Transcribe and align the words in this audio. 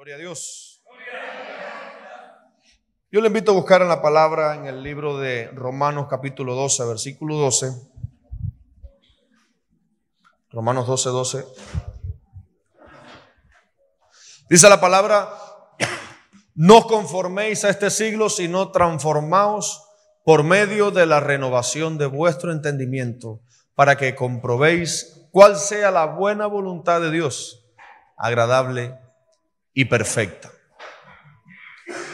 Gloria 0.00 0.14
a 0.14 0.18
Dios. 0.18 0.82
Yo 3.12 3.20
le 3.20 3.26
invito 3.26 3.50
a 3.50 3.54
buscar 3.54 3.82
en 3.82 3.88
la 3.88 4.00
palabra 4.00 4.54
en 4.54 4.64
el 4.64 4.82
libro 4.82 5.18
de 5.18 5.48
Romanos 5.48 6.06
capítulo 6.08 6.54
12, 6.54 6.86
versículo 6.86 7.36
12. 7.36 7.70
Romanos 10.52 10.86
12, 10.86 11.10
12. 11.10 11.46
Dice 14.48 14.70
la 14.70 14.80
palabra, 14.80 15.28
no 16.54 16.86
conforméis 16.86 17.66
a 17.66 17.68
este 17.68 17.90
siglo, 17.90 18.30
sino 18.30 18.72
transformaos 18.72 19.84
por 20.24 20.44
medio 20.44 20.90
de 20.90 21.04
la 21.04 21.20
renovación 21.20 21.98
de 21.98 22.06
vuestro 22.06 22.52
entendimiento, 22.52 23.42
para 23.74 23.98
que 23.98 24.14
comprobéis 24.14 25.28
cuál 25.30 25.56
sea 25.56 25.90
la 25.90 26.06
buena 26.06 26.46
voluntad 26.46 27.02
de 27.02 27.10
Dios, 27.10 27.66
agradable 28.16 28.98
perfecta. 29.84 30.50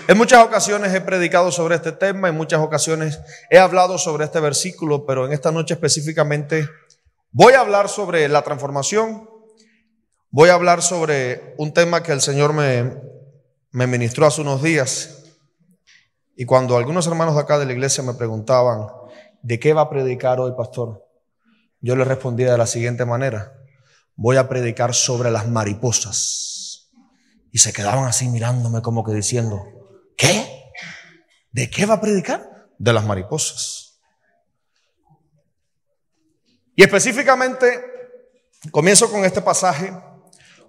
En 0.09 0.17
muchas 0.17 0.45
ocasiones 0.45 0.95
he 0.95 1.01
predicado 1.01 1.51
sobre 1.51 1.75
este 1.75 1.91
tema, 1.91 2.29
en 2.29 2.37
muchas 2.37 2.61
ocasiones 2.61 3.19
he 3.51 3.59
hablado 3.59 3.99
sobre 3.99 4.25
este 4.25 4.39
versículo, 4.39 5.05
pero 5.05 5.27
en 5.27 5.33
esta 5.33 5.51
noche 5.51 5.75
específicamente 5.75 6.69
voy 7.33 7.55
a 7.55 7.61
hablar 7.61 7.89
sobre 7.89 8.29
la 8.29 8.43
transformación, 8.43 9.29
voy 10.31 10.51
a 10.51 10.55
hablar 10.55 10.81
sobre 10.81 11.55
un 11.59 11.73
tema 11.73 12.05
que 12.05 12.13
el 12.13 12.21
Señor 12.21 12.53
me, 12.53 12.97
me 13.73 13.89
ministró 13.89 14.27
hace 14.27 14.43
unos 14.43 14.63
días. 14.63 15.25
Y 16.37 16.45
cuando 16.45 16.77
algunos 16.77 17.07
hermanos 17.09 17.35
de 17.35 17.41
acá 17.41 17.59
de 17.59 17.67
la 17.67 17.73
iglesia 17.73 18.05
me 18.05 18.15
preguntaban, 18.15 18.87
¿de 19.43 19.59
qué 19.59 19.73
va 19.73 19.83
a 19.83 19.91
predicar 19.91 20.39
hoy, 20.39 20.53
pastor? 20.57 21.05
Yo 21.81 21.97
les 21.97 22.07
respondía 22.07 22.53
de 22.53 22.59
la 22.59 22.67
siguiente 22.67 23.05
manera, 23.05 23.55
voy 24.15 24.37
a 24.37 24.49
predicar 24.49 24.95
sobre 24.95 25.33
las 25.33 25.49
mariposas. 25.49 26.56
Y 27.57 27.59
se 27.59 27.73
quedaban 27.73 28.05
así 28.05 28.29
mirándome 28.29 28.83
como 28.83 29.03
que 29.03 29.15
diciendo, 29.15 29.65
¿Qué? 30.15 30.71
¿De 31.53 31.71
qué 31.71 31.87
va 31.87 31.95
a 31.95 32.01
predicar? 32.03 32.69
De 32.77 32.93
las 32.93 33.07
mariposas. 33.07 33.99
Y 36.75 36.83
específicamente, 36.83 37.83
comienzo 38.71 39.11
con 39.11 39.25
este 39.25 39.41
pasaje, 39.41 39.91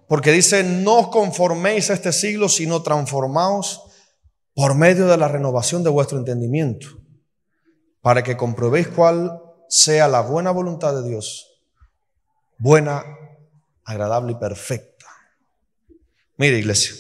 porque 0.08 0.32
dice, 0.32 0.64
no 0.64 1.00
os 1.00 1.08
conforméis 1.10 1.90
a 1.90 1.94
este 1.94 2.14
siglo, 2.14 2.48
sino 2.48 2.82
transformaos 2.82 3.84
por 4.56 4.74
medio 4.74 5.08
de 5.08 5.18
la 5.18 5.28
renovación 5.28 5.84
de 5.84 5.90
vuestro 5.90 6.18
entendimiento, 6.18 6.88
para 8.02 8.24
que 8.24 8.38
comprobéis 8.38 8.88
cuál 8.88 9.42
sea 9.68 10.08
la 10.08 10.22
buena 10.22 10.52
voluntad 10.52 10.94
de 10.96 11.10
Dios, 11.10 11.66
buena, 12.58 13.04
agradable 13.84 14.32
y 14.32 14.36
perfecta. 14.36 14.97
Mire, 16.38 16.60
iglesia. 16.60 16.96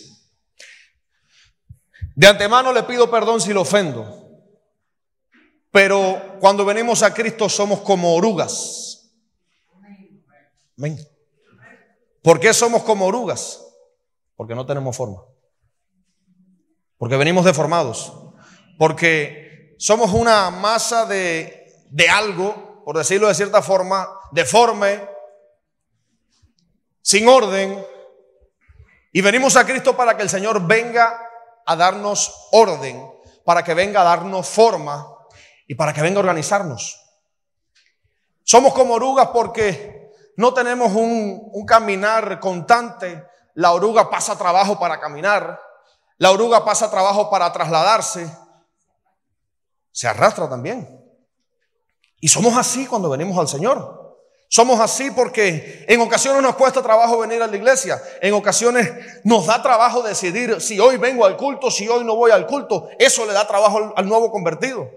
De 2.16 2.27
antemano 2.27 2.73
le 2.73 2.83
pido 2.83 3.09
perdón 3.09 3.39
si 3.39 3.53
lo 3.53 3.61
ofendo. 3.61 4.27
Pero 5.71 6.38
cuando 6.39 6.66
venimos 6.66 7.03
a 7.03 7.13
Cristo 7.13 7.47
somos 7.47 7.81
como 7.81 8.15
orugas. 8.15 9.11
Amén. 10.77 10.97
¿Por 12.23 12.39
qué 12.39 12.53
somos 12.53 12.83
como 12.83 13.05
orugas? 13.05 13.63
Porque 14.35 14.55
no 14.55 14.65
tenemos 14.65 14.97
forma. 14.97 15.23
Porque 16.97 17.15
venimos 17.15 17.45
deformados. 17.45 18.11
Porque 18.77 19.75
somos 19.77 20.11
una 20.13 20.49
masa 20.49 21.05
de, 21.05 21.85
de 21.89 22.09
algo, 22.09 22.83
por 22.83 22.97
decirlo 22.97 23.27
de 23.27 23.35
cierta 23.35 23.61
forma, 23.61 24.08
deforme, 24.31 25.08
sin 27.02 27.27
orden. 27.27 27.85
Y 29.17 29.21
venimos 29.21 29.55
a 29.55 29.65
Cristo 29.65 29.97
para 29.97 30.15
que 30.15 30.21
el 30.21 30.29
Señor 30.29 30.67
venga 30.67 31.19
a 31.65 31.75
darnos 31.75 32.49
orden, 32.51 33.03
para 33.43 33.63
que 33.63 33.73
venga 33.73 34.01
a 34.01 34.03
darnos 34.03 34.47
forma 34.47 35.11
y 35.65 35.73
para 35.73 35.91
que 35.91 36.03
venga 36.03 36.17
a 36.17 36.19
organizarnos. 36.19 37.03
Somos 38.43 38.75
como 38.75 38.93
orugas 38.93 39.30
porque 39.30 40.11
no 40.36 40.53
tenemos 40.53 40.93
un, 40.93 41.65
caminar 41.65 42.39
constante. 42.39 43.25
La 43.55 43.71
oruga 43.71 44.08
pasa 44.08 44.37
trabajo 44.37 44.77
para 44.77 44.99
caminar. 44.99 45.59
La 46.19 46.30
oruga 46.30 46.63
pasa 46.63 46.92
trabajo 46.92 47.27
para 47.31 47.52
trasladarse. 47.52 48.31
Se 49.92 50.08
arrastra 50.08 50.47
también. 50.47 50.95
Y 52.19 52.27
somos 52.27 52.55
así 52.55 52.86
cuando 52.86 53.09
venimos 53.09 53.36
al 53.39 53.47
Señor. 53.47 54.06
Somos 54.49 54.80
así 54.80 55.11
porque 55.11 55.85
en 55.87 55.99
ocasiones 55.99 56.41
nos 56.41 56.55
cuesta 56.55 56.81
trabajo 56.81 57.17
venir 57.19 57.41
a 57.41 57.47
la 57.47 57.55
iglesia. 57.55 58.02
En 58.21 58.33
ocasiones 58.33 58.89
nos 59.23 59.45
da 59.45 59.61
trabajo 59.61 60.02
decidir 60.02 60.61
si 60.61 60.80
hoy 60.80 60.97
vengo 60.97 61.25
al 61.25 61.35
culto, 61.35 61.69
si 61.69 61.87
hoy 61.87 62.05
no 62.05 62.15
voy 62.15 62.31
al 62.31 62.47
culto. 62.47 62.87
Eso 62.97 63.25
le 63.25 63.33
da 63.33 63.45
trabajo 63.45 63.93
al, 63.95 64.07
nuevo 64.07 64.31
convertido. 64.31 64.89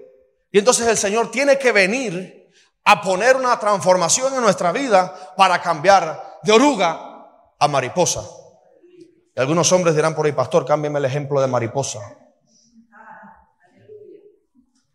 Y 0.52 0.58
entonces 0.58 0.86
el 0.86 0.96
Señor 0.96 1.30
tiene 1.32 1.58
que 1.58 1.72
venir 1.72 2.48
a 2.84 3.02
poner 3.02 3.36
una 3.36 3.58
transformación 3.58 4.34
en 4.34 4.40
nuestra 4.40 4.70
vida 4.70 5.34
para 5.36 5.60
cambiar 5.60 6.38
de 6.42 6.52
oruga 6.52 7.26
a 7.58 7.68
mariposa. 7.68 8.24
Y 9.36 9.40
algunos 9.40 9.70
hombres 9.72 9.96
dirán 9.96 10.14
por 10.14 10.26
ahí, 10.26 10.32
pastor, 10.32 10.64
cámbiame 10.64 11.00
el 11.00 11.04
ejemplo 11.04 11.40
de 11.40 11.48
mariposa. 11.48 12.00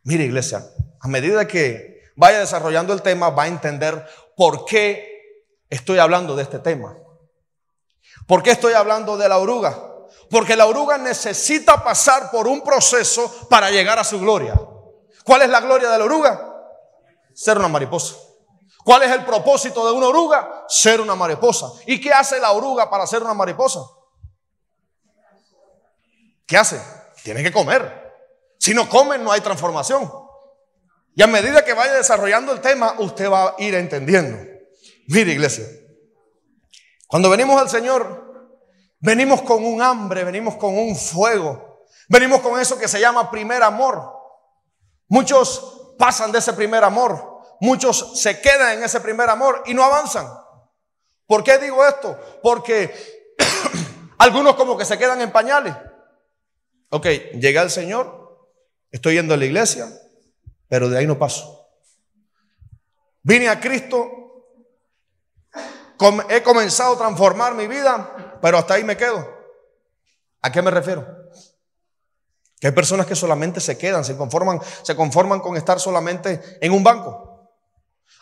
Mire 0.04 0.24
iglesia, 0.24 0.64
a 1.02 1.08
medida 1.08 1.48
que 1.48 2.12
vaya 2.16 2.40
desarrollando 2.40 2.94
el 2.94 3.02
tema, 3.02 3.30
va 3.32 3.44
a 3.44 3.48
entender 3.48 4.06
por 4.36 4.66
qué 4.66 5.16
estoy 5.70 6.00
hablando 6.00 6.36
de 6.36 6.44
este 6.44 6.60
tema. 6.60 6.96
¿Por 8.28 8.42
qué 8.42 8.52
estoy 8.52 8.74
hablando 8.74 9.18
de 9.18 9.30
la 9.30 9.38
oruga? 9.38 9.94
Porque 10.30 10.56
la 10.56 10.66
oruga 10.66 10.98
necesita 10.98 11.84
pasar 11.84 12.32
por 12.32 12.48
un 12.48 12.62
proceso 12.62 13.48
para 13.50 13.70
llegar 13.70 14.00
a 14.00 14.04
su 14.04 14.20
gloria. 14.20 14.60
¿Cuál 15.24 15.44
es 15.44 15.50
la 15.50 15.60
gloria 15.60 15.90
de 15.90 15.98
la 15.98 16.06
oruga? 16.06 16.54
Ser 17.34 17.58
una 17.58 17.68
mariposa. 17.68 18.16
¿Cuál 18.84 19.04
es 19.04 19.12
el 19.12 19.26
propósito 19.26 19.86
de 19.86 19.92
una 19.92 20.08
oruga? 20.08 20.66
Ser 20.68 21.02
una 21.02 21.16
mariposa. 21.16 21.72
¿Y 21.88 22.00
qué 22.00 22.14
hace 22.14 22.40
la 22.40 22.52
oruga 22.52 22.90
para 22.90 23.08
ser 23.08 23.24
una 23.24 23.34
mariposa? 23.34 23.82
¿Qué 26.46 26.58
hace? 26.58 26.82
Tiene 27.24 27.42
que 27.42 27.52
comer. 27.52 28.14
Si 28.60 28.74
no 28.74 28.88
comen, 28.88 29.24
no 29.24 29.32
hay 29.32 29.42
transformación. 29.42 30.12
Y 31.16 31.24
a 31.24 31.28
medida 31.28 31.64
que 31.64 31.74
vaya 31.74 31.94
desarrollando 31.94 32.52
el 32.52 32.60
tema, 32.60 32.96
usted 33.00 33.32
va 33.32 33.50
a 33.50 33.56
ir 33.60 33.74
entendiendo. 33.74 34.38
Mire, 35.08 35.32
iglesia, 35.32 35.66
cuando 37.08 37.30
venimos 37.30 37.60
al 37.60 37.70
Señor, 37.70 38.52
venimos 39.00 39.42
con 39.42 39.64
un 39.64 39.82
hambre, 39.82 40.26
venimos 40.26 40.56
con 40.56 40.78
un 40.78 40.94
fuego, 40.94 41.86
venimos 42.10 42.42
con 42.42 42.60
eso 42.60 42.78
que 42.78 42.90
se 42.90 43.00
llama 43.00 43.32
primer 43.32 43.64
amor. 43.64 44.12
Muchos 45.08 45.94
pasan 45.98 46.34
de 46.34 46.40
ese 46.40 46.52
primer 46.52 46.84
amor, 46.84 47.42
muchos 47.62 48.20
se 48.22 48.42
quedan 48.42 48.78
en 48.78 48.84
ese 48.84 49.00
primer 49.00 49.30
amor 49.30 49.64
y 49.68 49.74
no 49.74 49.86
avanzan. 49.86 50.28
¿Por 51.28 51.46
qué 51.46 51.58
digo 51.60 51.86
esto? 51.86 52.20
Porque 52.44 52.94
algunos 54.18 54.56
como 54.56 54.78
que 54.78 54.84
se 54.84 54.98
quedan 54.98 55.22
en 55.22 55.32
pañales. 55.32 55.74
Ok, 56.90 57.06
llega 57.40 57.62
el 57.62 57.70
Señor, 57.70 58.50
estoy 58.92 59.16
yendo 59.16 59.34
a 59.34 59.38
la 59.38 59.46
iglesia, 59.46 59.88
pero 60.76 60.90
de 60.90 60.98
ahí 60.98 61.08
no 61.08 61.18
paso. 61.18 61.70
Vine 63.24 63.48
a 63.48 63.62
Cristo, 63.62 64.10
he 66.28 66.44
comenzado 66.44 66.96
a 66.96 66.98
transformar 66.98 67.56
mi 67.56 67.66
vida, 67.66 68.38
pero 68.42 68.58
hasta 68.58 68.74
ahí 68.74 68.84
me 68.84 68.98
quedo. 68.98 69.26
¿A 70.42 70.52
qué 70.52 70.62
me 70.62 70.72
refiero? 70.72 71.08
Que 72.60 72.68
hay 72.68 72.74
personas 72.74 73.06
que 73.06 73.16
solamente 73.16 73.62
se 73.62 73.78
quedan, 73.78 74.04
se 74.04 74.18
conforman, 74.18 74.60
se 74.84 74.98
conforman 74.98 75.40
con 75.40 75.56
estar 75.56 75.80
solamente 75.80 76.58
en 76.60 76.74
un 76.74 76.84
banco. 76.84 77.54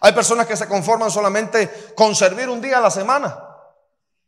Hay 0.02 0.14
personas 0.14 0.46
que 0.46 0.56
se 0.56 0.68
conforman 0.68 1.10
solamente 1.10 1.92
con 1.96 2.14
servir 2.14 2.50
un 2.50 2.62
día 2.62 2.78
a 2.78 2.82
la 2.82 2.92
semana 2.92 3.36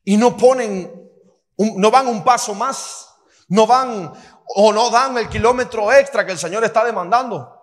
y 0.04 0.18
no 0.18 0.36
ponen, 0.36 1.12
no 1.60 1.92
van 1.92 2.08
un 2.08 2.24
paso 2.24 2.56
más, 2.56 3.08
no 3.50 3.68
van 3.68 4.12
o 4.48 4.74
no 4.74 4.90
dan 4.90 5.16
el 5.20 5.30
kilómetro 5.30 5.94
extra 5.94 6.26
que 6.26 6.32
el 6.32 6.40
Señor 6.40 6.64
está 6.64 6.84
demandando. 6.84 7.55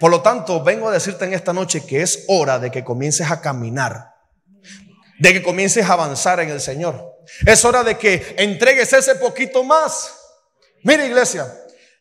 Por 0.00 0.10
lo 0.10 0.22
tanto, 0.22 0.64
vengo 0.64 0.88
a 0.88 0.92
decirte 0.92 1.26
en 1.26 1.34
esta 1.34 1.52
noche 1.52 1.84
que 1.84 2.00
es 2.00 2.24
hora 2.28 2.58
de 2.58 2.70
que 2.70 2.82
comiences 2.82 3.30
a 3.30 3.42
caminar, 3.42 4.14
de 5.18 5.34
que 5.34 5.42
comiences 5.42 5.84
a 5.84 5.92
avanzar 5.92 6.40
en 6.40 6.48
el 6.48 6.58
Señor. 6.58 7.18
Es 7.46 7.62
hora 7.66 7.84
de 7.84 7.98
que 7.98 8.34
entregues 8.38 8.94
ese 8.94 9.16
poquito 9.16 9.62
más. 9.62 10.16
Mira 10.82 11.04
iglesia, 11.04 11.46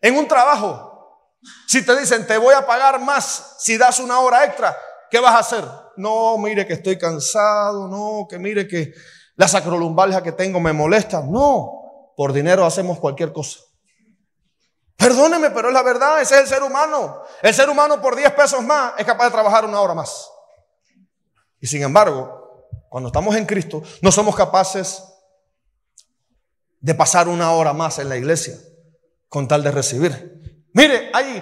en 0.02 0.16
un 0.16 0.30
trabajo, 0.30 1.36
si 1.68 1.86
te 1.86 2.00
dicen 2.00 2.26
te 2.26 2.38
voy 2.38 2.56
a 2.56 2.66
pagar 2.66 3.02
más 3.02 3.58
si 3.60 3.78
das 3.78 4.00
una 4.00 4.22
hora 4.22 4.46
extra, 4.46 4.78
¿qué 5.12 5.20
vas 5.20 5.36
a 5.36 5.40
hacer? 5.40 5.66
No, 5.98 6.38
mire 6.38 6.66
que 6.66 6.74
estoy 6.74 6.98
cansado, 6.98 7.90
no, 7.90 8.26
que 8.30 8.40
mire 8.40 8.66
que 8.66 8.94
la 9.36 9.50
sacrolumbalgia 9.50 10.24
que 10.24 10.32
tengo 10.32 10.62
me 10.62 10.72
molesta. 10.72 11.22
No, 11.22 12.14
por 12.16 12.32
dinero 12.32 12.66
hacemos 12.66 12.98
cualquier 12.98 13.34
cosa. 13.34 13.60
Perdóneme, 15.00 15.52
pero 15.52 15.70
es 15.70 15.74
la 15.74 15.82
verdad, 15.82 16.22
ese 16.22 16.36
es 16.36 16.42
el 16.42 16.48
ser 16.48 16.62
humano. 16.62 17.24
El 17.42 17.54
ser 17.54 17.70
humano 17.70 18.02
por 18.02 18.18
10 18.18 18.34
pesos 18.34 18.62
más 18.62 18.96
es 18.98 19.06
capaz 19.06 19.26
de 19.26 19.32
trabajar 19.32 19.64
una 19.64 19.80
hora 19.80 19.94
más. 19.94 20.30
Y 21.62 21.68
sin 21.68 21.82
embargo, 21.84 22.68
cuando 22.90 23.08
estamos 23.08 23.34
en 23.38 23.46
Cristo, 23.46 23.82
no 24.02 24.12
somos 24.12 24.36
capaces 24.36 25.02
de 26.82 26.94
pasar 26.94 27.30
una 27.30 27.54
hora 27.54 27.72
más 27.72 27.98
en 28.00 28.10
la 28.10 28.18
iglesia 28.18 28.58
con 29.30 29.48
tal 29.48 29.64
de 29.64 29.72
recibir. 29.72 30.68
Mire, 30.74 31.10
hay, 31.14 31.42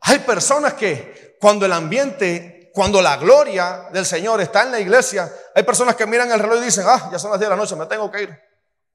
hay 0.00 0.18
personas 0.18 0.74
que 0.74 1.36
cuando 1.40 1.64
el 1.64 1.72
ambiente, 1.72 2.72
cuando 2.74 3.00
la 3.00 3.18
gloria 3.18 3.88
del 3.92 4.04
Señor 4.04 4.40
está 4.40 4.64
en 4.64 4.72
la 4.72 4.80
iglesia, 4.80 5.32
hay 5.54 5.62
personas 5.62 5.94
que 5.94 6.06
miran 6.06 6.32
el 6.32 6.40
reloj 6.40 6.58
y 6.60 6.64
dicen, 6.64 6.84
ah, 6.88 7.08
ya 7.12 7.20
son 7.20 7.30
las 7.30 7.38
10 7.38 7.50
de 7.50 7.56
la 7.56 7.62
noche, 7.62 7.76
me 7.76 7.86
tengo 7.86 8.10
que 8.10 8.24
ir. 8.24 8.45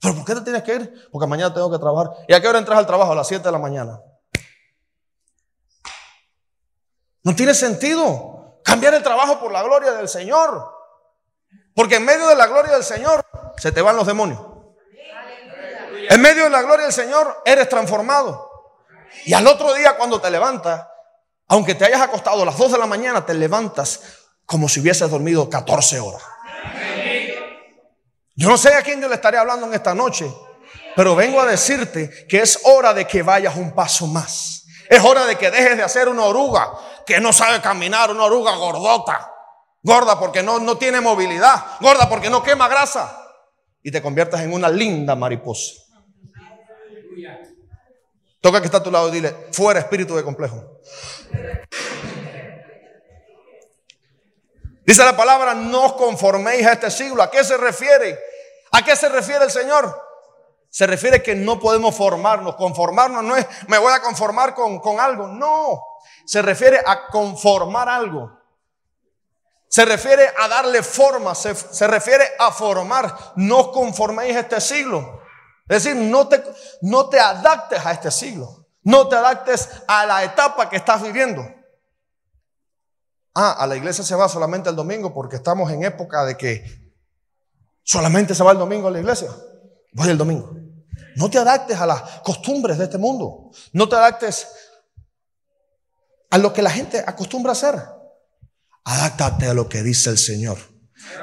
¿Pero 0.01 0.15
por 0.15 0.25
qué 0.25 0.33
te 0.33 0.41
tienes 0.41 0.63
que 0.63 0.75
ir? 0.75 1.09
Porque 1.11 1.27
mañana 1.27 1.53
tengo 1.53 1.71
que 1.71 1.77
trabajar. 1.77 2.11
¿Y 2.27 2.33
a 2.33 2.41
qué 2.41 2.47
hora 2.47 2.57
entras 2.57 2.79
al 2.79 2.87
trabajo? 2.87 3.11
A 3.11 3.15
las 3.15 3.27
7 3.27 3.43
de 3.43 3.51
la 3.51 3.59
mañana. 3.59 4.01
No 7.23 7.35
tiene 7.35 7.53
sentido 7.53 8.59
cambiar 8.63 8.95
el 8.95 9.03
trabajo 9.03 9.39
por 9.39 9.51
la 9.51 9.61
gloria 9.61 9.91
del 9.91 10.09
Señor. 10.09 10.69
Porque 11.75 11.97
en 11.97 12.05
medio 12.05 12.27
de 12.27 12.35
la 12.35 12.47
gloria 12.47 12.73
del 12.73 12.83
Señor 12.83 13.23
se 13.57 13.71
te 13.71 13.81
van 13.81 13.95
los 13.95 14.07
demonios. 14.07 14.41
En 16.09 16.19
medio 16.19 16.45
de 16.45 16.49
la 16.49 16.63
gloria 16.63 16.85
del 16.85 16.93
Señor 16.93 17.43
eres 17.45 17.69
transformado. 17.69 18.49
Y 19.25 19.33
al 19.33 19.45
otro 19.45 19.71
día 19.75 19.97
cuando 19.97 20.19
te 20.19 20.31
levantas, 20.31 20.87
aunque 21.47 21.75
te 21.75 21.85
hayas 21.85 22.01
acostado 22.01 22.41
a 22.41 22.45
las 22.45 22.57
2 22.57 22.71
de 22.71 22.77
la 22.79 22.87
mañana, 22.87 23.23
te 23.23 23.35
levantas 23.35 24.01
como 24.47 24.67
si 24.67 24.79
hubieses 24.79 25.09
dormido 25.11 25.47
14 25.47 25.99
horas. 25.99 26.23
Yo 28.41 28.49
no 28.49 28.57
sé 28.57 28.73
a 28.73 28.81
quién 28.81 28.99
yo 28.99 29.07
le 29.07 29.13
estaré 29.13 29.37
hablando 29.37 29.67
en 29.67 29.73
esta 29.75 29.93
noche, 29.93 30.25
pero 30.95 31.15
vengo 31.15 31.39
a 31.39 31.45
decirte 31.45 32.25
que 32.27 32.39
es 32.39 32.61
hora 32.63 32.91
de 32.91 33.05
que 33.05 33.21
vayas 33.21 33.55
un 33.55 33.75
paso 33.75 34.07
más. 34.07 34.65
Es 34.89 34.99
hora 35.03 35.27
de 35.27 35.35
que 35.35 35.51
dejes 35.51 35.77
de 35.77 35.83
hacer 35.83 36.09
una 36.09 36.23
oruga 36.23 36.73
que 37.05 37.19
no 37.19 37.31
sabe 37.31 37.61
caminar, 37.61 38.09
una 38.09 38.23
oruga 38.23 38.55
gordota. 38.55 39.31
Gorda 39.83 40.19
porque 40.19 40.41
no, 40.41 40.57
no 40.57 40.75
tiene 40.75 41.01
movilidad. 41.01 41.77
Gorda 41.81 42.09
porque 42.09 42.31
no 42.31 42.41
quema 42.41 42.67
grasa. 42.67 43.15
Y 43.83 43.91
te 43.91 44.01
conviertas 44.01 44.41
en 44.41 44.53
una 44.53 44.69
linda 44.69 45.15
mariposa. 45.15 45.73
Toca 48.41 48.59
que 48.59 48.65
está 48.65 48.77
a 48.79 48.83
tu 48.83 48.89
lado 48.89 49.09
y 49.09 49.11
dile, 49.11 49.49
fuera 49.51 49.81
espíritu 49.81 50.15
de 50.15 50.23
complejo. 50.23 50.81
Dice 54.83 55.05
la 55.05 55.15
palabra, 55.15 55.53
no 55.53 55.95
conforméis 55.95 56.65
a 56.65 56.71
este 56.71 56.89
siglo. 56.89 57.21
¿A 57.21 57.29
qué 57.29 57.43
se 57.43 57.55
refiere? 57.55 58.30
¿A 58.71 58.83
qué 58.83 58.95
se 58.95 59.09
refiere 59.09 59.45
el 59.45 59.51
Señor? 59.51 60.11
Se 60.69 60.87
refiere 60.87 61.21
que 61.21 61.35
no 61.35 61.59
podemos 61.59 61.95
formarnos. 61.95 62.55
Conformarnos 62.55 63.23
no 63.23 63.35
es, 63.35 63.45
me 63.67 63.77
voy 63.77 63.91
a 63.93 64.01
conformar 64.01 64.55
con, 64.55 64.79
con 64.79 64.99
algo. 64.99 65.27
No, 65.27 65.83
se 66.25 66.41
refiere 66.41 66.81
a 66.85 67.07
conformar 67.07 67.89
algo. 67.89 68.31
Se 69.67 69.85
refiere 69.85 70.33
a 70.37 70.47
darle 70.47 70.83
forma, 70.83 71.33
se, 71.35 71.55
se 71.55 71.87
refiere 71.87 72.25
a 72.39 72.51
formar. 72.51 73.33
No 73.35 73.71
conforméis 73.71 74.35
este 74.35 74.59
siglo. 74.61 75.21
Es 75.67 75.83
decir, 75.83 75.95
no 75.95 76.27
te, 76.27 76.43
no 76.81 77.07
te 77.09 77.19
adaptes 77.19 77.85
a 77.85 77.91
este 77.91 78.11
siglo. 78.11 78.67
No 78.83 79.07
te 79.07 79.15
adaptes 79.15 79.69
a 79.87 80.05
la 80.05 80.23
etapa 80.23 80.69
que 80.69 80.77
estás 80.77 81.01
viviendo. 81.01 81.45
Ah, 83.33 83.55
a 83.59 83.67
la 83.67 83.75
iglesia 83.75 84.03
se 84.03 84.15
va 84.15 84.27
solamente 84.27 84.69
el 84.69 84.75
domingo 84.75 85.13
porque 85.13 85.37
estamos 85.37 85.71
en 85.71 85.83
época 85.83 86.25
de 86.25 86.35
que 86.35 86.80
solamente 87.83 88.35
se 88.35 88.43
va 88.43 88.51
el 88.51 88.57
domingo 88.57 88.87
a 88.87 88.91
la 88.91 88.99
iglesia. 88.99 89.29
Voy 89.93 90.09
el 90.09 90.17
domingo. 90.17 90.55
No 91.15 91.29
te 91.29 91.37
adaptes 91.37 91.77
a 91.77 91.85
las 91.85 92.01
costumbres 92.23 92.77
de 92.77 92.85
este 92.85 92.97
mundo. 92.97 93.51
No 93.73 93.89
te 93.89 93.95
adaptes 93.95 94.47
a 96.29 96.37
lo 96.37 96.53
que 96.53 96.61
la 96.61 96.69
gente 96.69 97.03
acostumbra 97.05 97.51
a 97.51 97.53
hacer. 97.53 97.75
Adáctate 98.85 99.47
a 99.47 99.53
lo 99.53 99.67
que 99.67 99.83
dice 99.83 100.09
el 100.09 100.17
Señor. 100.17 100.57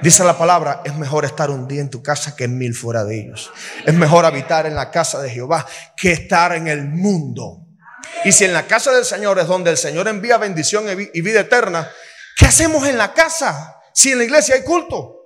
Dice 0.02 0.22
la 0.24 0.36
palabra, 0.36 0.82
es 0.84 0.94
mejor 0.94 1.24
estar 1.24 1.50
un 1.50 1.66
día 1.66 1.80
en 1.80 1.90
tu 1.90 2.02
casa 2.02 2.36
que 2.36 2.46
mil 2.46 2.74
fuera 2.74 3.04
de 3.04 3.20
ellos. 3.20 3.50
Es 3.86 3.94
mejor 3.94 4.24
habitar 4.24 4.66
en 4.66 4.74
la 4.74 4.90
casa 4.90 5.20
de 5.20 5.30
Jehová 5.30 5.66
que 5.96 6.12
estar 6.12 6.54
en 6.54 6.68
el 6.68 6.84
mundo. 6.84 7.66
Y 8.24 8.32
si 8.32 8.44
en 8.44 8.52
la 8.52 8.66
casa 8.66 8.92
del 8.92 9.04
Señor 9.04 9.38
es 9.38 9.46
donde 9.46 9.70
el 9.70 9.76
Señor 9.76 10.08
envía 10.08 10.36
bendición 10.36 10.86
y 11.12 11.20
vida 11.20 11.40
eterna, 11.40 11.90
¿qué 12.36 12.46
hacemos 12.46 12.86
en 12.86 12.98
la 12.98 13.12
casa 13.12 13.76
si 13.92 14.12
en 14.12 14.18
la 14.18 14.24
iglesia 14.24 14.54
hay 14.54 14.62
culto? 14.62 15.17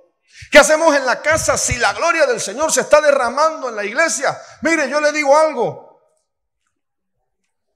¿Qué 0.51 0.59
hacemos 0.59 0.95
en 0.95 1.05
la 1.05 1.21
casa 1.21 1.57
si 1.57 1.77
la 1.77 1.93
gloria 1.93 2.25
del 2.25 2.39
Señor 2.39 2.71
se 2.71 2.81
está 2.81 3.01
derramando 3.01 3.69
en 3.69 3.75
la 3.75 3.85
iglesia? 3.85 4.37
Mire, 4.61 4.89
yo 4.89 4.99
le 5.01 5.11
digo 5.11 5.35
algo. 5.37 5.93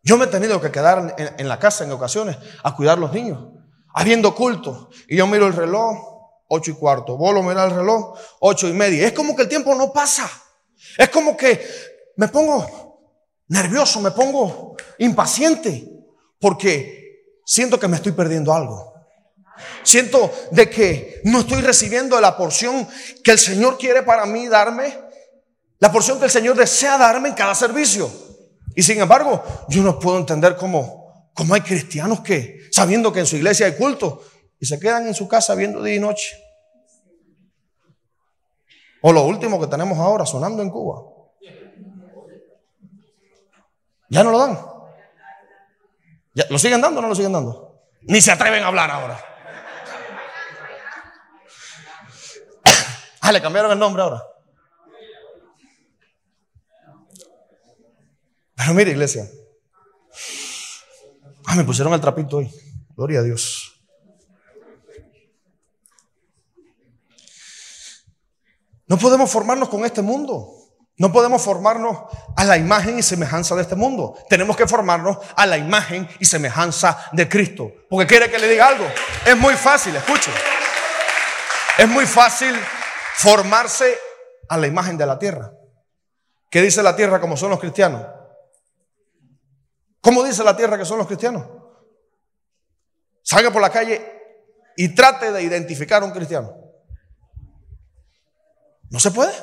Yo 0.04 0.18
me 0.18 0.26
he 0.26 0.28
tenido 0.28 0.62
que 0.62 0.72
quedar 0.72 1.16
en, 1.18 1.48
la 1.50 1.60
casa 1.60 1.84
en 1.84 1.92
ocasiones 1.92 2.38
a 2.64 2.74
cuidar 2.76 2.98
los 2.98 3.12
niños, 3.12 3.44
habiendo 3.94 4.34
culto. 4.34 4.90
Y 5.08 5.18
yo 5.18 5.28
miro 5.28 5.48
el 5.48 5.54
reloj, 5.54 5.98
ocho 6.48 6.72
y 6.72 6.76
cuarto. 6.76 7.18
Volo 7.18 7.44
mira 7.44 7.66
el 7.66 7.72
reloj, 7.72 8.18
ocho 8.40 8.70
y 8.70 8.74
media. 8.74 9.06
Es 9.06 9.14
como 9.14 9.36
que 9.36 9.42
el 9.42 9.50
tiempo 9.50 9.76
no 9.76 9.92
pasa. 9.92 10.30
Es 10.98 11.10
como 11.10 11.36
que 11.36 11.62
me 12.16 12.30
pongo 12.30 13.02
nervioso, 13.50 14.00
me 14.00 14.12
pongo 14.12 14.78
impaciente, 15.00 15.90
porque 16.40 17.42
siento 17.46 17.80
que 17.80 17.88
me 17.88 17.98
estoy 17.98 18.14
perdiendo 18.14 18.54
algo. 18.54 18.94
Siento 19.84 20.32
de 20.52 20.70
que 20.70 21.22
no 21.24 21.40
estoy 21.40 21.62
recibiendo 21.62 22.20
la 22.22 22.38
porción 22.38 22.88
que 23.24 23.32
el 23.32 23.40
Señor 23.40 23.78
quiere 23.78 24.04
para 24.04 24.26
mí 24.26 24.48
darme, 24.48 24.98
la 25.80 25.92
porción 25.92 26.20
que 26.20 26.26
el 26.26 26.32
Señor 26.32 26.56
desea 26.56 26.98
darme 26.98 27.30
en 27.30 27.36
cada 27.36 27.56
servicio. 27.56 28.12
Y 28.76 28.84
sin 28.84 29.00
embargo, 29.00 29.44
yo 29.70 29.82
no 29.84 30.00
puedo 30.00 30.18
entender 30.18 30.56
cómo, 30.56 31.32
cómo 31.34 31.54
hay 31.54 31.62
cristianos 31.62 32.22
que, 32.22 32.68
sabiendo 32.72 33.12
que 33.12 33.22
en 33.22 33.26
su 33.26 33.36
iglesia 33.36 33.66
hay 33.66 33.76
culto, 33.76 34.24
y 34.60 34.66
se 34.66 34.80
quedan 34.80 35.08
en 35.08 35.14
su 35.14 35.28
casa 35.28 35.56
viendo 35.56 35.84
día 35.84 35.96
y 35.96 36.00
noche. 36.00 36.36
O 39.02 39.14
lo 39.14 39.24
último 39.24 39.60
que 39.60 39.68
tenemos 39.68 39.98
ahora 40.00 40.26
sonando 40.26 40.62
en 40.64 40.70
Cuba. 40.70 41.04
Ya 44.10 44.24
no 44.24 44.32
lo 44.32 44.40
dan. 44.40 44.58
¿Lo 46.50 46.60
siguen 46.60 46.82
dando 46.82 47.00
o 47.00 47.02
no 47.02 47.10
lo 47.10 47.16
siguen 47.16 47.34
dando? 47.34 47.82
Ni 48.02 48.22
se 48.22 48.32
atreven 48.32 48.64
a 48.64 48.68
hablar 48.68 48.90
ahora. 48.90 49.20
Ah, 53.28 53.32
le 53.34 53.42
cambiaron 53.42 53.70
el 53.74 53.78
nombre 53.78 54.02
ahora. 54.02 54.24
Pero 58.56 58.74
mire, 58.74 58.92
iglesia. 58.92 59.30
Ah, 61.46 61.56
me 61.56 61.66
pusieron 61.66 61.94
el 61.94 62.00
trapito 62.00 62.38
hoy. 62.38 62.50
Gloria 62.96 63.20
a 63.20 63.24
Dios. 63.24 63.84
No 68.88 68.98
podemos 68.98 69.30
formarnos 69.30 69.68
con 69.68 69.84
este 69.84 70.02
mundo. 70.02 70.54
No 70.96 71.12
podemos 71.12 71.42
formarnos 71.42 72.04
a 72.38 72.46
la 72.46 72.56
imagen 72.56 72.98
y 72.98 73.04
semejanza 73.04 73.58
de 73.58 73.64
este 73.64 73.76
mundo. 73.76 74.16
Tenemos 74.30 74.56
que 74.56 74.68
formarnos 74.68 75.18
a 75.36 75.46
la 75.46 75.58
imagen 75.58 76.08
y 76.22 76.24
semejanza 76.24 77.10
de 77.12 77.28
Cristo. 77.28 77.74
Porque 77.90 78.08
quiere 78.08 78.32
que 78.32 78.40
le 78.40 78.48
diga 78.48 78.70
algo. 78.70 78.86
Es 79.26 79.36
muy 79.36 79.56
fácil, 79.56 79.98
escuche. 79.98 80.32
Es 81.78 81.90
muy 81.90 82.06
fácil 82.06 82.56
formarse 83.18 83.98
a 84.48 84.58
la 84.58 84.68
imagen 84.68 84.96
de 84.96 85.06
la 85.06 85.18
tierra. 85.18 85.52
¿Qué 86.52 86.62
dice 86.62 86.84
la 86.84 86.96
tierra 86.96 87.20
como 87.20 87.36
son 87.36 87.50
los 87.50 87.60
cristianos? 87.60 88.06
¿Cómo 90.02 90.24
dice 90.24 90.44
la 90.44 90.56
tierra 90.56 90.78
que 90.78 90.86
son 90.86 91.00
los 91.00 91.08
cristianos? 91.08 91.46
Salga 93.24 93.50
por 93.52 93.62
la 93.62 93.72
calle 93.72 94.06
y 94.78 94.94
trate 94.94 95.32
de 95.32 95.42
identificar 95.42 96.04
a 96.04 96.06
un 96.06 96.12
cristiano. 96.12 96.56
No 98.92 99.00
se 99.00 99.10
puede. 99.10 99.34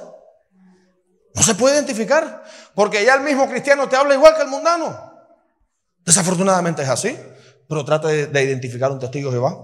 No 1.35 1.43
se 1.43 1.57
puede 1.57 1.75
identificar. 1.75 2.45
Porque 2.77 3.05
ya 3.05 3.15
el 3.15 3.23
mismo 3.23 3.49
cristiano 3.49 3.89
te 3.89 3.97
habla 3.97 4.15
igual 4.15 4.37
que 4.37 4.43
el 4.43 4.49
mundano. 4.49 5.13
Desafortunadamente 6.05 6.83
es 6.83 6.89
así. 6.89 7.19
Pero 7.69 7.85
trate 7.85 8.29
de, 8.29 8.43
identificar 8.43 8.91
a 8.91 8.95
un 8.95 9.01
testigo 9.01 9.31
de 9.31 9.37
Jehová. 9.37 9.59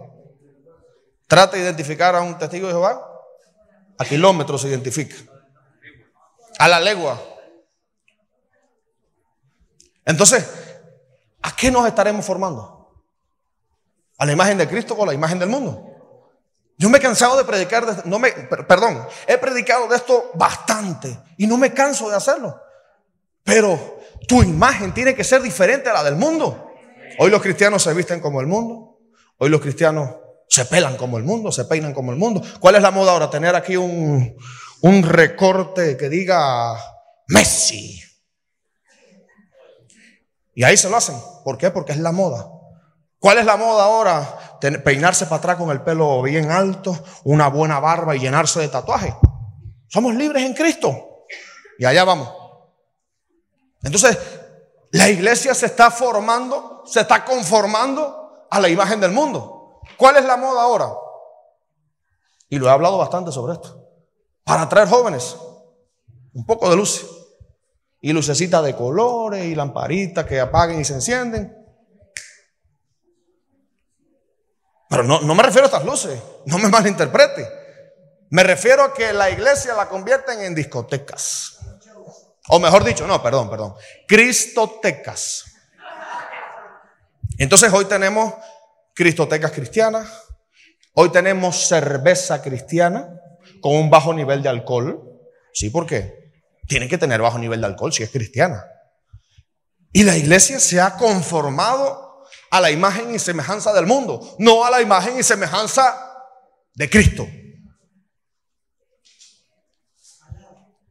Trate 1.29 1.59
de 1.59 1.63
identificar 1.63 2.17
a 2.17 2.23
un 2.23 2.37
testigo 2.37 2.67
de 2.67 2.73
Jehová. 2.73 3.10
A 4.01 4.05
kilómetros 4.05 4.63
se 4.63 4.69
identifica. 4.69 5.17
A 6.59 6.69
la 6.69 6.81
legua. 6.81 7.21
Entonces, 10.05 10.49
¿A 11.43 11.57
qué 11.57 11.71
nos 11.71 11.87
estaremos 11.87 12.25
formando? 12.25 12.93
¿A 14.19 14.27
la 14.27 14.33
imagen 14.33 14.59
de 14.59 14.69
Cristo 14.69 14.95
o 14.95 15.03
a 15.03 15.07
la 15.07 15.15
imagen 15.15 15.39
del 15.39 15.49
mundo? 15.49 15.87
Yo 16.77 16.89
me 16.89 16.99
he 16.99 17.01
cansado 17.01 17.37
de 17.37 17.45
predicar, 17.45 17.87
de, 17.87 18.09
no 18.09 18.19
me, 18.19 18.31
perdón, 18.31 19.07
he 19.27 19.37
predicado 19.39 19.89
de 19.89 19.97
esto 19.97 20.31
bastante 20.35 21.19
y 21.37 21.47
no 21.47 21.57
me 21.57 21.73
canso 21.73 22.09
de 22.09 22.17
hacerlo. 22.17 22.61
Pero 23.45 24.01
tu 24.27 24.43
imagen 24.43 24.93
tiene 24.93 25.15
que 25.15 25.25
ser 25.25 25.43
diferente 25.43 25.89
a 25.89 25.95
la 25.95 26.05
del 26.05 26.17
mundo. 26.17 26.73
Hoy 27.19 27.31
los 27.31 27.43
cristianos 27.43 27.83
se 27.83 27.93
visten 27.95 28.21
como 28.21 28.41
el 28.41 28.47
mundo. 28.47 28.99
Hoy 29.39 29.49
los 29.49 29.61
cristianos 29.61 30.17
se 30.51 30.65
pelan 30.65 30.97
como 30.97 31.17
el 31.17 31.23
mundo, 31.23 31.53
se 31.53 31.65
peinan 31.65 31.95
como 31.95 32.11
el 32.11 32.19
mundo. 32.19 32.43
¿Cuál 32.59 32.75
es 32.75 32.83
la 32.83 32.91
moda 32.91 33.13
ahora? 33.13 33.31
Tener 33.31 33.55
aquí 33.55 33.77
un, 33.77 34.37
un 34.83 35.03
recorte 35.05 35.97
que 35.97 36.09
diga 36.09 36.75
Messi. 37.29 38.03
Y 40.53 40.65
ahí 40.65 40.77
se 40.77 40.91
lo 40.91 40.97
hacen. 40.97 41.15
¿Por 41.45 41.57
qué? 41.57 41.71
Porque 41.71 41.93
es 41.93 41.99
la 41.99 42.11
moda. 42.11 42.51
¿Cuál 43.21 43.39
es 43.39 43.45
la 43.45 43.57
moda 43.57 43.85
ahora? 43.85 44.59
Peinarse 44.83 45.27
para 45.27 45.37
atrás 45.37 45.57
con 45.57 45.71
el 45.71 45.83
pelo 45.83 46.21
bien 46.23 46.51
alto, 46.51 47.01
una 47.23 47.47
buena 47.47 47.79
barba 47.79 48.17
y 48.17 48.19
llenarse 48.19 48.59
de 48.59 48.69
tatuajes. 48.69 49.15
Somos 49.87 50.17
libres 50.17 50.43
en 50.43 50.55
Cristo. 50.55 51.27
Y 51.79 51.85
allá 51.85 52.03
vamos. 52.03 52.29
Entonces, 53.85 54.19
la 54.91 55.09
iglesia 55.09 55.55
se 55.55 55.67
está 55.67 55.93
formando, 55.93 56.83
se 56.87 57.03
está 57.03 57.25
conformando 57.25 58.49
a 58.51 58.59
la 58.59 58.69
imagen 58.69 59.01
del 59.01 59.13
mundo. 59.13 59.60
¿Cuál 60.01 60.17
es 60.17 60.25
la 60.25 60.39
moda 60.39 60.63
ahora? 60.63 60.95
Y 62.49 62.59
lo 62.59 62.67
he 62.67 62.71
hablado 62.71 62.97
bastante 62.97 63.31
sobre 63.31 63.53
esto. 63.53 63.87
Para 64.45 64.63
atraer 64.63 64.89
jóvenes, 64.89 65.37
un 66.33 66.47
poco 66.47 66.71
de 66.71 66.77
luz. 66.77 67.07
Y 68.01 68.15
lucecitas 68.15 68.65
de 68.65 68.75
colores 68.75 69.45
y 69.45 69.55
lamparitas 69.55 70.25
que 70.25 70.41
apaguen 70.41 70.81
y 70.81 70.87
se 70.87 70.95
encienden. 70.95 71.55
Pero 74.89 75.03
no, 75.03 75.21
no 75.21 75.35
me 75.35 75.43
refiero 75.43 75.67
a 75.67 75.69
estas 75.69 75.85
luces, 75.85 76.19
no 76.47 76.57
me 76.57 76.69
malinterprete. 76.71 77.47
Me 78.31 78.43
refiero 78.43 78.83
a 78.83 78.95
que 78.95 79.13
la 79.13 79.29
iglesia 79.29 79.75
la 79.75 79.87
convierten 79.87 80.41
en 80.41 80.55
discotecas. 80.55 81.59
O 82.49 82.59
mejor 82.59 82.85
dicho, 82.85 83.07
no, 83.07 83.23
perdón, 83.23 83.51
perdón. 83.51 83.75
Cristotecas. 84.09 85.45
Entonces 87.37 87.71
hoy 87.71 87.85
tenemos 87.85 88.33
cristotecas 88.95 89.53
cristianas. 89.53 90.09
Hoy 90.95 91.11
tenemos 91.11 91.69
cerveza 91.69 92.43
cristiana 92.43 93.09
con 93.61 93.77
un 93.77 93.91
bajo 93.91 94.13
nivel 94.13 94.43
de 94.43 94.49
alcohol. 94.49 95.03
Sí, 95.53 95.71
¿por 95.71 95.87
qué? 95.87 96.33
Tiene 96.67 96.89
que 96.89 96.99
tener 96.99 97.21
bajo 97.21 97.39
nivel 97.39 97.61
de 97.61 97.67
alcohol 97.67 97.93
si 97.93 98.03
es 98.03 98.11
cristiana. 98.11 98.65
Y 99.93 100.05
la 100.05 100.17
iglesia 100.17 100.61
se 100.61 100.81
ha 100.81 100.97
conformado 100.97 102.25
a 102.51 102.61
la 102.61 102.71
imagen 102.71 103.15
y 103.15 103.19
semejanza 103.19 103.73
del 103.73 103.87
mundo, 103.87 104.37
no 104.39 104.65
a 104.65 104.71
la 104.71 104.81
imagen 104.81 105.19
y 105.19 105.23
semejanza 105.23 106.15
de 106.75 106.89
Cristo. 106.89 107.27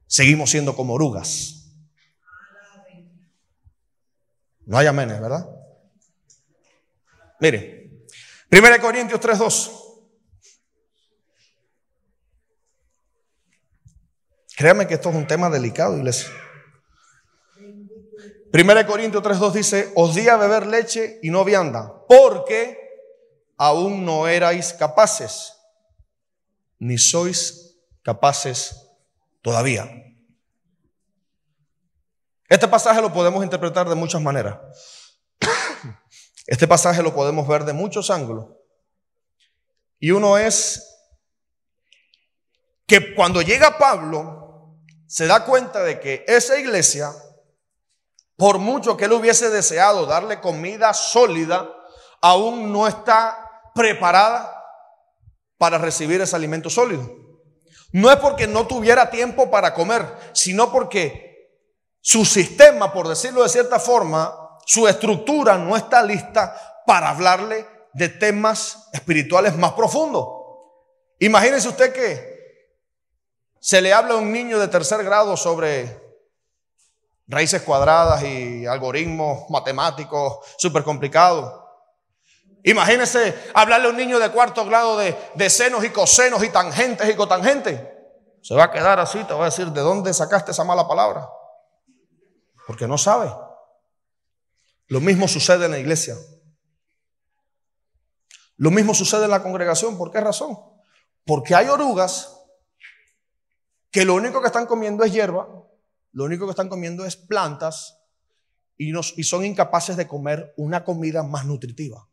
seguimos 0.10 0.50
siendo 0.50 0.76
como 0.76 0.96
orugas. 0.96 1.56
No 4.66 4.78
hay 4.78 4.88
amenes, 4.88 5.22
¿verdad? 5.22 5.48
Mire, 8.52 8.76
1 8.76 8.82
Corintios 8.82 9.20
3.2. 9.20 9.72
Créame 14.56 14.88
que 14.88 14.96
esto 14.96 15.10
es 15.10 15.16
un 15.16 15.28
tema 15.28 15.50
delicado, 15.50 15.98
iglesia. 15.98 16.30
1 18.52 18.88
Corintios 18.88 19.24
3.2 19.24 19.52
dice, 19.54 19.92
os 19.96 20.16
di 20.16 20.28
a 20.28 20.36
beber 20.36 20.68
leche 20.68 21.20
y 21.22 21.30
no 21.30 21.46
vianda, 21.46 22.06
porque 22.08 22.78
aún 23.58 24.04
no 24.04 24.28
erais 24.28 24.74
capaces, 24.74 25.54
ni 26.80 26.98
sois 26.98 27.78
capaces 28.02 28.90
todavía. 29.42 29.88
Este 32.50 32.68
pasaje 32.68 33.02
lo 33.02 33.14
podemos 33.14 33.44
interpretar 33.44 33.88
de 33.88 33.96
muchas 33.96 34.22
maneras. 34.22 34.58
Este 36.50 36.68
pasaje 36.68 37.04
lo 37.04 37.14
podemos 37.14 37.48
ver 37.48 37.64
de 37.64 37.74
muchos 37.74 38.10
ángulos. 38.10 38.48
Y 40.00 40.10
uno 40.10 40.36
es 40.36 40.84
que 42.88 43.14
cuando 43.14 43.44
llega 43.44 43.78
Pablo, 43.78 44.80
se 45.06 45.28
da 45.28 45.46
cuenta 45.46 45.84
de 45.84 46.00
que 46.00 46.26
esa 46.28 46.58
iglesia, 46.58 47.14
por 48.36 48.58
mucho 48.58 48.98
que 48.98 49.06
él 49.06 49.14
hubiese 49.14 49.52
deseado 49.52 50.08
darle 50.08 50.42
comida 50.42 50.92
sólida, 50.96 51.70
aún 52.20 52.74
no 52.74 52.88
está 52.88 53.62
preparada 53.76 54.52
para 55.60 55.78
recibir 55.78 56.20
ese 56.20 56.36
alimento 56.36 56.72
sólido. 56.72 57.16
No 57.92 58.10
es 58.10 58.18
porque 58.18 58.48
no 58.48 58.66
tuviera 58.66 59.12
tiempo 59.12 59.52
para 59.52 59.76
comer, 59.76 60.04
sino 60.34 60.72
porque 60.72 61.60
su 62.02 62.26
sistema, 62.26 62.92
por 62.92 63.08
decirlo 63.08 63.44
de 63.44 63.50
cierta 63.50 63.78
forma, 63.78 64.39
su 64.70 64.88
estructura 64.88 65.58
no 65.58 65.76
está 65.76 66.04
lista 66.04 66.56
para 66.86 67.10
hablarle 67.10 67.66
de 67.92 68.08
temas 68.08 68.88
espirituales 68.94 69.58
más 69.58 69.74
profundos. 69.74 70.28
Imagínense 71.18 71.70
usted 71.70 71.92
que 71.92 72.70
se 73.60 73.82
le 73.82 73.92
habla 73.92 74.14
a 74.14 74.18
un 74.18 74.32
niño 74.32 74.60
de 74.60 74.68
tercer 74.68 75.04
grado 75.04 75.36
sobre 75.36 76.00
raíces 77.26 77.64
cuadradas 77.64 78.22
y 78.22 78.68
algoritmos 78.68 79.50
matemáticos 79.50 80.38
súper 80.60 80.84
complicados. 80.84 81.52
Imagínese 82.64 83.50
hablarle 83.56 83.88
a 83.88 83.90
un 83.90 83.98
niño 83.98 84.20
de 84.20 84.30
cuarto 84.30 84.66
grado 84.66 84.98
de, 85.00 85.18
de 85.34 85.50
senos 85.50 85.84
y 85.84 85.90
cosenos 85.90 86.44
y 86.44 86.50
tangentes 86.50 87.10
y 87.10 87.16
cotangentes. 87.16 87.82
Se 88.44 88.54
va 88.54 88.66
a 88.66 88.72
quedar 88.72 89.00
así, 89.00 89.24
te 89.24 89.34
va 89.34 89.46
a 89.46 89.50
decir, 89.50 89.66
¿de 89.72 89.82
dónde 89.82 90.14
sacaste 90.14 90.52
esa 90.52 90.64
mala 90.64 90.88
palabra? 90.88 91.28
Porque 92.68 92.88
no 92.88 93.00
sabe. 93.00 93.32
Lo 94.90 95.00
mismo 95.00 95.28
sucede 95.28 95.66
en 95.66 95.72
la 95.72 95.80
iglesia. 95.80 96.16
Lo 98.58 98.72
mismo 98.72 98.94
sucede 98.94 99.26
en 99.26 99.32
la 99.32 99.42
congregación. 99.42 99.98
¿Por 99.98 100.12
qué 100.12 100.20
razón? 100.20 100.58
Porque 101.26 101.56
hay 101.56 101.70
orugas 101.70 102.36
que 103.92 104.04
lo 104.04 104.16
único 104.16 104.42
que 104.42 104.48
están 104.48 104.66
comiendo 104.66 105.04
es 105.04 105.14
hierba, 105.14 105.48
lo 106.12 106.24
único 106.26 106.46
que 106.46 106.52
están 106.52 106.70
comiendo 106.70 107.06
es 107.06 107.16
plantas 107.16 108.00
y, 108.78 108.92
son 109.24 109.46
incapaces 109.46 109.96
de 109.96 110.08
comer 110.08 110.54
una 110.58 110.84
comida 110.84 111.22
más 111.22 111.46
nutritiva. 111.46 112.08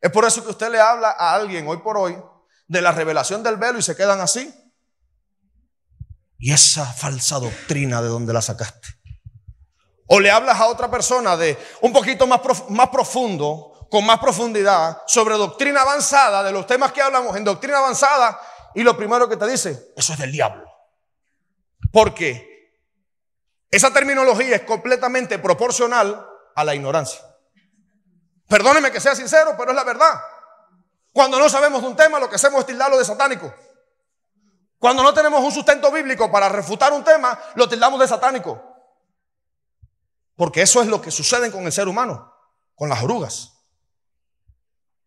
Es 0.00 0.10
por 0.10 0.24
eso 0.24 0.42
que 0.42 0.50
usted 0.50 0.70
le 0.70 0.80
habla 0.80 1.10
a 1.10 1.34
alguien 1.34 1.66
hoy 1.68 1.78
por 1.78 1.98
hoy 1.98 2.16
de 2.66 2.80
la 2.80 2.92
revelación 2.92 3.42
del 3.42 3.56
velo 3.56 3.78
y 3.78 3.82
se 3.82 3.96
quedan 3.96 4.20
así. 4.20 4.54
Y 6.38 6.52
esa 6.52 6.86
falsa 6.86 7.38
doctrina 7.40 8.00
de 8.00 8.08
dónde 8.08 8.32
la 8.32 8.40
sacaste. 8.40 8.97
O 10.08 10.20
le 10.20 10.30
hablas 10.30 10.58
a 10.58 10.66
otra 10.66 10.90
persona 10.90 11.36
de 11.36 11.56
un 11.82 11.92
poquito 11.92 12.26
más, 12.26 12.40
más 12.70 12.88
profundo, 12.88 13.86
con 13.90 14.04
más 14.04 14.18
profundidad, 14.18 15.02
sobre 15.06 15.36
doctrina 15.36 15.82
avanzada, 15.82 16.42
de 16.42 16.52
los 16.52 16.66
temas 16.66 16.92
que 16.92 17.00
hablamos 17.00 17.36
en 17.36 17.44
doctrina 17.44 17.78
avanzada, 17.78 18.38
y 18.74 18.82
lo 18.82 18.96
primero 18.96 19.28
que 19.28 19.36
te 19.36 19.46
dice, 19.46 19.92
eso 19.96 20.12
es 20.12 20.18
del 20.18 20.32
diablo. 20.32 20.70
Porque 21.92 22.48
esa 23.70 23.92
terminología 23.92 24.56
es 24.56 24.62
completamente 24.62 25.38
proporcional 25.38 26.26
a 26.54 26.64
la 26.64 26.74
ignorancia. 26.74 27.20
Perdóneme 28.46 28.90
que 28.90 29.00
sea 29.00 29.14
sincero, 29.14 29.54
pero 29.58 29.70
es 29.70 29.76
la 29.76 29.84
verdad. 29.84 30.20
Cuando 31.12 31.38
no 31.38 31.48
sabemos 31.48 31.82
de 31.82 31.88
un 31.88 31.96
tema, 31.96 32.18
lo 32.18 32.28
que 32.28 32.36
hacemos 32.36 32.60
es 32.60 32.66
tildarlo 32.66 32.98
de 32.98 33.04
satánico. 33.04 33.52
Cuando 34.78 35.02
no 35.02 35.12
tenemos 35.12 35.42
un 35.42 35.52
sustento 35.52 35.90
bíblico 35.90 36.30
para 36.30 36.48
refutar 36.48 36.92
un 36.92 37.04
tema, 37.04 37.38
lo 37.56 37.68
tildamos 37.68 37.98
de 38.00 38.08
satánico. 38.08 38.67
Porque 40.38 40.62
eso 40.62 40.80
es 40.80 40.86
lo 40.86 41.02
que 41.02 41.10
sucede 41.10 41.50
con 41.50 41.66
el 41.66 41.72
ser 41.72 41.88
humano, 41.88 42.32
con 42.76 42.88
las 42.88 43.02
orugas. 43.02 43.54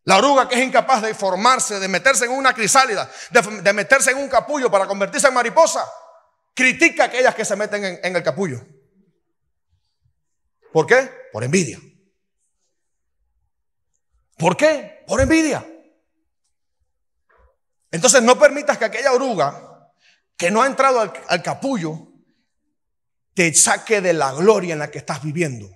La 0.03 0.17
oruga 0.17 0.49
que 0.49 0.55
es 0.55 0.61
incapaz 0.61 1.01
de 1.01 1.15
formarse, 1.15 1.79
de 1.79 1.87
meterse 1.87 2.25
en 2.25 2.31
una 2.31 2.53
crisálida, 2.53 3.09
de, 3.29 3.71
meterse 3.71 4.11
en 4.11 4.17
un 4.17 4.27
capullo 4.27 4.69
para 4.69 4.85
convertirse 4.85 5.29
en 5.29 5.33
mariposa, 5.33 5.89
critica 6.53 7.03
a 7.03 7.05
aquellas 7.05 7.33
que 7.33 7.45
se 7.45 7.55
meten 7.55 8.01
en 8.03 8.13
el 8.13 8.21
capullo. 8.21 8.59
¿Por 10.73 10.85
qué? 10.85 11.09
Por 11.31 11.45
envidia. 11.45 11.79
¿Por 14.37 14.57
qué? 14.57 15.05
Por 15.07 15.21
envidia. 15.21 15.65
Entonces 17.89 18.21
no 18.21 18.37
permitas 18.37 18.77
que 18.77 18.85
aquella 18.85 19.13
oruga 19.13 19.93
que 20.35 20.51
no 20.51 20.61
ha 20.61 20.67
entrado 20.67 20.99
al, 20.99 21.41
capullo 21.41 22.10
te 23.33 23.53
saque 23.53 24.01
de 24.01 24.13
la 24.13 24.33
gloria 24.33 24.73
en 24.73 24.79
la 24.79 24.91
que 24.91 24.97
estás 24.97 25.23
viviendo. 25.23 25.69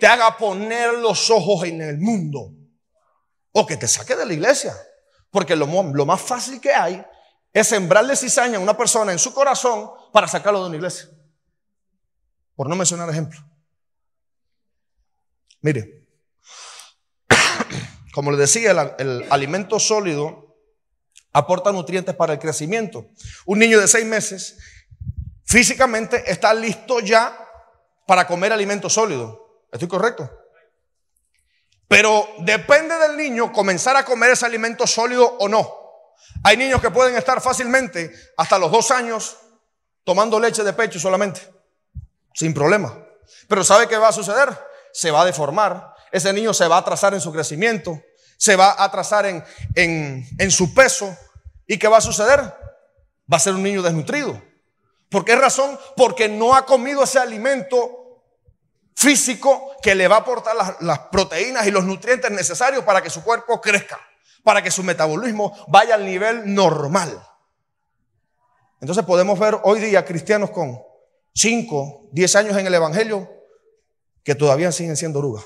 Te 0.00 0.06
haga 0.06 0.36
poner 0.36 0.94
los 0.94 1.30
ojos 1.30 1.64
en 1.64 1.80
el 1.80 1.98
mundo. 1.98 2.52
O 3.52 3.66
que 3.66 3.76
te 3.76 3.86
saque 3.86 4.16
de 4.16 4.26
la 4.26 4.32
iglesia. 4.32 4.74
Porque 5.30 5.54
lo, 5.56 5.66
más 5.66 6.20
fácil 6.20 6.60
que 6.60 6.72
hay 6.72 7.04
es 7.52 7.68
sembrarle 7.68 8.16
cizaña 8.16 8.56
a 8.56 8.60
una 8.60 8.76
persona 8.76 9.12
en 9.12 9.18
su 9.18 9.32
corazón 9.32 9.90
para 10.12 10.26
sacarlo 10.26 10.60
de 10.60 10.66
una 10.68 10.76
iglesia. 10.76 11.08
Por 12.54 12.68
no 12.68 12.76
mencionar 12.76 13.08
ejemplo. 13.10 13.40
Mire, 15.60 16.06
como 18.14 18.30
les 18.32 18.40
decía, 18.40 18.96
el, 18.98 19.26
alimento 19.30 19.78
sólido 19.78 20.56
aporta 21.32 21.72
nutrientes 21.72 22.14
para 22.14 22.34
el 22.34 22.38
crecimiento. 22.38 23.10
Un 23.46 23.58
niño 23.58 23.80
de 23.80 23.88
seis 23.88 24.04
meses 24.04 24.58
físicamente 25.52 26.24
está 26.32 26.54
listo 26.54 27.00
ya 27.00 27.38
para 28.06 28.26
comer 28.26 28.54
alimento 28.54 28.88
sólido. 28.88 29.66
¿Estoy 29.70 29.86
correcto? 29.86 30.30
Pero 31.86 32.26
depende 32.38 32.96
del 32.96 33.18
niño 33.18 33.52
comenzar 33.52 33.94
a 33.98 34.04
comer 34.04 34.30
ese 34.30 34.46
alimento 34.46 34.86
sólido 34.86 35.36
o 35.38 35.48
no. 35.48 35.70
Hay 36.42 36.56
niños 36.56 36.80
que 36.80 36.90
pueden 36.90 37.16
estar 37.16 37.42
fácilmente 37.42 38.10
hasta 38.38 38.58
los 38.58 38.72
dos 38.72 38.90
años 38.90 39.36
tomando 40.04 40.40
leche 40.40 40.64
de 40.64 40.72
pecho 40.72 40.98
solamente, 40.98 41.42
sin 42.32 42.54
problema. 42.54 42.98
Pero 43.46 43.62
¿sabe 43.62 43.86
qué 43.86 43.98
va 43.98 44.08
a 44.08 44.12
suceder? 44.12 44.48
Se 44.90 45.10
va 45.10 45.20
a 45.20 45.26
deformar, 45.26 45.94
ese 46.10 46.32
niño 46.32 46.54
se 46.54 46.66
va 46.66 46.76
a 46.76 46.80
atrasar 46.80 47.12
en 47.12 47.20
su 47.20 47.30
crecimiento, 47.30 48.00
se 48.38 48.56
va 48.56 48.70
a 48.70 48.84
atrasar 48.84 49.26
en, 49.26 49.44
en, 49.74 50.50
su 50.50 50.72
peso. 50.72 51.14
¿Y 51.66 51.78
qué 51.78 51.88
va 51.88 51.98
a 51.98 52.00
suceder? 52.00 52.40
Va 53.30 53.36
a 53.36 53.38
ser 53.38 53.52
un 53.52 53.62
niño 53.62 53.82
desnutrido. 53.82 54.51
¿Por 55.12 55.26
qué 55.26 55.36
razón? 55.36 55.78
Porque 55.94 56.26
no 56.26 56.54
ha 56.54 56.64
comido 56.64 57.04
ese 57.04 57.18
alimento 57.18 58.22
físico 58.96 59.76
que 59.82 59.94
le 59.94 60.08
va 60.08 60.16
a 60.16 60.18
aportar 60.20 60.56
las, 60.80 60.98
proteínas 61.10 61.66
y 61.66 61.70
los 61.70 61.84
nutrientes 61.84 62.30
necesarios 62.30 62.82
para 62.82 63.02
que 63.02 63.10
su 63.10 63.22
cuerpo 63.22 63.60
crezca, 63.60 64.00
para 64.42 64.62
que 64.62 64.70
su 64.70 64.82
metabolismo 64.82 65.54
vaya 65.68 65.96
al 65.96 66.06
nivel 66.06 66.54
normal. 66.54 67.22
Entonces 68.80 69.04
podemos 69.04 69.38
ver 69.38 69.60
hoy 69.64 69.80
día 69.80 70.02
cristianos 70.02 70.50
con 70.50 70.82
5, 71.34 72.08
10 72.10 72.36
años 72.36 72.56
en 72.56 72.66
el 72.66 72.74
Evangelio 72.74 73.30
que 74.24 74.34
todavía 74.34 74.72
siguen 74.72 74.96
siendo 74.96 75.18
orugas, 75.18 75.44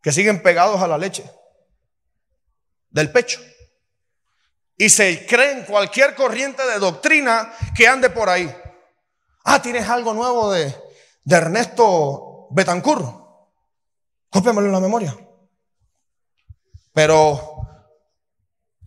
que 0.00 0.10
siguen 0.10 0.42
pegados 0.42 0.80
a 0.80 0.88
la 0.88 0.96
leche 0.96 1.30
del 2.88 3.12
pecho 3.12 3.40
y 4.80 4.88
se 4.88 5.26
creen 5.26 5.66
cualquier 5.66 6.14
corriente 6.14 6.66
de 6.66 6.78
doctrina 6.78 7.52
que 7.76 7.86
ande 7.86 8.08
por 8.08 8.30
ahí. 8.30 8.50
Ah, 9.44 9.60
tienes 9.60 9.86
algo 9.86 10.14
nuevo 10.14 10.50
de, 10.50 10.74
Ernesto 11.26 12.48
Betancur. 12.50 13.04
Cópiamelo 14.30 14.68
en 14.68 14.72
la 14.72 14.80
memoria. 14.80 15.14
Pero 16.94 17.58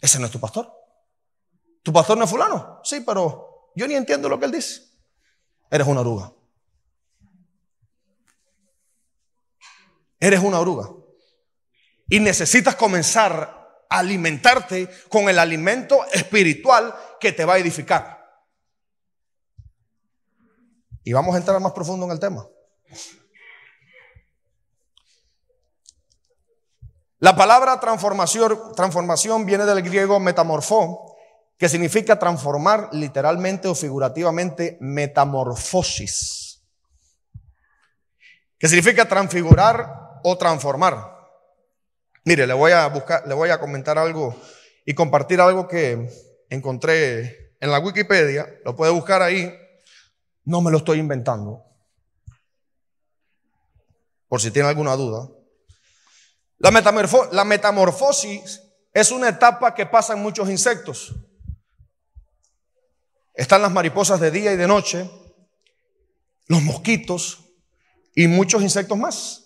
ese 0.01 0.17
no 0.17 0.25
es 0.25 0.31
tu 0.31 0.39
pastor. 0.39 0.73
¿Tu 1.83 1.93
pastor 1.93 2.17
no 2.17 2.23
es 2.23 2.29
fulano? 2.31 2.81
Sí, 2.83 3.01
pero 3.01 3.71
yo 3.75 3.87
ni 3.87 3.93
entiendo 3.93 4.27
lo 4.27 4.39
que 4.39 4.45
él 4.45 4.51
dice. 4.51 4.81
Eres 5.69 5.85
una 5.85 6.01
oruga. 6.01 6.33
Eres 10.19 10.39
una 10.39 10.59
oruga. 10.59 10.89
Y 12.09 12.19
necesitas 12.19 12.75
comenzar 12.75 13.62
alimentarte 13.97 14.89
con 15.09 15.29
el 15.29 15.37
alimento 15.39 16.05
espiritual 16.11 16.93
que 17.19 17.31
te 17.31 17.45
va 17.45 17.53
a 17.53 17.57
edificar. 17.59 18.23
Y 21.03 21.13
vamos 21.13 21.35
a 21.35 21.37
entrar 21.37 21.59
más 21.59 21.73
profundo 21.73 22.05
en 22.05 22.11
el 22.11 22.19
tema. 22.19 22.47
La 27.19 27.35
palabra 27.35 27.79
transformación, 27.79 28.73
transformación 28.75 29.45
viene 29.45 29.65
del 29.65 29.81
griego 29.81 30.19
metamorfó, 30.19 31.15
que 31.57 31.69
significa 31.69 32.19
transformar 32.19 32.89
literalmente 32.91 33.67
o 33.67 33.75
figurativamente 33.75 34.77
metamorfosis, 34.81 36.61
que 38.57 38.67
significa 38.67 39.07
transfigurar 39.07 40.19
o 40.23 40.37
transformar. 40.37 41.22
Mire, 42.25 42.47
le 42.47 42.53
voy 42.53 42.71
a 42.71 42.87
buscar, 42.87 43.27
le 43.27 43.33
voy 43.33 43.49
a 43.49 43.59
comentar 43.59 43.97
algo 43.97 44.35
y 44.85 44.93
compartir 44.93 45.41
algo 45.41 45.67
que 45.67 46.09
encontré 46.49 47.55
en 47.59 47.71
la 47.71 47.79
Wikipedia. 47.79 48.47
Lo 48.63 48.75
puede 48.75 48.91
buscar 48.91 49.21
ahí. 49.21 49.53
No 50.45 50.61
me 50.61 50.71
lo 50.71 50.77
estoy 50.77 50.99
inventando. 50.99 51.63
Por 54.27 54.41
si 54.41 54.51
tiene 54.51 54.69
alguna 54.69 54.95
duda. 54.95 55.29
La, 56.59 56.71
la 57.31 57.43
metamorfosis 57.45 58.61
es 58.93 59.11
una 59.11 59.29
etapa 59.29 59.73
que 59.73 59.85
pasa 59.85 60.13
en 60.13 60.19
muchos 60.19 60.49
insectos. 60.49 61.13
Están 63.33 63.61
las 63.61 63.71
mariposas 63.71 64.19
de 64.19 64.31
día 64.31 64.53
y 64.53 64.57
de 64.57 64.67
noche, 64.67 65.09
los 66.47 66.61
mosquitos 66.61 67.39
y 68.15 68.27
muchos 68.27 68.61
insectos 68.61 68.97
más. 68.97 69.42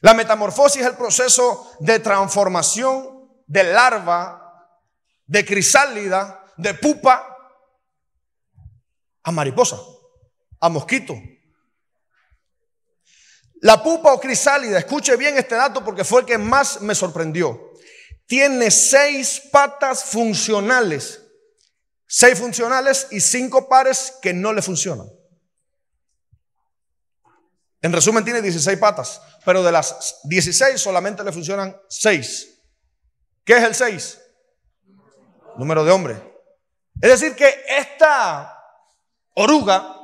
La 0.00 0.14
metamorfosis 0.14 0.80
es 0.80 0.86
el 0.86 0.96
proceso 0.96 1.76
de 1.80 1.98
transformación 1.98 3.28
de 3.46 3.64
larva, 3.64 4.68
de 5.26 5.44
crisálida, 5.44 6.44
de 6.56 6.74
pupa 6.74 7.36
a 9.22 9.32
mariposa, 9.32 9.78
a 10.60 10.68
mosquito. 10.68 11.14
La 13.62 13.82
pupa 13.82 14.14
o 14.14 14.20
crisálida, 14.20 14.78
escuche 14.78 15.16
bien 15.16 15.36
este 15.36 15.54
dato 15.54 15.84
porque 15.84 16.04
fue 16.04 16.20
el 16.20 16.26
que 16.26 16.38
más 16.38 16.80
me 16.80 16.94
sorprendió. 16.94 17.72
Tiene 18.26 18.70
seis 18.70 19.42
patas 19.52 20.04
funcionales, 20.04 21.20
seis 22.06 22.38
funcionales 22.38 23.08
y 23.10 23.20
cinco 23.20 23.68
pares 23.68 24.14
que 24.22 24.32
no 24.32 24.52
le 24.54 24.62
funcionan. 24.62 25.08
En 27.82 27.92
resumen, 27.92 28.24
tiene 28.24 28.42
16 28.42 28.78
patas, 28.78 29.22
pero 29.44 29.62
de 29.62 29.72
las 29.72 30.20
16 30.24 30.80
solamente 30.80 31.24
le 31.24 31.32
funcionan 31.32 31.76
6. 31.88 32.48
¿Qué 33.44 33.56
es 33.56 33.64
el 33.64 33.74
6? 33.74 34.20
Número 35.56 35.84
de 35.84 35.90
hombre. 35.90 36.40
Es 37.00 37.10
decir, 37.10 37.34
que 37.34 37.64
esta 37.68 38.56
oruga, 39.34 39.96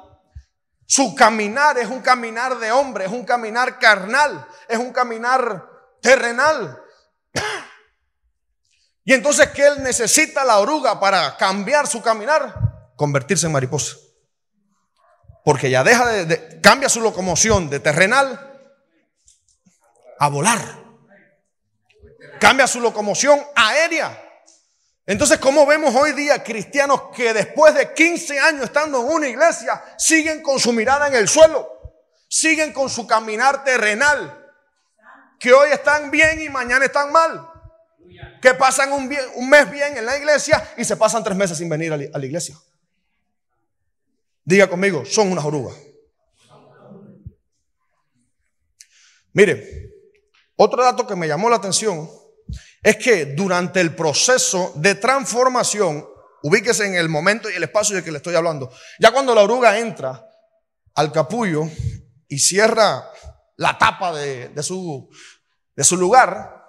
su 0.86 1.14
caminar 1.14 1.78
es 1.78 1.88
un 1.88 2.00
caminar 2.00 2.58
de 2.58 2.72
hombre, 2.72 3.04
es 3.06 3.12
un 3.12 3.24
caminar 3.24 3.78
carnal, 3.78 4.46
es 4.68 4.78
un 4.78 4.92
caminar 4.92 5.68
terrenal. 6.00 6.80
Y 9.04 9.12
entonces, 9.12 9.48
¿qué 9.50 9.66
él 9.66 9.82
necesita 9.82 10.44
la 10.44 10.58
oruga 10.58 10.98
para 10.98 11.36
cambiar 11.36 11.86
su 11.86 12.02
caminar? 12.02 12.92
Convertirse 12.96 13.46
en 13.46 13.52
mariposa 13.52 13.96
porque 15.46 15.70
ya 15.70 15.84
deja 15.84 16.04
de, 16.08 16.60
cambia 16.60 16.88
su 16.88 17.00
locomoción 17.00 17.70
de 17.70 17.78
terrenal 17.78 18.45
a 20.18 20.28
volar. 20.28 20.86
Cambia 22.40 22.66
su 22.66 22.80
locomoción 22.80 23.40
aérea. 23.54 24.22
Entonces, 25.06 25.38
¿cómo 25.38 25.64
vemos 25.66 25.94
hoy 25.94 26.12
día 26.12 26.42
cristianos 26.42 27.10
que 27.14 27.32
después 27.32 27.74
de 27.74 27.94
15 27.94 28.40
años 28.40 28.64
estando 28.64 29.00
en 29.00 29.12
una 29.12 29.28
iglesia 29.28 29.82
siguen 29.96 30.42
con 30.42 30.58
su 30.58 30.72
mirada 30.72 31.06
en 31.06 31.14
el 31.14 31.28
suelo? 31.28 31.68
Siguen 32.28 32.72
con 32.72 32.90
su 32.90 33.06
caminar 33.06 33.62
terrenal. 33.62 34.42
Que 35.38 35.52
hoy 35.52 35.70
están 35.70 36.10
bien 36.10 36.42
y 36.42 36.48
mañana 36.48 36.84
están 36.84 37.12
mal. 37.12 37.48
Que 38.42 38.54
pasan 38.54 38.92
un, 38.92 39.08
mes 39.08 39.70
bien 39.70 39.96
en 39.96 40.04
la 40.04 40.18
iglesia 40.18 40.72
y 40.76 40.84
se 40.84 40.96
pasan 40.96 41.22
tres 41.22 41.36
meses 41.36 41.56
sin 41.56 41.68
venir 41.68 41.92
a 41.92 42.18
la 42.18 42.26
iglesia. 42.26 42.56
Diga 44.44 44.68
conmigo, 44.68 45.04
son 45.04 45.30
unas 45.32 45.44
orugas. 45.44 45.76
Mire, 49.32 49.95
otro 50.56 50.82
dato 50.82 51.06
que 51.06 51.16
me 51.16 51.28
llamó 51.28 51.48
la 51.48 51.56
atención 51.56 52.10
es 52.82 52.96
que 52.96 53.26
durante 53.26 53.80
el 53.80 53.94
proceso 53.94 54.72
de 54.76 54.94
transformación, 54.94 56.06
ubíquese 56.42 56.86
en 56.86 56.94
el 56.94 57.08
momento 57.08 57.50
y 57.50 57.54
el 57.54 57.62
espacio 57.62 57.96
de 57.96 58.04
que 58.04 58.10
le 58.10 58.18
estoy 58.18 58.34
hablando, 58.34 58.70
ya 58.98 59.12
cuando 59.12 59.34
la 59.34 59.42
oruga 59.42 59.78
entra 59.78 60.24
al 60.94 61.12
capullo 61.12 61.68
y 62.28 62.38
cierra 62.38 63.10
la 63.56 63.76
tapa 63.76 64.14
de, 64.14 64.48
de, 64.50 64.62
su, 64.62 65.08
de 65.74 65.84
su 65.84 65.96
lugar, 65.96 66.64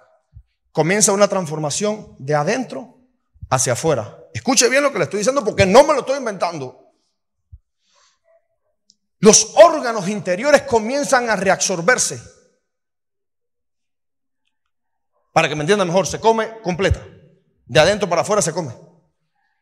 comienza 0.72 1.12
una 1.12 1.28
transformación 1.28 2.14
de 2.18 2.34
adentro 2.34 2.98
hacia 3.50 3.72
afuera. 3.74 4.18
Escuche 4.32 4.68
bien 4.68 4.82
lo 4.82 4.92
que 4.92 4.98
le 4.98 5.04
estoy 5.04 5.18
diciendo 5.18 5.44
porque 5.44 5.66
no 5.66 5.84
me 5.84 5.94
lo 5.94 6.00
estoy 6.00 6.18
inventando. 6.18 6.92
Los 9.20 9.54
órganos 9.56 10.08
interiores 10.08 10.62
comienzan 10.62 11.28
a 11.28 11.36
reabsorberse. 11.36 12.37
Para 15.38 15.48
que 15.48 15.54
me 15.54 15.62
entiendan 15.62 15.86
mejor, 15.86 16.04
se 16.04 16.18
come 16.18 16.60
completa. 16.62 17.00
De 17.64 17.78
adentro 17.78 18.08
para 18.08 18.22
afuera 18.22 18.42
se 18.42 18.52
come. 18.52 18.74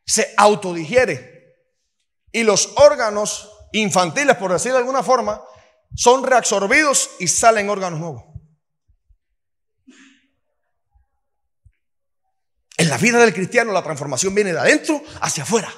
Se 0.07 0.33
autodigiere. 0.39 1.55
Y 2.33 2.45
los 2.45 2.73
órganos 2.77 3.53
infantiles, 3.73 4.37
por 4.37 4.55
decir 4.55 4.73
de 4.73 4.79
alguna 4.79 5.03
forma, 5.03 5.45
son 5.95 6.25
reabsorbidos 6.25 7.11
y 7.19 7.29
salen 7.29 7.69
órganos 7.69 8.01
nuevos. 8.01 8.25
En 12.79 12.89
la 12.89 12.97
vida 12.97 13.19
del 13.19 13.35
cristiano 13.35 13.71
la 13.71 13.83
transformación 13.83 14.35
viene 14.35 14.55
de 14.55 14.61
adentro 14.61 15.03
hacia 15.21 15.43
afuera. 15.43 15.71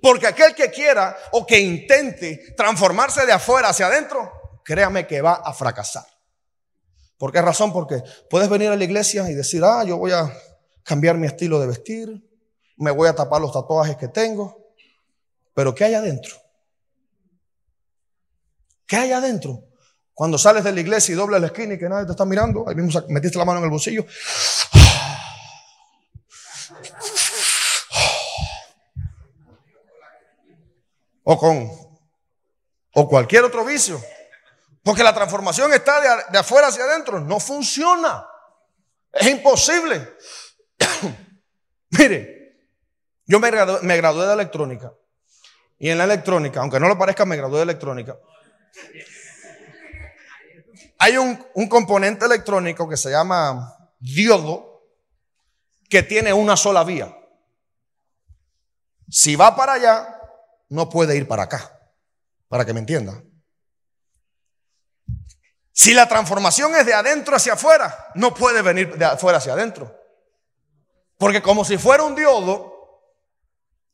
Porque 0.00 0.26
aquel 0.26 0.54
que 0.54 0.70
quiera 0.70 1.14
o 1.32 1.46
que 1.46 1.60
intente 1.60 2.54
transformarse 2.56 3.26
de 3.26 3.32
afuera 3.32 3.68
hacia 3.68 3.88
adentro, 3.88 4.32
créame 4.64 5.06
que 5.06 5.20
va 5.20 5.34
a 5.34 5.52
fracasar. 5.52 6.06
¿Por 7.18 7.32
qué 7.32 7.42
razón? 7.42 7.72
Porque 7.72 8.02
puedes 8.30 8.48
venir 8.48 8.68
a 8.68 8.76
la 8.76 8.84
iglesia 8.84 9.28
y 9.28 9.34
decir, 9.34 9.62
ah, 9.64 9.82
yo 9.84 9.98
voy 9.98 10.12
a 10.12 10.32
cambiar 10.84 11.18
mi 11.18 11.26
estilo 11.26 11.60
de 11.60 11.66
vestir, 11.66 12.24
me 12.76 12.92
voy 12.92 13.08
a 13.08 13.14
tapar 13.14 13.40
los 13.40 13.52
tatuajes 13.52 13.96
que 13.96 14.08
tengo, 14.08 14.72
pero 15.52 15.74
¿qué 15.74 15.84
hay 15.84 15.94
adentro? 15.94 16.36
¿Qué 18.86 18.96
hay 18.96 19.12
adentro? 19.12 19.64
Cuando 20.14 20.38
sales 20.38 20.64
de 20.64 20.72
la 20.72 20.80
iglesia 20.80 21.12
y 21.12 21.16
doblas 21.16 21.40
la 21.40 21.48
esquina 21.48 21.74
y 21.74 21.78
que 21.78 21.88
nadie 21.88 22.06
te 22.06 22.12
está 22.12 22.24
mirando, 22.24 22.68
ahí 22.68 22.76
mismo 22.76 23.00
metiste 23.08 23.36
la 23.36 23.44
mano 23.44 23.58
en 23.58 23.64
el 23.64 23.70
bolsillo, 23.70 24.06
o 31.24 31.38
con 31.38 31.70
o 32.94 33.08
cualquier 33.08 33.44
otro 33.44 33.64
vicio. 33.64 34.00
Porque 34.88 35.02
la 35.02 35.12
transformación 35.12 35.70
está 35.74 36.00
de, 36.30 36.38
afuera 36.38 36.68
hacia 36.68 36.84
adentro. 36.84 37.20
No 37.20 37.38
funciona. 37.40 38.26
Es 39.12 39.26
imposible. 39.26 40.16
Mire, 41.90 42.56
Yo 43.26 43.38
me 43.38 43.50
gradué, 43.50 44.26
de 44.26 44.32
electrónica. 44.32 44.94
Y 45.78 45.90
en 45.90 45.98
la 45.98 46.04
electrónica, 46.04 46.60
aunque 46.60 46.80
no 46.80 46.88
lo 46.88 46.96
parezca, 46.96 47.26
me 47.26 47.36
gradué 47.36 47.58
de 47.58 47.64
electrónica. 47.64 48.16
Hay 51.00 51.18
un, 51.18 51.46
un 51.52 51.68
componente 51.68 52.24
electrónico 52.24 52.88
que 52.88 52.96
se 52.96 53.10
llama 53.10 53.90
diodo 53.98 54.88
que 55.90 56.02
tiene 56.02 56.32
una 56.32 56.56
sola 56.56 56.82
vía. 56.82 57.14
Si 59.10 59.36
va 59.36 59.54
para 59.54 59.74
allá, 59.74 60.18
no 60.70 60.88
puede 60.88 61.14
ir 61.14 61.28
para 61.28 61.42
acá, 61.42 61.78
para 62.48 62.64
que 62.64 62.72
me 62.72 62.80
entienda. 62.80 63.22
Si 65.78 65.94
la 65.94 66.08
transformación 66.08 66.74
es 66.74 66.84
de 66.84 66.92
adentro 66.92 67.36
hacia 67.36 67.52
afuera, 67.52 68.08
no 68.16 68.34
puede 68.34 68.62
venir 68.62 68.98
de 68.98 69.04
afuera 69.04 69.38
hacia 69.38 69.52
adentro. 69.52 69.96
Porque 71.16 71.40
como 71.40 71.64
si 71.64 71.78
fuera 71.78 72.02
un 72.02 72.16
diodo, 72.16 73.04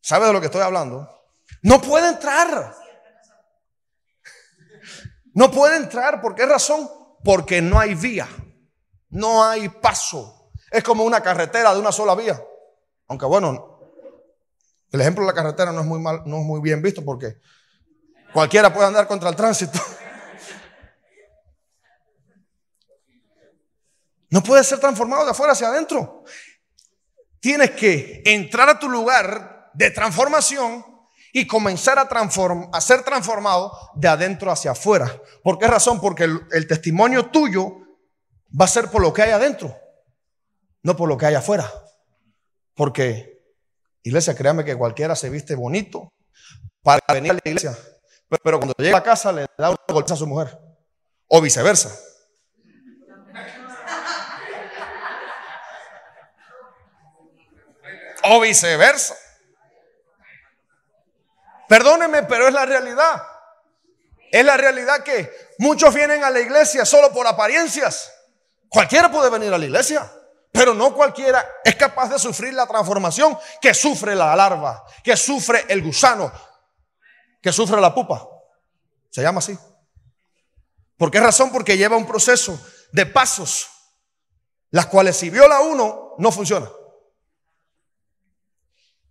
¿sabe 0.00 0.26
de 0.26 0.32
lo 0.32 0.40
que 0.40 0.46
estoy 0.46 0.62
hablando? 0.62 1.06
No 1.60 1.82
puede 1.82 2.08
entrar. 2.08 2.74
No 5.34 5.50
puede 5.50 5.76
entrar. 5.76 6.22
¿Por 6.22 6.34
qué 6.34 6.46
razón? 6.46 6.88
Porque 7.22 7.60
no 7.60 7.78
hay 7.78 7.94
vía. 7.94 8.28
No 9.10 9.44
hay 9.44 9.68
paso. 9.68 10.52
Es 10.70 10.82
como 10.82 11.04
una 11.04 11.20
carretera 11.20 11.74
de 11.74 11.80
una 11.80 11.92
sola 11.92 12.14
vía. 12.14 12.42
Aunque 13.08 13.26
bueno, 13.26 13.78
el 14.90 15.02
ejemplo 15.02 15.22
de 15.22 15.32
la 15.32 15.34
carretera 15.34 15.70
no 15.70 15.82
es 15.82 15.86
muy 15.86 16.00
mal, 16.00 16.22
no 16.24 16.38
es 16.38 16.44
muy 16.46 16.62
bien 16.62 16.80
visto 16.80 17.04
porque 17.04 17.36
cualquiera 18.32 18.72
puede 18.72 18.86
andar 18.86 19.06
contra 19.06 19.28
el 19.28 19.36
tránsito. 19.36 19.78
No 24.30 24.42
puede 24.42 24.64
ser 24.64 24.80
transformado 24.80 25.24
de 25.24 25.30
afuera 25.30 25.52
hacia 25.52 25.68
adentro. 25.68 26.24
Tienes 27.40 27.72
que 27.72 28.22
entrar 28.24 28.68
a 28.68 28.78
tu 28.78 28.88
lugar 28.88 29.70
de 29.74 29.90
transformación 29.90 30.84
y 31.36 31.48
comenzar 31.48 31.98
a, 31.98 32.08
a 32.72 32.80
ser 32.80 33.02
transformado 33.02 33.76
de 33.96 34.06
adentro 34.06 34.52
hacia 34.52 34.70
afuera. 34.70 35.20
¿Por 35.42 35.58
qué 35.58 35.66
razón? 35.66 36.00
Porque 36.00 36.22
el, 36.24 36.66
testimonio 36.68 37.26
tuyo 37.26 37.72
va 38.58 38.66
a 38.66 38.68
ser 38.68 38.88
por 38.88 39.02
lo 39.02 39.12
que 39.12 39.22
hay 39.22 39.32
adentro, 39.32 39.76
no 40.84 40.96
por 40.96 41.08
lo 41.08 41.18
que 41.18 41.26
hay 41.26 41.34
afuera. 41.34 41.68
Porque, 42.74 43.42
iglesia, 44.04 44.36
créame 44.36 44.64
que 44.64 44.76
cualquiera 44.76 45.16
se 45.16 45.28
viste 45.28 45.56
bonito 45.56 46.12
para 46.82 47.00
venir 47.12 47.32
a 47.32 47.34
la 47.34 47.40
iglesia, 47.44 47.76
pero 48.44 48.58
cuando 48.58 48.74
llega 48.78 48.98
a 48.98 49.02
casa 49.02 49.32
le 49.32 49.46
da 49.58 49.70
una 49.70 49.78
golpe 49.88 50.12
a 50.12 50.16
su 50.16 50.28
mujer, 50.28 50.56
o 51.26 51.40
viceversa. 51.40 51.98
O 58.24 58.40
viceversa. 58.40 59.16
Perdóneme, 61.68 62.22
pero 62.24 62.46
es 62.48 62.54
la 62.54 62.66
realidad. 62.66 63.22
Es 64.30 64.44
la 64.44 64.56
realidad 64.56 65.02
que 65.02 65.32
muchos 65.58 65.94
vienen 65.94 66.24
a 66.24 66.30
la 66.30 66.40
iglesia 66.40 66.84
solo 66.84 67.12
por 67.12 67.26
apariencias. 67.26 68.12
Cualquiera 68.68 69.10
puede 69.10 69.30
venir 69.30 69.52
a 69.54 69.58
la 69.58 69.64
iglesia, 69.64 70.10
pero 70.50 70.74
no 70.74 70.92
cualquiera 70.94 71.46
es 71.64 71.76
capaz 71.76 72.08
de 72.08 72.18
sufrir 72.18 72.52
la 72.54 72.66
transformación 72.66 73.38
que 73.60 73.72
sufre 73.72 74.14
la 74.14 74.34
larva, 74.34 74.84
que 75.02 75.16
sufre 75.16 75.64
el 75.68 75.82
gusano, 75.82 76.32
que 77.40 77.52
sufre 77.52 77.80
la 77.80 77.94
pupa. 77.94 78.26
Se 79.10 79.22
llama 79.22 79.38
así. 79.38 79.56
¿Por 80.96 81.10
qué 81.10 81.20
razón? 81.20 81.52
Porque 81.52 81.76
lleva 81.76 81.96
un 81.96 82.06
proceso 82.06 82.58
de 82.92 83.06
pasos, 83.06 83.68
las 84.70 84.86
cuales 84.86 85.16
si 85.16 85.30
viola 85.30 85.60
uno, 85.60 86.14
no 86.18 86.32
funciona. 86.32 86.68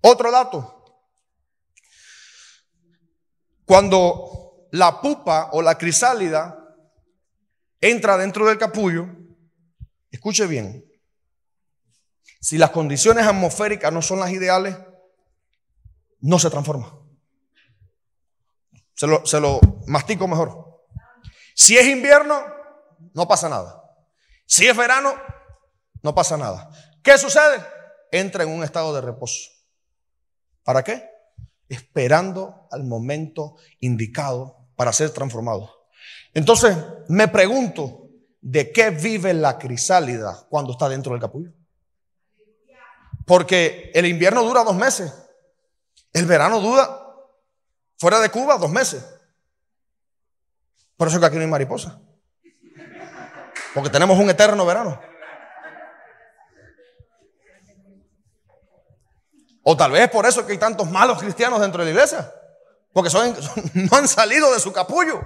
Otro 0.05 0.31
dato, 0.31 0.83
cuando 3.65 4.67
la 4.71 4.99
pupa 4.99 5.51
o 5.53 5.61
la 5.61 5.77
crisálida 5.77 6.75
entra 7.79 8.17
dentro 8.17 8.45
del 8.45 8.57
capullo, 8.57 9.07
escuche 10.11 10.45
bien, 10.45 10.85
si 12.41 12.57
las 12.57 12.71
condiciones 12.71 13.25
atmosféricas 13.25 13.93
no 13.93 14.01
son 14.01 14.19
las 14.19 14.31
ideales, 14.31 14.77
no 16.19 16.37
se 16.37 16.49
transforma. 16.49 16.99
Se 18.95 19.07
lo, 19.07 19.25
se 19.25 19.39
lo 19.39 19.61
mastico 19.87 20.27
mejor. 20.27 20.83
Si 21.55 21.77
es 21.77 21.87
invierno, 21.87 22.43
no 23.13 23.25
pasa 23.25 23.47
nada. 23.47 23.81
Si 24.45 24.67
es 24.67 24.75
verano, 24.75 25.13
no 26.01 26.13
pasa 26.13 26.35
nada. 26.35 26.69
¿Qué 27.01 27.17
sucede? 27.17 27.65
Entra 28.11 28.43
en 28.43 28.49
un 28.49 28.65
estado 28.65 28.93
de 28.93 28.99
reposo. 28.99 29.52
¿Para 30.63 30.83
qué? 30.83 31.13
esperando 31.73 32.67
al 32.71 32.83
momento 32.83 33.55
indicado 33.79 34.57
para 34.75 34.93
ser 34.93 35.09
transformado. 35.11 35.87
Entonces, 36.33 36.75
me 37.07 37.27
pregunto, 37.27 38.09
¿de 38.41 38.71
qué 38.71 38.89
vive 38.89 39.33
la 39.33 39.57
crisálida 39.57 40.45
cuando 40.49 40.73
está 40.73 40.89
dentro 40.89 41.11
del 41.11 41.21
capullo? 41.21 41.51
Porque 43.25 43.91
el 43.93 44.05
invierno 44.05 44.43
dura 44.43 44.63
dos 44.63 44.75
meses, 44.75 45.13
el 46.11 46.25
verano 46.25 46.59
dura, 46.59 46.99
fuera 47.97 48.19
de 48.19 48.29
Cuba, 48.29 48.57
dos 48.57 48.71
meses. 48.71 49.05
Por 50.97 51.07
eso 51.07 51.19
que 51.19 51.25
aquí 51.25 51.35
no 51.37 51.43
hay 51.43 51.47
mariposa. 51.47 51.99
Porque 53.73 53.89
tenemos 53.89 54.19
un 54.19 54.29
eterno 54.29 54.65
verano. 54.65 54.99
O 59.63 59.77
tal 59.77 59.91
vez 59.91 60.09
por 60.09 60.25
eso 60.25 60.45
que 60.45 60.51
hay 60.51 60.57
tantos 60.57 60.89
malos 60.91 61.19
cristianos 61.19 61.59
dentro 61.59 61.79
de 61.79 61.85
la 61.85 61.91
iglesia. 61.91 62.31
Porque 62.91 63.09
son, 63.09 63.35
no 63.73 63.97
han 63.97 64.07
salido 64.07 64.53
de 64.53 64.59
su 64.59 64.71
capullo. 64.71 65.21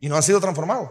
Y 0.00 0.08
no 0.08 0.16
han 0.16 0.22
sido 0.22 0.40
transformados. 0.40 0.90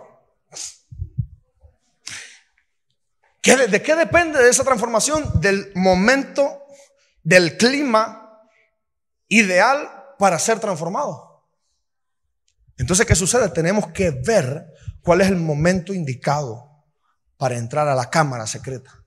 ¿De 3.44 3.82
qué 3.82 3.96
depende 3.96 4.42
de 4.42 4.50
esa 4.50 4.64
transformación? 4.64 5.42
Del 5.42 5.72
momento, 5.76 6.64
del 7.24 7.58
clima 7.58 8.42
ideal 9.28 10.16
para 10.18 10.40
ser 10.40 10.60
transformado. 10.60 11.44
Entonces, 12.78 13.06
¿qué 13.06 13.16
sucede? 13.16 13.50
Tenemos 13.50 13.88
que 13.88 14.12
ver 14.12 14.74
cuál 15.02 15.22
es 15.22 15.28
el 15.28 15.36
momento 15.36 15.94
indicado 15.94 16.86
para 17.38 17.58
entrar 17.58 17.88
a 17.88 17.96
la 17.96 18.10
cámara 18.10 18.48
secreta. 18.48 19.03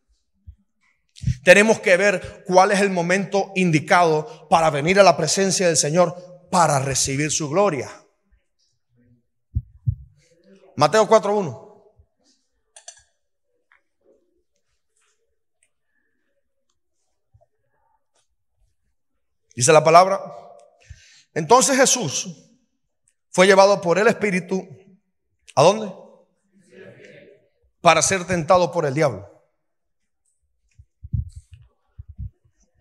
Tenemos 1.45 1.81
que 1.81 1.97
ver 1.97 2.45
cuál 2.47 2.73
es 2.73 2.81
el 2.81 2.91
momento 2.91 3.53
indicado 3.55 4.49
para 4.49 4.71
venir 4.71 5.01
a 5.01 5.03
la 5.03 5.17
presencia 5.17 5.67
del 5.67 5.77
Señor 5.77 6.49
para 6.51 6.79
recibir 6.79 7.31
su 7.31 7.49
gloria. 7.49 7.91
Mateo 10.77 11.09
4.1. 11.09 11.67
Dice 19.55 19.73
la 19.73 19.83
palabra. 19.83 20.21
Entonces 21.33 21.79
Jesús 21.79 22.29
fue 23.31 23.47
llevado 23.47 23.81
por 23.81 23.99
el 23.99 24.07
Espíritu. 24.07 24.69
¿A 25.55 25.63
dónde? 25.63 25.91
Para 27.81 28.03
ser 28.03 28.27
tentado 28.27 28.71
por 28.71 28.85
el 28.85 28.93
diablo. 28.93 29.36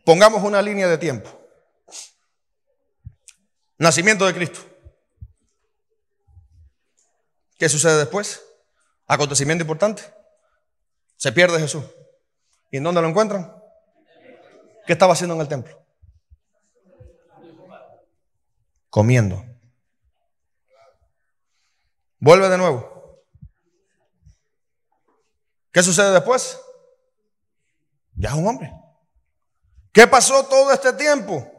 Pongamos 0.06 0.44
una 0.44 0.62
línea 0.62 0.88
de 0.88 1.00
tiempo. 1.00 1.30
Nacimiento 3.80 4.26
de 4.28 4.36
Cristo. 4.36 4.60
¿Qué 7.58 7.68
sucede 7.68 7.98
después? 7.98 8.46
Acontecimiento 9.08 9.64
importante. 9.64 10.04
Se 11.18 11.32
pierde 11.32 11.60
Jesús. 11.60 11.84
¿Y 12.72 12.78
en 12.78 12.84
dónde 12.84 13.02
lo 13.02 13.08
encuentran? 13.08 13.52
¿Qué 14.86 14.94
estaba 14.94 15.14
haciendo 15.14 15.34
en 15.34 15.42
el 15.42 15.48
templo? 15.48 15.84
Comiendo. 18.92 19.44
Vuelve 22.20 22.48
de 22.48 22.58
nuevo. 22.60 23.24
¿Qué 25.72 25.82
sucede 25.82 26.12
después? 26.12 26.60
Ya 28.16 28.30
es 28.30 28.36
un 28.36 28.48
hombre. 28.48 28.72
¿Qué 29.96 30.08
pasó 30.08 30.46
todo 30.48 30.74
este 30.74 30.92
tiempo? 30.92 31.50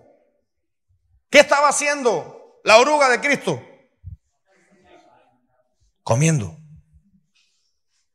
¿Qué 1.30 1.38
estaba 1.38 1.70
haciendo 1.70 2.60
la 2.64 2.76
oruga 2.76 3.08
de 3.08 3.18
Cristo? 3.18 3.66
Comiendo. 6.02 6.54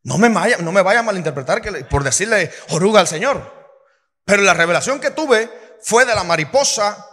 No 0.03 0.19
me 0.19 0.29
vaya, 0.29 0.57
no 0.57 0.71
me 0.71 0.83
vaya 0.83 0.99
a 0.99 1.03
malinterpretar 1.03 1.59
que, 1.59 1.71
por 1.85 2.03
decirle 2.03 2.51
oruga 2.69 2.99
al 2.99 3.07
Señor. 3.07 3.51
Pero 4.23 4.43
la 4.43 4.53
revelación 4.53 4.99
que 4.99 5.09
tuve 5.09 5.49
fue 5.81 6.05
de 6.05 6.13
la 6.13 6.23
mariposa 6.23 7.03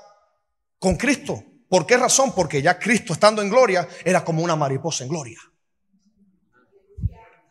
con 0.79 0.97
Cristo. 0.97 1.43
¿Por 1.71 1.87
qué 1.87 1.97
razón? 1.97 2.35
Porque 2.35 2.61
ya 2.61 2.79
Cristo 2.79 3.15
estando 3.15 3.41
en 3.41 3.49
gloria 3.49 3.89
era 4.05 4.23
como 4.23 4.43
una 4.43 4.55
mariposa 4.55 5.05
en 5.05 5.09
gloria. 5.09 5.41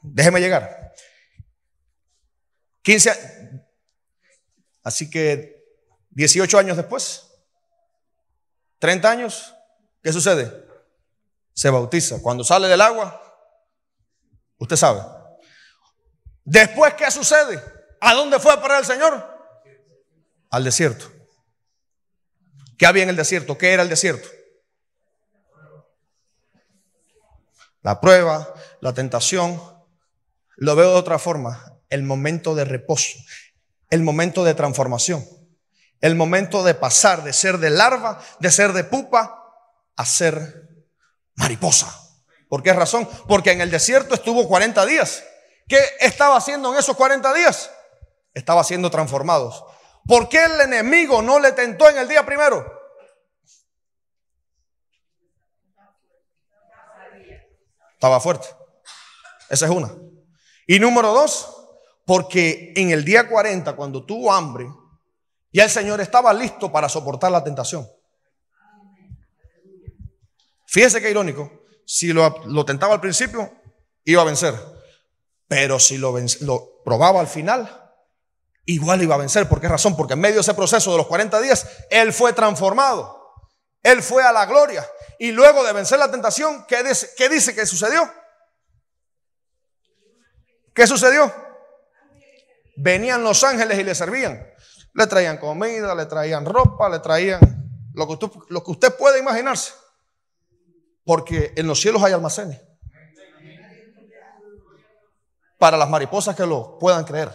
Déjeme 0.04 0.40
llegar. 0.40 0.94
15, 2.84 3.37
Así 4.88 5.10
que 5.10 5.66
18 6.12 6.58
años 6.58 6.78
después, 6.78 7.28
30 8.80 9.12
años, 9.12 9.54
¿qué 10.02 10.14
sucede? 10.14 10.66
Se 11.54 11.70
bautiza. 11.70 12.22
Cuando 12.22 12.46
sale 12.46 12.70
del 12.70 12.80
agua, 12.80 13.22
usted 14.58 14.78
sabe. 14.78 15.02
Después, 16.46 16.94
¿qué 16.94 17.12
sucede? 17.12 17.62
¿A 18.00 18.14
dónde 18.14 18.40
fue 18.40 18.54
a 18.54 18.62
parar 18.62 18.80
el 18.80 18.86
Señor? 18.86 19.22
Al 20.52 20.64
desierto. 20.64 21.12
¿Qué 22.78 22.86
había 22.86 23.04
en 23.04 23.10
el 23.10 23.18
desierto? 23.18 23.58
¿Qué 23.58 23.74
era 23.74 23.84
el 23.84 23.90
desierto? 23.90 24.30
La 27.82 28.00
prueba, 28.00 28.54
la 28.80 28.94
tentación. 28.94 29.62
Lo 30.56 30.78
veo 30.78 30.92
de 30.92 30.96
otra 30.96 31.20
forma. 31.20 31.78
El 31.90 32.04
momento 32.04 32.56
de 32.56 32.64
reposo. 32.64 33.18
El 33.90 34.04
momento 34.04 34.44
de 34.44 34.54
transformación. 34.54 35.26
El 36.00 36.16
momento 36.16 36.64
de 36.64 36.76
pasar 36.76 37.24
de 37.24 37.34
ser 37.34 37.58
de 37.58 37.70
larva, 37.70 38.22
de 38.40 38.52
ser 38.52 38.74
de 38.74 38.84
pupa, 38.84 39.44
a 39.96 40.06
ser 40.06 40.86
mariposa. 41.36 41.94
¿Por 42.50 42.64
qué 42.64 42.74
razón? 42.74 43.10
Porque 43.28 43.52
en 43.52 43.62
el 43.62 43.72
desierto 43.72 44.14
estuvo 44.14 44.48
40 44.48 44.86
días. 44.86 45.24
¿Qué 45.68 45.80
estaba 46.00 46.38
haciendo 46.38 46.72
en 46.72 46.80
esos 46.80 46.96
40 46.96 47.34
días? 47.34 47.72
Estaba 48.34 48.64
siendo 48.64 48.90
transformados. 48.90 49.64
¿Por 50.06 50.30
qué 50.30 50.46
el 50.46 50.62
enemigo 50.62 51.22
no 51.22 51.40
le 51.40 51.52
tentó 51.52 51.90
en 51.90 51.98
el 51.98 52.08
día 52.08 52.26
primero? 52.26 52.78
Estaba 57.94 58.20
fuerte. 58.20 58.48
Esa 59.50 59.66
es 59.66 59.72
una. 59.72 59.92
Y 60.68 60.80
número 60.80 61.12
dos, 61.14 61.57
porque 62.08 62.72
en 62.78 62.92
el 62.92 63.04
día 63.04 63.28
40, 63.28 63.76
cuando 63.76 64.06
tuvo 64.06 64.32
hambre, 64.32 64.66
ya 65.52 65.66
el 65.66 65.70
Señor 65.70 66.00
estaba 66.00 66.34
listo 66.34 66.72
para 66.72 66.88
soportar 66.88 67.30
la 67.34 67.44
tentación. 67.44 67.86
Fíjese 70.66 71.02
qué 71.02 71.12
irónico. 71.12 71.66
Si 71.86 72.14
lo, 72.14 72.64
tentaba 72.66 72.94
al 72.94 73.02
principio, 73.02 73.52
iba 74.06 74.22
a 74.22 74.26
vencer. 74.26 74.56
Pero 75.50 75.80
si 75.80 75.98
lo, 75.98 76.16
probaba 76.86 77.20
al 77.20 77.28
final, 77.28 77.92
igual 78.66 79.04
iba 79.04 79.16
a 79.16 79.18
vencer. 79.20 79.50
¿Por 79.50 79.60
qué 79.60 79.68
razón? 79.68 79.98
Porque 79.98 80.14
en 80.14 80.22
medio 80.22 80.36
de 80.36 80.42
ese 80.42 80.54
proceso 80.54 80.92
de 80.92 80.98
los 81.00 81.08
40 81.08 81.42
días, 81.42 81.68
Él 81.90 82.14
fue 82.14 82.32
transformado. 82.32 83.34
Él 83.84 84.02
fue 84.02 84.24
a 84.24 84.32
la 84.32 84.46
gloria. 84.46 84.88
Y 85.20 85.34
luego 85.34 85.62
de 85.66 85.74
vencer 85.74 86.00
la 86.00 86.10
tentación, 86.10 86.66
¿qué 86.70 86.84
dice, 86.84 87.10
qué 87.18 87.28
dice 87.28 87.54
que 87.54 87.66
sucedió? 87.66 88.10
¿Qué 90.74 90.88
sucedió? 90.88 91.47
Venían 92.78 93.24
los 93.24 93.44
ángeles 93.44 93.80
y 93.80 93.84
le 93.84 93.96
servían. 93.96 94.48
Le 94.94 95.08
traían 95.08 95.38
comida, 95.38 95.96
le 95.96 96.06
traían 96.06 96.46
ropa, 96.46 96.88
le 96.90 97.00
traían 97.00 97.40
lo 97.94 98.06
que 98.06 98.14
usted, 98.14 98.28
lo 98.50 98.64
que 98.64 98.72
usted 98.72 98.96
puede 98.96 99.20
imaginarse. 99.20 99.74
Porque 101.04 101.54
en 101.56 101.68
los 101.68 101.82
cielos 101.82 102.04
hay 102.04 102.14
almacenes. 102.14 102.62
Para 105.58 105.76
las 105.76 105.90
mariposas 105.90 106.36
que 106.36 106.46
lo 106.46 106.78
puedan 106.78 107.04
creer. 107.04 107.32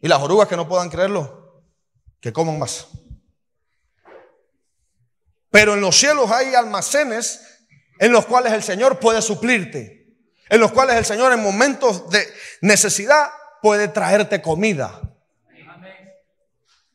Y 0.00 0.06
las 0.06 0.22
orugas 0.22 0.46
que 0.48 0.56
no 0.56 0.68
puedan 0.68 0.88
creerlo, 0.88 1.64
que 2.20 2.32
coman 2.32 2.58
más. 2.58 2.86
Pero 5.50 5.74
en 5.74 5.80
los 5.80 5.98
cielos 5.98 6.30
hay 6.30 6.54
almacenes 6.54 7.66
en 7.98 8.12
los 8.12 8.26
cuales 8.26 8.52
el 8.52 8.62
Señor 8.62 9.00
puede 9.00 9.20
suplirte. 9.20 10.16
En 10.48 10.60
los 10.60 10.70
cuales 10.70 10.96
el 10.96 11.04
Señor 11.04 11.32
en 11.32 11.42
momentos 11.42 12.08
de 12.10 12.24
necesidad 12.60 13.28
puede 13.62 13.88
traerte 13.88 14.42
comida. 14.42 15.00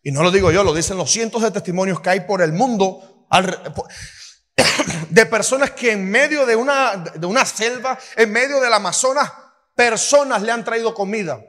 Y 0.04 0.12
no 0.12 0.21
lo 0.21 0.32
digo 0.32 0.51
yo, 0.51 0.63
lo 0.63 0.73
dicen 0.73 0.97
los 0.97 1.12
cientos 1.12 1.41
de 1.41 1.49
testimonios 1.49 1.99
que 1.99 2.12
hay 2.12 2.19
por 2.21 2.41
el 2.41 2.54
mundo 2.54 3.25
de 5.10 5.25
personas 5.25 5.71
que 5.71 5.91
en 5.91 6.10
medio 6.10 6.45
de 6.45 6.56
una, 6.56 6.97
de 6.97 7.25
una 7.25 7.43
selva, 7.43 7.97
en 8.15 8.32
medio 8.32 8.60
del 8.62 8.71
Amazonas, 8.71 9.32
personas 9.73 10.43
le 10.43 10.51
han 10.51 10.63
traído 10.63 10.93
comida 10.93 11.43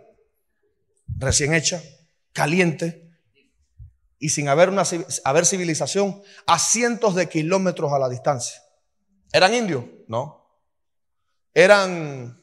recién 1.18 1.54
hecha, 1.54 1.82
caliente 2.32 3.06
y 4.18 4.30
sin 4.30 4.48
haber, 4.48 4.70
una, 4.70 4.84
haber 5.24 5.46
civilización 5.46 6.22
a 6.46 6.58
cientos 6.58 7.14
de 7.14 7.28
kilómetros 7.28 7.92
a 7.92 7.98
la 7.98 8.08
distancia. 8.08 8.62
¿Eran 9.32 9.54
indios? 9.54 9.84
No. 10.08 10.46
¿Eran 11.52 12.40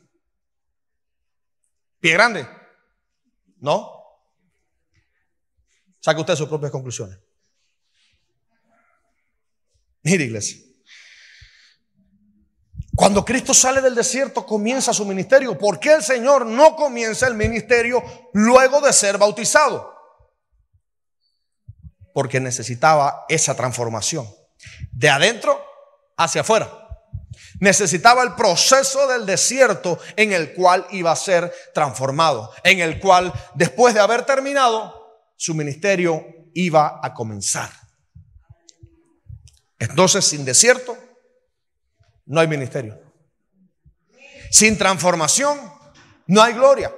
pie 2.00 2.14
grande? 2.14 2.48
No. 3.63 4.19
Saque 6.02 6.19
usted 6.19 6.36
sus 6.36 6.49
propias 6.49 6.69
conclusiones. 6.69 7.17
Mire, 10.02 10.26
iglesia. 10.26 10.58
Cuando 12.93 13.23
Cristo 13.23 13.54
sale 13.54 13.82
del 13.82 13.95
desierto, 13.95 14.45
comienza 14.45 14.93
su 14.93 15.06
ministerio. 15.06 15.58
¿Por 15.58 15.80
qué 15.80 15.93
el 15.93 16.04
Señor 16.04 16.45
no 16.45 16.76
comienza 16.76 17.26
el 17.26 17.36
ministerio 17.36 18.04
luego 18.34 18.82
de 18.82 18.91
ser 18.91 19.17
bautizado? 19.17 19.95
Porque 22.13 22.41
necesitaba 22.41 23.23
esa 23.30 23.56
transformación. 23.56 24.28
De 24.91 25.10
adentro 25.10 25.65
hacia 26.17 26.41
afuera. 26.41 26.83
Necesitaba 27.60 28.24
el 28.24 28.34
proceso 28.34 29.08
del 29.08 29.26
desierto 29.26 30.00
en 30.16 30.34
el 30.34 30.54
cual 30.54 30.86
iba 30.92 31.12
a 31.12 31.16
ser 31.16 31.54
transformado. 31.74 32.52
En 32.63 32.80
el 32.80 33.00
cual, 33.00 33.34
después 33.56 33.94
de 33.94 34.00
haber 34.00 34.26
terminado, 34.26 35.04
su 35.36 35.54
ministerio 35.54 36.26
iba 36.54 37.00
a 37.02 37.13
comenzar. 37.13 37.70
Entonces, 39.80 40.26
sin 40.26 40.46
desierto, 40.46 40.98
no 42.26 42.39
hay 42.39 42.48
ministerio. 42.48 43.00
Sin 44.50 44.78
transformación, 44.78 45.60
no 46.28 46.42
hay 46.42 46.54
gloria. 46.54 46.94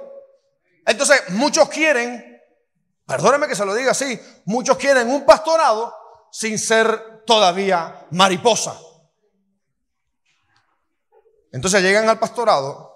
Entonces, 0.86 1.20
muchos 1.30 1.68
quieren, 1.68 2.40
perdóneme 3.06 3.48
que 3.48 3.56
se 3.56 3.64
lo 3.64 3.74
diga 3.74 3.90
así, 3.90 4.20
muchos 4.44 4.76
quieren 4.76 5.08
un 5.08 5.26
pastorado 5.26 5.92
sin 6.30 6.58
ser 6.58 7.24
todavía 7.26 8.06
mariposa. 8.12 8.78
Entonces 11.56 11.82
llegan 11.82 12.06
al 12.06 12.18
pastorado 12.18 12.92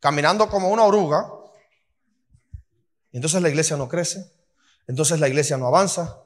caminando 0.00 0.50
como 0.50 0.68
una 0.68 0.84
oruga, 0.84 1.32
entonces 3.10 3.40
la 3.40 3.48
iglesia 3.48 3.74
no 3.78 3.88
crece, 3.88 4.30
entonces 4.86 5.18
la 5.18 5.28
iglesia 5.28 5.56
no 5.56 5.66
avanza, 5.66 6.24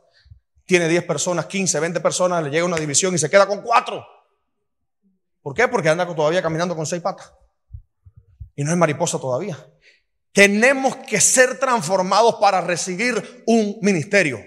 tiene 0.65 0.89
10 0.89 1.05
personas, 1.05 1.47
15, 1.47 1.79
20 1.79 2.01
personas, 2.01 2.43
le 2.43 2.51
llega 2.51 2.65
una 2.65 2.77
división 2.77 3.15
y 3.15 3.19
se 3.19 3.31
queda 3.31 3.47
con 3.47 3.63
cuatro. 3.63 4.05
¿Por 5.43 5.55
qué? 5.55 5.69
Porque 5.69 5.89
anda 5.89 6.13
todavía 6.13 6.43
caminando 6.43 6.75
con 6.75 6.87
seis 6.87 7.01
patas. 7.01 7.33
Y 8.57 8.65
no 8.65 8.73
es 8.73 8.77
mariposa 8.77 9.21
todavía. 9.21 9.57
Tenemos 10.33 10.97
que 10.97 11.21
ser 11.21 11.57
transformados 11.61 12.35
para 12.41 12.61
recibir 12.61 13.45
un 13.47 13.79
ministerio. 13.81 14.45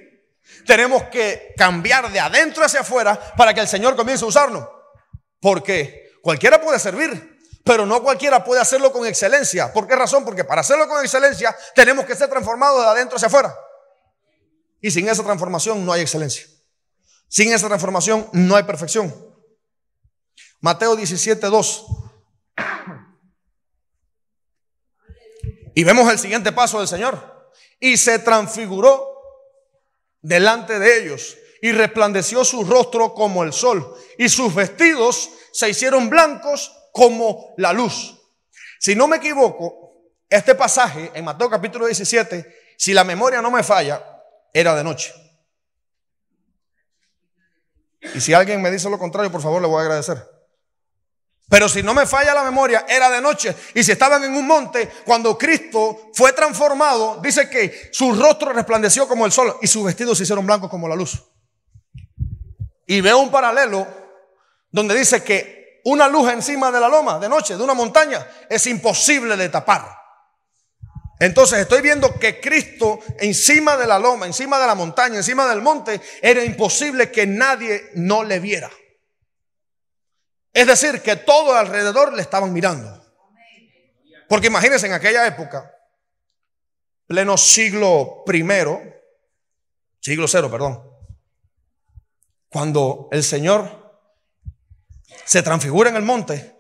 Tenemos 0.67 1.03
que 1.03 1.53
cambiar 1.55 2.11
de 2.11 2.19
adentro 2.19 2.65
hacia 2.65 2.81
afuera 2.81 3.17
para 3.37 3.53
que 3.53 3.61
el 3.61 3.67
Señor 3.69 3.95
comience 3.95 4.25
a 4.25 4.27
usarnos. 4.27 4.67
Porque 5.39 6.04
cualquiera 6.25 6.59
puede 6.59 6.79
servir, 6.79 7.37
pero 7.63 7.85
no 7.85 8.01
cualquiera 8.01 8.43
puede 8.43 8.59
hacerlo 8.59 8.91
con 8.91 9.05
excelencia. 9.05 9.71
¿Por 9.71 9.87
qué 9.87 9.95
razón? 9.95 10.25
Porque 10.25 10.43
para 10.43 10.61
hacerlo 10.61 10.87
con 10.87 10.99
excelencia 10.99 11.55
tenemos 11.75 12.03
que 12.03 12.15
ser 12.15 12.27
transformados 12.31 12.81
de 12.81 12.87
adentro 12.89 13.17
hacia 13.17 13.27
afuera. 13.27 13.55
Y 14.81 14.89
sin 14.89 15.07
esa 15.07 15.23
transformación 15.23 15.85
no 15.85 15.93
hay 15.93 16.01
excelencia. 16.01 16.47
Sin 17.27 17.53
esa 17.53 17.67
transformación 17.67 18.27
no 18.33 18.55
hay 18.55 18.63
perfección. 18.63 19.13
Mateo 20.61 20.95
17, 20.95 21.45
2. 21.45 21.85
Y 25.75 25.83
vemos 25.83 26.11
el 26.11 26.17
siguiente 26.17 26.51
paso 26.51 26.79
del 26.79 26.87
Señor. 26.87 27.51
Y 27.79 27.97
se 27.97 28.17
transfiguró 28.17 29.15
delante 30.23 30.79
de 30.79 31.03
ellos 31.03 31.37
y 31.65 31.71
resplandeció 31.71 32.45
su 32.45 32.63
rostro 32.63 33.15
como 33.15 33.43
el 33.43 33.51
sol 33.51 33.97
y 34.19 34.29
sus 34.29 34.53
vestidos 34.53 35.31
se 35.51 35.67
hicieron 35.67 36.11
blancos 36.11 36.71
como 36.91 37.55
la 37.57 37.73
luz. 37.73 38.21
Si 38.79 38.95
no 38.95 39.07
me 39.07 39.17
equivoco, 39.17 40.11
este 40.29 40.53
pasaje 40.53 41.09
en 41.15 41.25
Mateo 41.25 41.49
capítulo 41.49 41.87
17, 41.87 42.75
si 42.77 42.93
la 42.93 43.03
memoria 43.03 43.41
no 43.41 43.49
me 43.49 43.63
falla, 43.63 43.99
era 44.53 44.75
de 44.75 44.83
noche. 44.83 45.11
Y 48.13 48.21
si 48.21 48.31
alguien 48.31 48.61
me 48.61 48.69
dice 48.69 48.87
lo 48.87 48.99
contrario, 48.99 49.31
por 49.31 49.41
favor, 49.41 49.59
le 49.59 49.67
voy 49.67 49.79
a 49.79 49.85
agradecer. 49.85 50.23
Pero 51.49 51.67
si 51.67 51.81
no 51.81 51.95
me 51.95 52.05
falla 52.05 52.35
la 52.35 52.43
memoria, 52.43 52.85
era 52.87 53.09
de 53.09 53.21
noche. 53.21 53.55
Y 53.73 53.83
si 53.83 53.91
estaban 53.91 54.23
en 54.23 54.35
un 54.35 54.45
monte, 54.45 54.87
cuando 55.03 55.35
Cristo 55.35 56.11
fue 56.13 56.31
transformado, 56.33 57.19
dice 57.23 57.49
que 57.49 57.89
su 57.91 58.13
rostro 58.13 58.53
resplandeció 58.53 59.07
como 59.07 59.25
el 59.25 59.31
sol 59.31 59.57
y 59.63 59.67
sus 59.67 59.83
vestidos 59.83 60.15
se 60.15 60.25
hicieron 60.25 60.45
blancos 60.45 60.69
como 60.69 60.87
la 60.87 60.95
luz. 60.95 61.23
Y 62.85 63.01
veo 63.01 63.19
un 63.19 63.31
paralelo 63.31 63.87
donde 64.69 64.95
dice 64.95 65.23
que 65.23 65.81
una 65.85 66.07
luz 66.07 66.31
encima 66.31 66.71
de 66.71 66.79
la 66.79 66.89
loma 66.89 67.19
de 67.19 67.29
noche, 67.29 67.55
de 67.55 67.63
una 67.63 67.73
montaña, 67.73 68.25
es 68.49 68.65
imposible 68.67 69.37
de 69.37 69.49
tapar. 69.49 69.95
Entonces 71.19 71.59
estoy 71.59 71.81
viendo 71.81 72.13
que 72.19 72.41
Cristo 72.41 72.99
encima 73.19 73.77
de 73.77 73.87
la 73.87 73.97
loma, 73.97 74.25
encima 74.25 74.59
de 74.59 74.67
la 74.67 74.75
montaña, 74.75 75.17
encima 75.17 75.47
del 75.47 75.61
monte, 75.61 76.01
era 76.21 76.43
imposible 76.43 77.11
que 77.11 77.25
nadie 77.25 77.89
no 77.93 78.23
le 78.23 78.39
viera. 78.39 78.69
Es 80.51 80.67
decir, 80.67 81.01
que 81.01 81.17
todo 81.17 81.53
alrededor 81.53 82.13
le 82.13 82.21
estaban 82.21 82.51
mirando. 82.51 83.01
Porque 84.27 84.47
imagínense 84.47 84.87
en 84.87 84.93
aquella 84.93 85.27
época, 85.27 85.71
pleno 87.07 87.37
siglo 87.37 88.23
primero, 88.25 88.81
siglo 89.99 90.27
cero, 90.27 90.49
perdón, 90.49 90.94
cuando 92.55 93.09
el 93.11 93.21
Señor 93.21 93.99
se 95.25 95.43
transfigura 95.43 95.89
en 95.89 95.97
el 95.97 96.03
monte, 96.03 96.57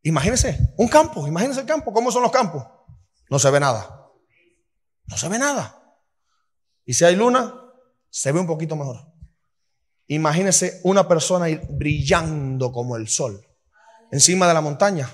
imagínense, 0.00 0.72
un 0.78 0.88
campo, 0.88 1.28
imagínense 1.28 1.60
el 1.60 1.66
campo, 1.66 1.92
¿cómo 1.92 2.10
son 2.10 2.22
los 2.22 2.32
campos? 2.32 2.64
No 3.28 3.38
se 3.38 3.50
ve 3.50 3.60
nada. 3.60 4.10
No 5.04 5.18
se 5.18 5.28
ve 5.28 5.38
nada. 5.38 5.78
Y 6.86 6.94
si 6.94 7.04
hay 7.04 7.16
luna, 7.16 7.54
se 8.08 8.32
ve 8.32 8.40
un 8.40 8.46
poquito 8.46 8.76
mejor. 8.76 8.96
Imagínense 10.06 10.80
una 10.84 11.06
persona 11.06 11.48
brillando 11.68 12.72
como 12.72 12.96
el 12.96 13.06
sol 13.06 13.46
encima 14.10 14.48
de 14.48 14.54
la 14.54 14.62
montaña. 14.62 15.10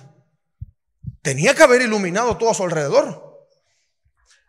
Tenía 1.20 1.53
que 1.53 1.64
haber 1.64 1.83
iluminado 1.83 2.37
todo 2.37 2.50
a 2.50 2.55
su 2.55 2.62
alrededor. 2.62 3.48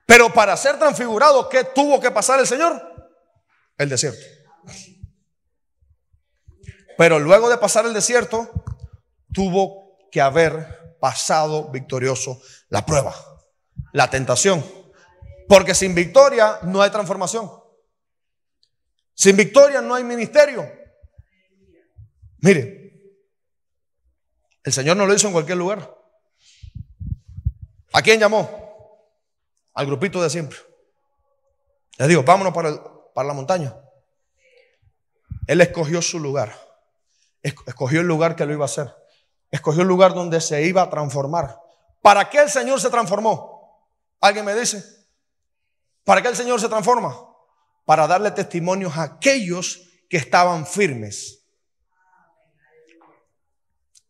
Pero 0.05 0.31
para 0.31 0.55
ser 0.55 0.77
transfigurado, 0.77 1.49
¿qué 1.49 1.63
tuvo 1.63 1.99
que 1.99 2.11
pasar 2.11 2.39
el 2.39 2.45
Señor? 2.45 2.79
El 3.75 3.89
desierto. 3.89 4.40
Pero 7.01 7.17
luego 7.17 7.49
de 7.49 7.57
pasar 7.57 7.87
el 7.87 7.95
desierto, 7.95 8.47
tuvo 9.33 9.97
que 10.11 10.21
haber 10.21 10.99
pasado 10.99 11.71
victorioso 11.71 12.39
la 12.69 12.85
prueba, 12.85 13.15
la 13.91 14.07
tentación. 14.11 14.63
Porque 15.47 15.73
sin 15.73 15.95
victoria 15.95 16.59
no 16.61 16.79
hay 16.79 16.91
transformación. 16.91 17.49
Sin 19.15 19.35
victoria 19.35 19.81
no 19.81 19.95
hay 19.95 20.03
ministerio. 20.03 20.71
Mire, 22.37 22.93
el 24.63 24.71
Señor 24.71 24.95
no 24.95 25.07
lo 25.07 25.15
hizo 25.15 25.25
en 25.25 25.33
cualquier 25.33 25.57
lugar. 25.57 25.97
¿A 27.93 28.03
quién 28.03 28.19
llamó? 28.19 28.47
Al 29.73 29.87
grupito 29.87 30.21
de 30.21 30.29
siempre. 30.29 30.59
Le 31.97 32.07
digo, 32.07 32.21
vámonos 32.21 32.53
para, 32.53 32.79
para 33.15 33.27
la 33.27 33.33
montaña. 33.33 33.75
Él 35.47 35.61
escogió 35.61 35.99
su 36.03 36.19
lugar. 36.19 36.69
Escogió 37.41 38.01
el 38.01 38.07
lugar 38.07 38.35
que 38.35 38.45
lo 38.45 38.53
iba 38.53 38.65
a 38.65 38.65
hacer. 38.65 38.93
Escogió 39.49 39.81
el 39.81 39.87
lugar 39.87 40.13
donde 40.13 40.39
se 40.41 40.63
iba 40.63 40.81
a 40.81 40.89
transformar. 40.89 41.59
¿Para 42.01 42.29
qué 42.29 42.39
el 42.39 42.49
Señor 42.49 42.79
se 42.79 42.89
transformó? 42.89 43.85
¿Alguien 44.19 44.45
me 44.45 44.55
dice? 44.55 44.83
¿Para 46.03 46.21
qué 46.21 46.27
el 46.27 46.35
Señor 46.35 46.59
se 46.59 46.69
transforma? 46.69 47.31
para 47.85 48.07
darle 48.07 48.31
testimonios 48.31 48.95
a 48.97 49.03
aquellos 49.03 49.81
que 50.09 50.17
estaban 50.17 50.65
firmes. 50.65 51.39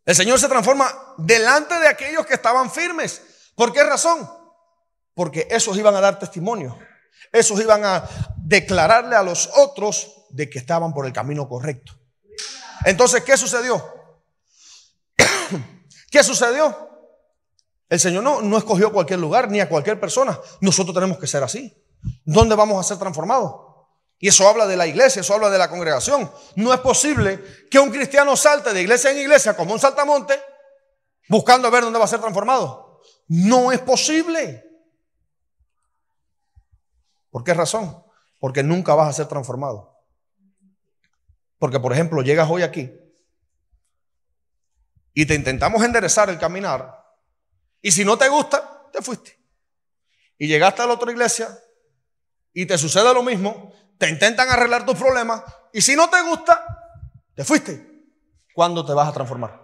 El 0.05 0.15
Señor 0.15 0.39
se 0.39 0.47
transforma 0.47 1.15
delante 1.17 1.79
de 1.79 1.87
aquellos 1.87 2.25
que 2.25 2.33
estaban 2.33 2.69
firmes. 2.71 3.21
¿Por 3.55 3.71
qué 3.71 3.83
razón? 3.83 4.29
Porque 5.13 5.47
esos 5.49 5.77
iban 5.77 5.95
a 5.95 6.01
dar 6.01 6.19
testimonio. 6.19 6.77
Esos 7.31 7.59
iban 7.59 7.85
a 7.85 8.07
declararle 8.37 9.15
a 9.15 9.23
los 9.23 9.49
otros 9.55 10.25
de 10.29 10.49
que 10.49 10.59
estaban 10.59 10.93
por 10.93 11.05
el 11.05 11.13
camino 11.13 11.47
correcto. 11.47 11.93
Entonces, 12.85 13.23
¿qué 13.23 13.37
sucedió? 13.37 13.83
¿Qué 16.11 16.23
sucedió? 16.23 16.89
El 17.89 17.99
Señor 17.99 18.23
no, 18.23 18.41
no 18.41 18.57
escogió 18.57 18.87
a 18.87 18.91
cualquier 18.93 19.19
lugar 19.19 19.49
ni 19.49 19.59
a 19.59 19.67
cualquier 19.67 19.99
persona. 19.99 20.39
Nosotros 20.61 20.93
tenemos 20.93 21.17
que 21.17 21.27
ser 21.27 21.43
así. 21.43 21.75
¿Dónde 22.23 22.55
vamos 22.55 22.79
a 22.79 22.87
ser 22.87 22.97
transformados? 22.97 23.71
Y 24.17 24.27
eso 24.27 24.47
habla 24.47 24.67
de 24.67 24.77
la 24.77 24.85
iglesia, 24.85 25.21
eso 25.21 25.33
habla 25.33 25.49
de 25.49 25.57
la 25.57 25.69
congregación. 25.69 26.31
No 26.55 26.73
es 26.73 26.79
posible 26.79 27.43
que 27.69 27.79
un 27.79 27.89
cristiano 27.89 28.37
salte 28.37 28.71
de 28.71 28.81
iglesia 28.81 29.11
en 29.11 29.17
iglesia 29.17 29.55
como 29.55 29.73
un 29.73 29.79
saltamonte 29.79 30.39
buscando 31.27 31.71
ver 31.71 31.83
dónde 31.83 31.97
va 31.97 32.05
a 32.05 32.07
ser 32.07 32.19
transformado. 32.19 33.01
No 33.27 33.71
es 33.71 33.79
posible. 33.79 34.63
¿Por 37.31 37.43
qué 37.43 37.53
razón? 37.53 38.03
Porque 38.39 38.61
nunca 38.61 38.93
vas 38.93 39.09
a 39.09 39.13
ser 39.13 39.27
transformado. 39.27 39.90
Porque, 41.61 41.79
por 41.79 41.93
ejemplo, 41.93 42.23
llegas 42.23 42.49
hoy 42.49 42.63
aquí 42.63 42.91
y 45.13 45.27
te 45.27 45.35
intentamos 45.35 45.83
enderezar 45.83 46.27
el 46.31 46.39
caminar 46.39 47.05
y 47.83 47.91
si 47.91 48.03
no 48.03 48.17
te 48.17 48.27
gusta, 48.29 48.89
te 48.91 48.99
fuiste. 49.03 49.39
Y 50.39 50.47
llegaste 50.47 50.81
a 50.81 50.87
la 50.87 50.93
otra 50.93 51.11
iglesia 51.11 51.55
y 52.51 52.65
te 52.65 52.79
sucede 52.79 53.13
lo 53.13 53.21
mismo 53.21 53.71
te 53.99 54.09
intentan 54.09 54.49
arreglar 54.49 54.87
tus 54.87 54.97
problemas 54.97 55.43
y 55.71 55.83
si 55.83 55.95
no 55.95 56.09
te 56.09 56.19
gusta, 56.23 56.65
te 57.35 57.45
fuiste. 57.45 58.07
¿Cuándo 58.55 58.83
te 58.83 58.93
vas 58.93 59.09
a 59.09 59.13
transformar? 59.13 59.61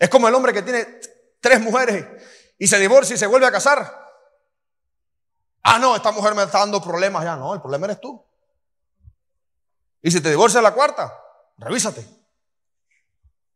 Es 0.00 0.08
como 0.08 0.26
el 0.26 0.34
hombre 0.34 0.52
que 0.52 0.62
tiene 0.62 0.98
tres 1.38 1.60
mujeres 1.60 2.08
y 2.58 2.66
se 2.66 2.80
divorcia 2.80 3.14
y 3.14 3.18
se 3.18 3.28
vuelve 3.28 3.46
a 3.46 3.52
casar. 3.52 3.88
Ah, 5.62 5.78
no, 5.78 5.94
esta 5.94 6.10
mujer 6.10 6.34
me 6.34 6.42
está 6.42 6.58
dando 6.58 6.82
problemas 6.82 7.22
ya. 7.22 7.36
No, 7.36 7.54
el 7.54 7.60
problema 7.60 7.86
eres 7.86 8.00
tú. 8.00 8.29
Y 10.02 10.10
si 10.10 10.20
te 10.20 10.30
divorcias 10.30 10.62
la 10.62 10.72
cuarta, 10.72 11.12
revísate. 11.58 12.06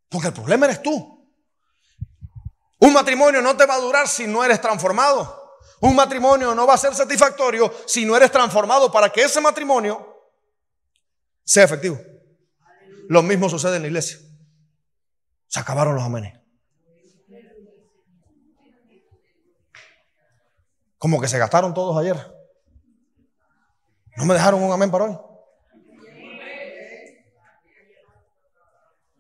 Porque 0.09 0.29
el 0.29 0.35
problema 0.35 0.67
eres 0.67 0.83
tú. 0.83 1.15
Un 2.81 2.93
matrimonio 2.93 3.41
no 3.41 3.57
te 3.57 3.67
va 3.67 3.75
a 3.75 3.81
durar 3.81 4.07
si 4.07 4.27
no 4.27 4.45
eres 4.45 4.61
transformado. 4.61 5.59
Un 5.81 5.97
matrimonio 5.97 6.55
no 6.55 6.67
va 6.67 6.75
a 6.75 6.79
ser 6.79 6.95
satisfactorio 6.95 7.73
si 7.87 8.05
no 8.05 8.17
eres 8.17 8.31
transformado 8.31 8.93
para 8.93 9.11
que 9.11 9.23
ese 9.23 9.41
matrimonio 9.41 10.33
sea 11.45 11.65
efectivo. 11.65 11.99
Lo 13.09 13.23
mismo 13.23 13.49
sucede 13.49 13.77
en 13.77 13.83
la 13.83 13.89
iglesia. 13.89 14.19
Se 15.47 15.61
acabaron 15.61 15.95
los 15.95 16.05
amenes. 16.05 16.39
Como 20.99 21.21
que 21.21 21.29
se 21.29 21.39
gastaron 21.39 21.75
todos 21.75 21.97
ayer. 21.99 22.17
No 24.17 24.25
me 24.25 24.35
dejaron 24.35 24.63
un 24.63 24.73
amén 24.73 24.91
para 24.91 25.05
hoy. 25.05 25.19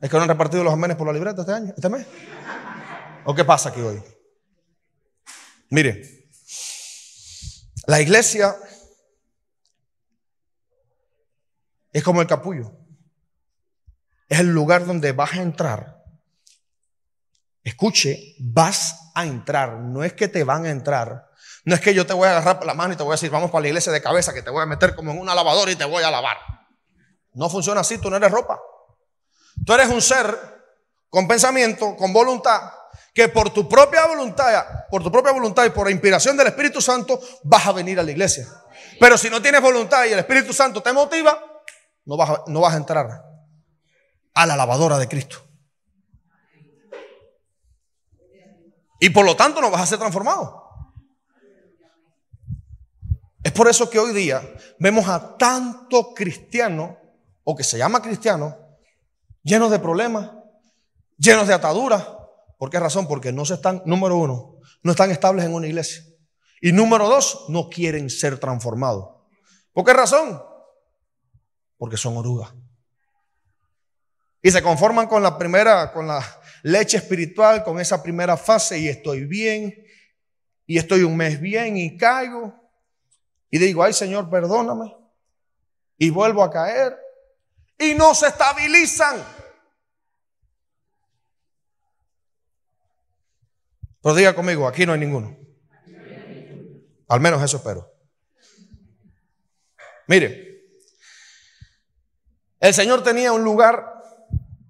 ¿Es 0.04 0.10
que 0.10 0.18
no 0.18 0.22
han 0.24 0.28
repartido 0.28 0.62
los 0.62 0.74
amenes 0.74 0.98
por 0.98 1.06
la 1.06 1.14
libreta 1.14 1.40
este 1.40 1.54
año, 1.54 1.72
este 1.74 1.88
mes? 1.88 2.06
¿O 3.24 3.34
qué 3.34 3.42
pasa 3.42 3.70
aquí 3.70 3.80
hoy? 3.80 4.02
Mire, 5.70 6.28
la 7.86 8.02
iglesia 8.02 8.54
es 11.90 12.02
como 12.02 12.20
el 12.20 12.26
capullo. 12.26 12.70
Es 14.28 14.40
el 14.40 14.48
lugar 14.48 14.84
donde 14.84 15.12
vas 15.12 15.32
a 15.32 15.40
entrar. 15.40 16.04
Escuche, 17.62 18.34
vas 18.40 19.10
a 19.14 19.24
entrar. 19.24 19.78
No 19.78 20.04
es 20.04 20.12
que 20.12 20.28
te 20.28 20.44
van 20.44 20.66
a 20.66 20.70
entrar. 20.70 21.30
No 21.64 21.74
es 21.74 21.80
que 21.80 21.94
yo 21.94 22.04
te 22.04 22.12
voy 22.12 22.28
a 22.28 22.32
agarrar 22.32 22.58
por 22.58 22.66
la 22.66 22.74
mano 22.74 22.92
y 22.92 22.96
te 22.98 23.02
voy 23.02 23.12
a 23.12 23.16
decir, 23.16 23.30
vamos 23.30 23.50
para 23.50 23.62
la 23.62 23.68
iglesia 23.68 23.90
de 23.90 24.02
cabeza, 24.02 24.34
que 24.34 24.42
te 24.42 24.50
voy 24.50 24.60
a 24.60 24.66
meter 24.66 24.94
como 24.94 25.12
en 25.12 25.18
una 25.18 25.34
lavadora 25.34 25.72
y 25.72 25.76
te 25.76 25.86
voy 25.86 26.02
a 26.02 26.10
lavar. 26.10 26.36
No 27.32 27.48
funciona 27.48 27.80
así, 27.80 27.96
tú 27.96 28.10
no 28.10 28.16
eres 28.16 28.30
ropa. 28.30 28.60
Tú 29.64 29.72
eres 29.72 29.88
un 29.88 30.00
ser 30.00 30.36
con 31.08 31.28
pensamiento, 31.28 31.96
con 31.96 32.12
voluntad, 32.12 32.72
que 33.14 33.28
por 33.28 33.50
tu 33.50 33.68
propia 33.68 34.06
voluntad, 34.06 34.64
por 34.90 35.02
tu 35.02 35.12
propia 35.12 35.32
voluntad 35.32 35.64
y 35.64 35.70
por 35.70 35.86
la 35.86 35.92
inspiración 35.92 36.36
del 36.36 36.48
Espíritu 36.48 36.80
Santo 36.80 37.20
vas 37.44 37.66
a 37.66 37.72
venir 37.72 38.00
a 38.00 38.02
la 38.02 38.10
iglesia. 38.10 38.48
Pero 38.98 39.16
si 39.16 39.30
no 39.30 39.40
tienes 39.40 39.62
voluntad 39.62 40.04
y 40.06 40.12
el 40.12 40.18
Espíritu 40.18 40.52
Santo 40.52 40.82
te 40.82 40.92
motiva, 40.92 41.38
no 42.04 42.16
vas 42.16 42.30
a, 42.30 42.44
no 42.48 42.60
vas 42.60 42.74
a 42.74 42.78
entrar 42.78 43.24
a 44.34 44.46
la 44.46 44.56
lavadora 44.56 44.98
de 44.98 45.08
Cristo. 45.08 45.38
Y 48.98 49.10
por 49.10 49.24
lo 49.24 49.36
tanto 49.36 49.60
no 49.60 49.70
vas 49.70 49.82
a 49.82 49.86
ser 49.86 49.98
transformado. 49.98 50.64
Es 53.44 53.52
por 53.52 53.68
eso 53.68 53.90
que 53.90 53.98
hoy 53.98 54.14
día 54.14 54.42
vemos 54.78 55.06
a 55.06 55.36
tanto 55.36 56.14
cristiano, 56.14 56.98
o 57.44 57.54
que 57.54 57.62
se 57.62 57.76
llama 57.76 58.00
cristiano, 58.00 58.63
llenos 59.44 59.70
de 59.70 59.78
problemas, 59.78 60.32
llenos 61.16 61.46
de 61.46 61.54
ataduras, 61.54 62.04
¿Por 62.64 62.70
qué 62.70 62.80
razón? 62.80 63.06
Porque 63.06 63.30
no 63.30 63.44
se 63.44 63.54
están, 63.54 63.82
número 63.84 64.16
uno, 64.16 64.58
no 64.82 64.92
están 64.92 65.10
estables 65.10 65.44
en 65.44 65.52
una 65.52 65.66
iglesia. 65.66 66.02
Y 66.62 66.72
número 66.72 67.08
dos, 67.08 67.44
no 67.48 67.68
quieren 67.68 68.08
ser 68.08 68.38
transformados. 68.38 69.06
¿Por 69.72 69.84
qué 69.84 69.92
razón? 69.92 70.42
Porque 71.76 71.98
son 71.98 72.16
orugas. 72.16 72.54
Y 74.40 74.50
se 74.50 74.62
conforman 74.62 75.08
con 75.08 75.22
la 75.22 75.36
primera, 75.36 75.92
con 75.92 76.06
la 76.06 76.24
leche 76.62 76.96
espiritual, 76.96 77.64
con 77.64 77.78
esa 77.80 78.02
primera 78.02 78.36
fase 78.36 78.78
y 78.78 78.88
estoy 78.88 79.26
bien. 79.26 79.74
Y 80.66 80.78
estoy 80.78 81.02
un 81.02 81.18
mes 81.18 81.38
bien 81.38 81.76
y 81.76 81.98
caigo. 81.98 82.54
Y 83.50 83.58
digo, 83.58 83.82
ay 83.82 83.92
Señor, 83.92 84.30
perdóname. 84.30 84.96
Y 85.98 86.08
vuelvo 86.08 86.42
a 86.42 86.50
caer. 86.50 86.96
Y 87.78 87.94
no 87.94 88.14
se 88.14 88.28
estabilizan. 88.28 89.24
Pero 94.04 94.14
diga 94.14 94.34
conmigo, 94.34 94.68
aquí 94.68 94.84
no 94.84 94.92
hay 94.92 95.00
ninguno. 95.00 95.34
Al 97.08 97.20
menos 97.20 97.42
eso 97.42 97.56
espero. 97.56 97.90
Mire, 100.06 100.62
el 102.60 102.74
Señor 102.74 103.02
tenía 103.02 103.32
un 103.32 103.42
lugar 103.42 103.94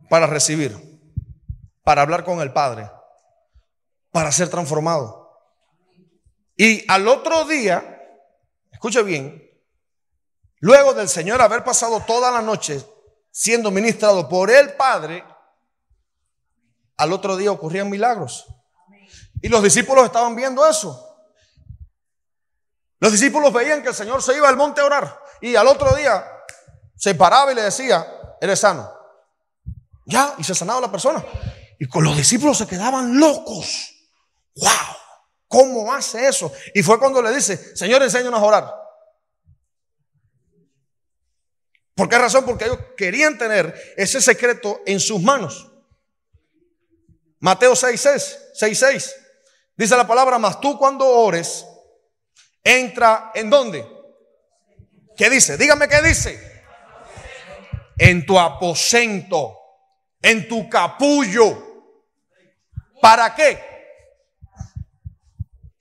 para 0.09 0.29
recibir, 0.29 0.77
para 1.83 2.03
hablar 2.03 2.25
con 2.25 2.41
el 2.41 2.53
Padre, 2.53 2.89
para 4.13 4.31
ser 4.31 4.49
transformado. 4.49 5.25
Y 6.57 6.85
al 6.89 7.09
otro 7.09 7.45
día, 7.45 8.01
escuche 8.71 9.03
bien, 9.03 9.51
luego 10.61 10.95
del 10.95 11.09
Señor 11.09 11.41
haber 11.41 11.65
pasado 11.65 12.01
toda 12.07 12.31
la 12.31 12.41
noche 12.41 12.85
siendo 13.37 13.73
ministrado 13.73 14.29
por 14.29 14.49
el 14.49 14.75
Padre, 14.75 15.25
al 16.97 17.13
otro 17.13 17.37
día 17.37 17.51
ocurrían 17.51 17.91
milagros. 17.91 18.47
Y 19.43 19.49
los 19.49 19.61
discípulos 19.61 20.05
estaban 20.05 20.37
viendo 20.37 20.65
eso. 20.65 21.19
Los 23.01 23.11
discípulos 23.11 23.53
veían 23.53 23.83
que 23.83 23.89
el 23.89 23.95
Señor 23.95 24.23
se 24.23 24.37
iba 24.37 24.49
al 24.49 24.57
monte 24.57 24.81
a 24.81 24.85
orar 24.85 25.21
y 25.41 25.57
al 25.57 25.67
otro 25.67 25.97
día 25.97 26.25
se 26.97 27.17
paraba 27.17 27.51
y 27.51 27.57
le 27.57 27.63
decía, 27.63 28.07
eres 28.41 28.61
sano. 28.61 28.89
Ya, 30.07 30.37
y 30.39 30.45
se 30.45 30.55
sanaba 30.55 30.81
la 30.81 30.93
persona. 30.93 31.25
Y 31.81 31.89
con 31.89 32.05
los 32.05 32.17
discípulos 32.17 32.57
se 32.57 32.69
quedaban 32.69 33.19
locos. 33.19 33.91
¡Wow! 34.55 34.97
¿Cómo 35.49 35.93
hace 35.93 36.29
eso? 36.29 36.53
Y 36.73 36.85
fue 36.85 37.01
cuando 37.01 37.21
le 37.21 37.35
dice, 37.35 37.77
Señor, 37.77 38.01
enséñanos 38.01 38.41
a 38.41 38.45
orar. 38.45 38.84
¿Por 41.95 42.09
qué 42.09 42.19
razón? 42.19 42.45
Porque 42.45 42.65
ellos 42.65 42.79
querían 42.97 43.39
tener 43.39 43.95
ese 43.97 44.21
secreto 44.21 44.81
en 44.87 44.99
sus 44.99 45.21
manos. 45.21 45.71
Mateo 47.39 47.77
6, 47.77 48.01
6, 48.55 48.79
6, 48.79 49.17
Dice 49.77 49.97
la 49.97 50.07
palabra, 50.07 50.39
mas 50.39 50.61
tú 50.61 50.79
cuando 50.79 51.07
ores, 51.07 51.67
entra 52.63 53.33
en 53.35 53.51
dónde? 53.51 53.87
¿Qué 55.17 55.29
dice? 55.29 55.57
Dígame 55.57 55.89
qué 55.89 56.01
dice. 56.01 56.65
En 57.99 58.25
tu 58.25 58.39
aposento, 58.39 59.57
en 60.23 60.49
tu 60.49 60.69
capullo. 60.69 61.93
¿Para 63.01 63.35
qué? 63.35 63.61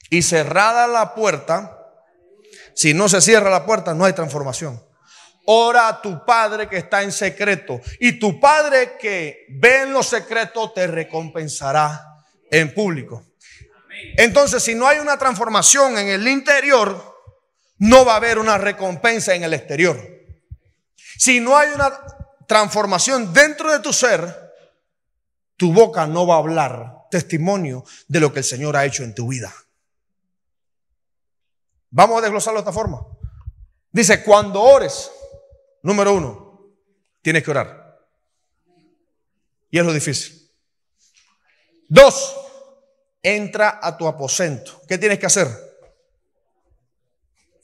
Y 0.10 0.22
cerrada 0.22 0.86
la 0.88 1.16
puerta, 1.16 1.80
si 2.76 2.94
no 2.94 3.10
se 3.10 3.22
cierra 3.22 3.50
la 3.50 3.66
puerta, 3.66 3.94
no 3.94 4.06
hay 4.06 4.14
transformación. 4.14 4.84
Ora 5.46 5.88
a 5.90 6.02
tu 6.02 6.26
Padre 6.26 6.70
que 6.70 6.78
está 6.78 7.04
en 7.04 7.12
secreto. 7.12 7.82
Y 8.00 8.20
tu 8.20 8.40
Padre 8.40 8.98
que 8.98 9.46
ve 9.50 9.82
en 9.82 9.94
lo 9.94 10.04
secreto 10.04 10.72
te 10.72 10.88
recompensará 10.88 12.18
en 12.50 12.74
público. 12.74 13.26
Entonces, 14.18 14.64
si 14.64 14.76
no 14.76 14.88
hay 14.88 15.00
una 15.00 15.18
transformación 15.18 15.98
en 15.98 16.08
el 16.08 16.28
interior, 16.28 17.14
no 17.80 18.06
va 18.06 18.14
a 18.14 18.18
haber 18.18 18.40
una 18.40 18.58
recompensa 18.58 19.34
en 19.36 19.44
el 19.44 19.54
exterior. 19.54 20.00
Si 21.18 21.40
no 21.40 21.58
hay 21.58 21.70
una 21.72 21.92
transformación 22.48 23.34
dentro 23.34 23.72
de 23.72 23.80
tu 23.80 23.92
ser, 23.94 24.52
tu 25.58 25.74
boca 25.74 26.08
no 26.08 26.26
va 26.26 26.36
a 26.36 26.40
hablar 26.40 26.94
testimonio 27.10 27.86
de 28.08 28.20
lo 28.20 28.34
que 28.34 28.40
el 28.40 28.46
Señor 28.46 28.76
ha 28.76 28.86
hecho 28.86 29.04
en 29.04 29.14
tu 29.14 29.28
vida. 29.28 29.54
Vamos 31.92 32.18
a 32.18 32.22
desglosarlo 32.22 32.60
de 32.60 32.62
esta 32.62 32.74
forma. 32.74 33.06
Dice, 33.92 34.24
cuando 34.24 34.62
ores, 34.62 35.12
Número 35.84 36.14
uno, 36.14 36.62
tienes 37.22 37.44
que 37.44 37.52
orar. 37.52 38.00
Y 39.70 39.78
es 39.78 39.86
lo 39.86 39.92
difícil. 39.92 40.50
Dos, 41.90 42.36
entra 43.22 43.80
a 43.82 43.98
tu 43.98 44.08
aposento. 44.08 44.82
¿Qué 44.88 44.98
tienes 44.98 45.20
que 45.20 45.26
hacer? 45.26 45.48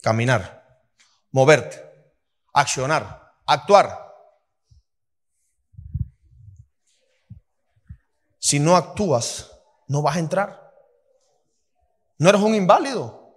Caminar, 0.02 0.82
moverte, 1.30 1.82
accionar, 2.52 3.32
actuar. 3.46 4.14
Si 8.38 8.58
no 8.58 8.76
actúas, 8.76 9.50
no 9.88 10.02
vas 10.02 10.16
a 10.16 10.20
entrar. 10.20 10.74
No 12.18 12.28
eres 12.28 12.42
un 12.42 12.54
inválido 12.54 13.34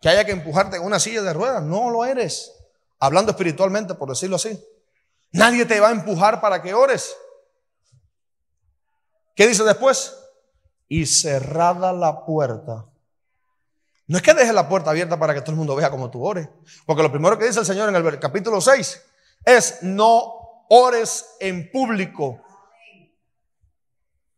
que 0.00 0.08
haya 0.08 0.24
que 0.24 0.32
empujarte 0.32 0.76
en 0.76 0.84
una 0.84 1.00
silla 1.00 1.22
de 1.22 1.32
ruedas. 1.32 1.62
No 1.62 1.90
lo 1.90 2.04
eres 2.04 2.61
hablando 3.02 3.32
espiritualmente, 3.32 3.94
por 3.94 4.08
decirlo 4.08 4.36
así. 4.36 4.56
Nadie 5.32 5.66
te 5.66 5.80
va 5.80 5.88
a 5.88 5.92
empujar 5.92 6.40
para 6.40 6.62
que 6.62 6.72
ores. 6.72 7.16
¿Qué 9.34 9.48
dice 9.48 9.64
después? 9.64 10.16
Y 10.86 11.06
cerrada 11.06 11.92
la 11.92 12.24
puerta. 12.24 12.86
No 14.06 14.16
es 14.16 14.22
que 14.22 14.34
dejes 14.34 14.54
la 14.54 14.68
puerta 14.68 14.90
abierta 14.90 15.18
para 15.18 15.34
que 15.34 15.40
todo 15.40 15.50
el 15.50 15.56
mundo 15.56 15.74
vea 15.74 15.90
como 15.90 16.10
tú 16.12 16.24
ores. 16.24 16.48
Porque 16.86 17.02
lo 17.02 17.10
primero 17.10 17.36
que 17.36 17.46
dice 17.46 17.58
el 17.58 17.66
Señor 17.66 17.88
en 17.88 17.96
el 17.96 18.20
capítulo 18.20 18.60
6 18.60 19.02
es 19.46 19.82
no 19.82 20.64
ores 20.68 21.26
en 21.40 21.72
público 21.72 22.40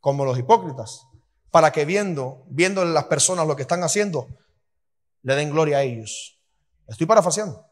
como 0.01 0.25
los 0.25 0.39
hipócritas. 0.39 1.03
Para 1.51 1.71
que 1.71 1.85
viendo, 1.85 2.45
viendo 2.47 2.83
las 2.83 3.05
personas 3.05 3.47
lo 3.47 3.57
que 3.57 3.63
están 3.63 3.83
haciendo, 3.83 4.27
le 5.21 5.35
den 5.35 5.51
gloria 5.51 5.79
a 5.79 5.83
ellos. 5.83 6.41
Estoy 6.87 7.07
parafaseando. 7.07 7.64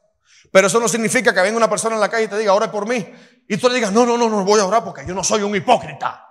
Pero 0.50 0.66
eso 0.66 0.80
no 0.80 0.88
significa 0.88 1.32
que 1.32 1.40
venga 1.40 1.56
una 1.56 1.70
persona 1.70 1.94
en 1.94 2.00
la 2.00 2.08
calle 2.08 2.24
y 2.24 2.28
te 2.28 2.38
diga, 2.38 2.52
ora 2.52 2.70
por 2.70 2.88
mí. 2.88 3.06
Y 3.48 3.56
tú 3.56 3.68
le 3.68 3.74
digas, 3.74 3.92
no, 3.92 4.04
no, 4.04 4.16
no, 4.18 4.28
no 4.28 4.44
voy 4.44 4.60
a 4.60 4.66
orar 4.66 4.84
porque 4.84 5.04
yo 5.06 5.14
no 5.14 5.22
soy 5.22 5.42
un 5.42 5.54
hipócrita. 5.54 6.26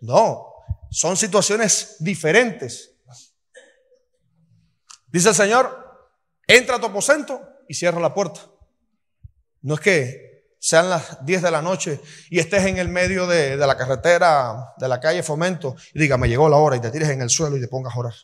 No, 0.00 0.46
son 0.90 1.16
situaciones 1.16 1.96
diferentes. 2.00 2.92
Dice 5.06 5.28
el 5.30 5.34
Señor, 5.34 6.10
entra 6.46 6.76
a 6.76 6.80
tu 6.80 6.86
aposento 6.86 7.40
y 7.68 7.74
cierra 7.74 8.00
la 8.00 8.12
puerta. 8.12 8.40
No 9.62 9.74
es 9.74 9.80
que 9.80 10.54
sean 10.58 10.90
las 10.90 11.24
10 11.24 11.42
de 11.42 11.50
la 11.50 11.62
noche 11.62 12.00
y 12.30 12.38
estés 12.38 12.64
en 12.66 12.78
el 12.78 12.88
medio 12.88 13.26
de, 13.26 13.56
de 13.56 13.66
la 13.66 13.76
carretera, 13.76 14.74
de 14.76 14.88
la 14.88 15.00
calle 15.00 15.22
Fomento, 15.22 15.76
y 15.94 16.00
diga, 16.00 16.18
me 16.18 16.28
llegó 16.28 16.48
la 16.48 16.56
hora 16.56 16.76
y 16.76 16.80
te 16.80 16.90
tires 16.90 17.08
en 17.08 17.22
el 17.22 17.30
suelo 17.30 17.56
y 17.56 17.60
te 17.60 17.68
pongas 17.68 17.94
a 17.94 17.98
orar. 17.98 18.14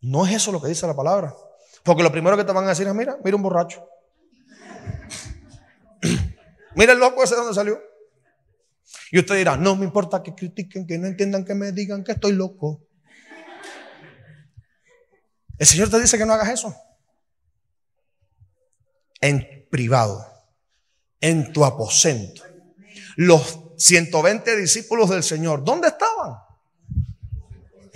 No 0.00 0.26
es 0.26 0.34
eso 0.34 0.52
lo 0.52 0.60
que 0.60 0.68
dice 0.68 0.86
la 0.86 0.94
palabra. 0.94 1.34
Porque 1.82 2.02
lo 2.02 2.12
primero 2.12 2.36
que 2.36 2.44
te 2.44 2.52
van 2.52 2.64
a 2.66 2.70
decir 2.70 2.86
es, 2.86 2.94
mira, 2.94 3.18
mira 3.24 3.36
un 3.36 3.42
borracho. 3.42 3.88
mira 6.74 6.92
el 6.92 6.98
loco 6.98 7.22
ese 7.22 7.34
de 7.34 7.40
donde 7.40 7.54
salió. 7.54 7.80
Y 9.10 9.18
usted 9.18 9.36
dirá, 9.36 9.56
no 9.56 9.76
me 9.76 9.84
importa 9.84 10.22
que 10.22 10.34
critiquen, 10.34 10.86
que 10.86 10.98
no 10.98 11.06
entiendan, 11.06 11.44
que 11.44 11.54
me 11.54 11.72
digan 11.72 12.04
que 12.04 12.12
estoy 12.12 12.32
loco. 12.32 12.86
El 15.58 15.66
Señor 15.66 15.90
te 15.90 15.98
dice 15.98 16.16
que 16.16 16.24
no 16.24 16.32
hagas 16.34 16.50
eso. 16.50 16.74
En 19.20 19.66
privado, 19.70 20.24
en 21.20 21.52
tu 21.52 21.64
aposento. 21.64 22.42
Los 23.16 23.60
120 23.78 24.56
discípulos 24.56 25.10
del 25.10 25.22
Señor, 25.22 25.64
¿dónde 25.64 25.88
estaban? 25.88 26.07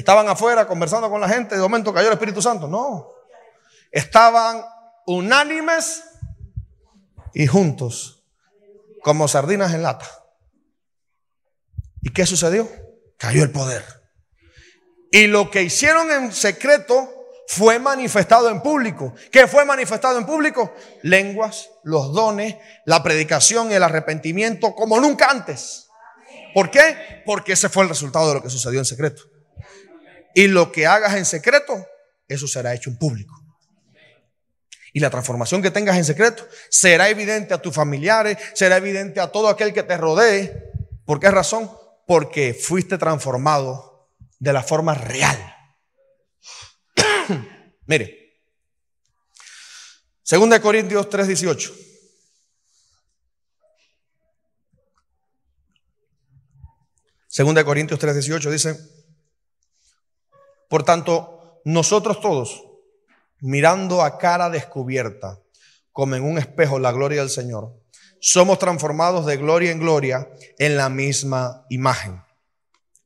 Estaban 0.02 0.28
afuera 0.28 0.66
conversando 0.66 1.08
con 1.08 1.20
la 1.20 1.28
gente, 1.28 1.54
de 1.54 1.60
momento 1.60 1.94
cayó 1.94 2.08
el 2.08 2.14
Espíritu 2.14 2.42
Santo. 2.42 2.66
No. 2.66 3.06
Estaban 3.92 4.60
unánimes 5.06 6.02
y 7.32 7.46
juntos, 7.46 8.24
como 9.04 9.28
sardinas 9.28 9.72
en 9.72 9.84
lata. 9.84 10.10
¿Y 12.00 12.12
qué 12.12 12.26
sucedió? 12.26 12.68
Cayó 13.16 13.44
el 13.44 13.52
poder. 13.52 13.84
Y 15.12 15.28
lo 15.28 15.52
que 15.52 15.62
hicieron 15.62 16.10
en 16.10 16.32
secreto 16.32 17.08
fue 17.46 17.78
manifestado 17.78 18.50
en 18.50 18.60
público. 18.60 19.14
¿Qué 19.30 19.46
fue 19.46 19.64
manifestado 19.64 20.18
en 20.18 20.26
público? 20.26 20.74
Lenguas, 21.02 21.70
los 21.84 22.12
dones, 22.12 22.56
la 22.86 23.04
predicación 23.04 23.70
el 23.70 23.84
arrepentimiento 23.84 24.74
como 24.74 24.98
nunca 24.98 25.30
antes. 25.30 25.86
¿Por 26.54 26.72
qué? 26.72 27.22
Porque 27.24 27.52
ese 27.52 27.68
fue 27.68 27.84
el 27.84 27.88
resultado 27.88 28.26
de 28.26 28.34
lo 28.34 28.42
que 28.42 28.50
sucedió 28.50 28.80
en 28.80 28.84
secreto. 28.84 29.31
Y 30.34 30.46
lo 30.48 30.72
que 30.72 30.86
hagas 30.86 31.14
en 31.14 31.24
secreto, 31.24 31.86
eso 32.28 32.46
será 32.46 32.74
hecho 32.74 32.90
en 32.90 32.98
público. 32.98 33.34
Y 34.92 35.00
la 35.00 35.10
transformación 35.10 35.62
que 35.62 35.70
tengas 35.70 35.96
en 35.96 36.04
secreto 36.04 36.46
será 36.68 37.08
evidente 37.08 37.54
a 37.54 37.58
tus 37.58 37.74
familiares, 37.74 38.36
será 38.54 38.76
evidente 38.76 39.20
a 39.20 39.32
todo 39.32 39.48
aquel 39.48 39.72
que 39.72 39.82
te 39.82 39.96
rodee. 39.96 40.70
¿Por 41.06 41.18
qué 41.18 41.30
razón? 41.30 41.70
Porque 42.06 42.52
fuiste 42.52 42.98
transformado 42.98 44.10
de 44.38 44.52
la 44.52 44.62
forma 44.62 44.94
real. 44.94 45.38
Mire, 47.86 48.22
2 50.28 50.60
Corintios 50.60 51.08
3:18. 51.08 51.72
Segunda 57.28 57.62
de 57.62 57.64
Corintios 57.64 57.98
3:18 57.98 58.50
dice, 58.50 58.76
por 60.72 60.84
tanto, 60.84 61.60
nosotros 61.66 62.18
todos, 62.22 62.64
mirando 63.40 64.00
a 64.00 64.16
cara 64.16 64.48
descubierta, 64.48 65.38
como 65.92 66.14
en 66.14 66.24
un 66.24 66.38
espejo 66.38 66.78
la 66.78 66.92
gloria 66.92 67.20
del 67.20 67.28
Señor, 67.28 67.78
somos 68.22 68.58
transformados 68.58 69.26
de 69.26 69.36
gloria 69.36 69.70
en 69.70 69.80
gloria 69.80 70.30
en 70.58 70.78
la 70.78 70.88
misma 70.88 71.66
imagen. 71.68 72.24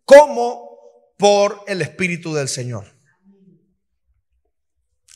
¿Cómo? 0.05 0.79
Por 1.19 1.65
el 1.67 1.83
Espíritu 1.83 2.33
del 2.35 2.47
Señor. 2.47 2.85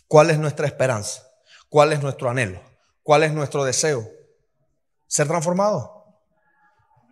¿Cuál 0.08 0.30
es 0.30 0.38
nuestra 0.40 0.66
esperanza? 0.66 1.22
¿Cuál 1.68 1.92
es 1.92 2.02
nuestro 2.02 2.30
anhelo? 2.30 2.60
¿Cuál 3.04 3.22
es 3.22 3.32
nuestro 3.32 3.62
deseo? 3.62 4.10
Ser 5.06 5.28
transformados. 5.28 5.88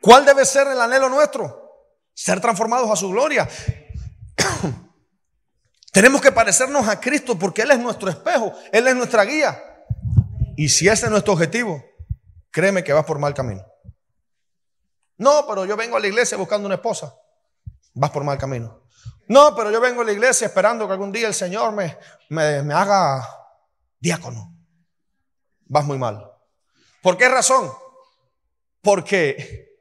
¿Cuál 0.00 0.24
debe 0.24 0.44
ser 0.44 0.66
el 0.66 0.80
anhelo 0.80 1.08
nuestro? 1.08 1.86
Ser 2.12 2.40
transformados 2.40 2.90
a 2.90 2.96
su 2.96 3.08
gloria. 3.08 3.48
Tenemos 5.98 6.20
que 6.20 6.30
parecernos 6.30 6.86
a 6.86 7.00
Cristo 7.00 7.36
porque 7.36 7.62
Él 7.62 7.72
es 7.72 7.78
nuestro 7.80 8.08
espejo, 8.08 8.52
Él 8.70 8.86
es 8.86 8.94
nuestra 8.94 9.24
guía. 9.24 9.60
Y 10.56 10.68
si 10.68 10.86
ese 10.86 11.06
es 11.06 11.10
nuestro 11.10 11.32
objetivo, 11.32 11.84
créeme 12.52 12.84
que 12.84 12.92
vas 12.92 13.04
por 13.04 13.18
mal 13.18 13.34
camino. 13.34 13.66
No, 15.16 15.44
pero 15.48 15.64
yo 15.64 15.76
vengo 15.76 15.96
a 15.96 16.00
la 16.00 16.06
iglesia 16.06 16.38
buscando 16.38 16.66
una 16.66 16.76
esposa. 16.76 17.12
Vas 17.94 18.12
por 18.12 18.22
mal 18.22 18.38
camino. 18.38 18.84
No, 19.26 19.56
pero 19.56 19.72
yo 19.72 19.80
vengo 19.80 20.02
a 20.02 20.04
la 20.04 20.12
iglesia 20.12 20.46
esperando 20.46 20.86
que 20.86 20.92
algún 20.92 21.10
día 21.10 21.26
el 21.26 21.34
Señor 21.34 21.72
me, 21.72 21.98
me, 22.28 22.72
haga 22.72 23.28
diácono. 23.98 24.56
Vas 25.66 25.84
muy 25.84 25.98
mal. 25.98 26.30
¿Por 27.02 27.16
qué 27.16 27.28
razón? 27.28 27.72
Porque 28.82 29.76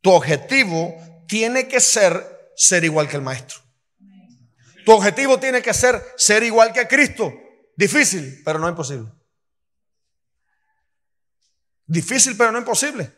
tu 0.00 0.10
objetivo 0.10 0.96
tiene 1.28 1.68
que 1.68 1.78
ser 1.78 2.50
ser 2.56 2.82
igual 2.82 3.08
que 3.08 3.14
el 3.14 3.22
maestro. 3.22 3.65
Tu 4.86 4.92
objetivo 4.92 5.40
tiene 5.40 5.60
que 5.60 5.74
ser 5.74 6.00
ser 6.16 6.44
igual 6.44 6.72
que 6.72 6.86
Cristo. 6.86 7.32
Difícil, 7.76 8.40
pero 8.44 8.60
no 8.60 8.68
imposible. 8.68 9.10
Difícil, 11.84 12.36
pero 12.36 12.52
no 12.52 12.58
imposible. 12.58 13.12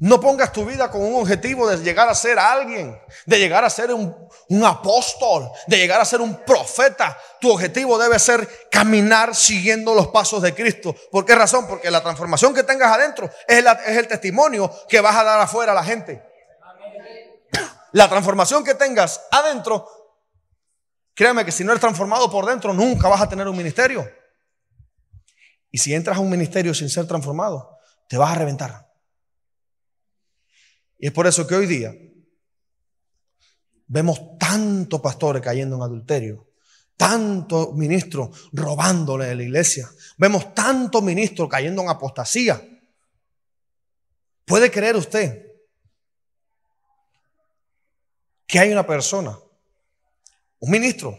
No 0.00 0.20
pongas 0.20 0.52
tu 0.52 0.64
vida 0.64 0.90
con 0.90 1.02
un 1.02 1.14
objetivo 1.20 1.68
de 1.68 1.78
llegar 1.78 2.08
a 2.08 2.16
ser 2.16 2.40
alguien, 2.40 3.00
de 3.26 3.38
llegar 3.38 3.64
a 3.64 3.70
ser 3.70 3.92
un, 3.94 4.12
apóstol, 4.64 5.48
de 5.68 5.76
llegar 5.78 6.00
a 6.00 6.04
ser 6.04 6.20
un 6.20 6.34
profeta. 6.44 7.16
Tu 7.40 7.48
objetivo 7.48 7.96
debe 7.96 8.18
ser 8.18 8.68
caminar 8.68 9.36
siguiendo 9.36 9.94
los 9.94 10.08
pasos 10.08 10.42
de 10.42 10.52
Cristo. 10.52 10.96
¿Por 11.12 11.24
qué 11.24 11.36
razón? 11.36 11.68
Porque 11.68 11.92
la 11.92 12.02
transformación 12.02 12.52
que 12.52 12.64
tengas 12.64 12.92
adentro 12.92 13.30
es, 13.46 13.64
es 13.86 13.96
el 13.96 14.08
testimonio 14.08 14.68
que 14.88 15.00
vas 15.00 15.14
a 15.14 15.22
dar 15.22 15.40
afuera 15.40 15.70
a 15.70 15.76
la 15.76 15.84
gente. 15.84 16.20
La 17.96 18.08
transformación 18.10 18.62
que 18.62 18.74
tengas 18.74 19.22
adentro, 19.30 19.88
créeme 21.16 21.44
que 21.44 21.50
si 21.50 21.64
no 21.64 21.72
eres 21.72 21.80
transformado 21.80 22.30
por 22.30 22.46
dentro, 22.46 22.74
nunca 22.74 23.08
vas 23.08 23.22
a 23.22 23.28
tener 23.28 23.48
un 23.48 23.56
ministerio. 23.56 24.06
Y 25.70 25.78
si 25.78 25.94
entras 25.94 26.18
a 26.18 26.20
un 26.20 26.30
ministerio 26.30 26.74
sin 26.74 26.90
ser 26.90 27.06
transformado, 27.06 27.78
te 28.08 28.18
vas 28.18 28.30
a 28.30 28.38
reventar. 28.38 28.86
Y 30.98 31.06
es 31.06 31.12
por 31.12 31.26
eso 31.26 31.46
que 31.46 31.54
hoy 31.54 31.66
día 31.66 31.92
vemos 33.86 34.38
tantos 34.38 35.00
pastores 35.00 35.42
cayendo 35.42 35.76
en 35.76 35.82
adulterio, 35.82 36.52
tantos 36.96 37.74
ministros 37.74 38.48
robándole 38.52 39.30
a 39.30 39.34
la 39.34 39.42
iglesia, 39.42 39.88
vemos 40.18 40.54
tantos 40.54 41.02
ministros 41.02 41.48
cayendo 41.48 41.82
en 41.82 41.88
apostasía. 41.88 42.62
¿Puede 44.44 44.70
creer 44.70 44.96
usted 44.96 45.46
que 48.46 48.58
hay 48.58 48.70
una 48.70 48.86
persona, 48.86 49.38
un 50.58 50.70
ministro, 50.70 51.18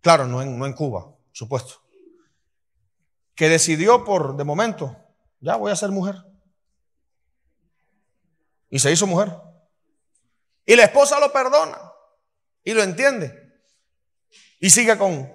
claro, 0.00 0.26
no 0.26 0.42
en, 0.42 0.58
no 0.58 0.66
en 0.66 0.72
Cuba, 0.72 1.14
supuesto, 1.32 1.74
que 3.34 3.48
decidió 3.48 4.04
por, 4.04 4.36
de 4.36 4.44
momento, 4.44 4.96
ya 5.40 5.56
voy 5.56 5.72
a 5.72 5.76
ser 5.76 5.90
mujer. 5.90 6.16
Y 8.68 8.78
se 8.78 8.92
hizo 8.92 9.06
mujer. 9.06 9.34
Y 10.66 10.76
la 10.76 10.84
esposa 10.84 11.18
lo 11.18 11.32
perdona 11.32 11.78
y 12.62 12.72
lo 12.72 12.82
entiende. 12.82 13.34
Y 14.60 14.70
sigue 14.70 14.96
con, 14.96 15.32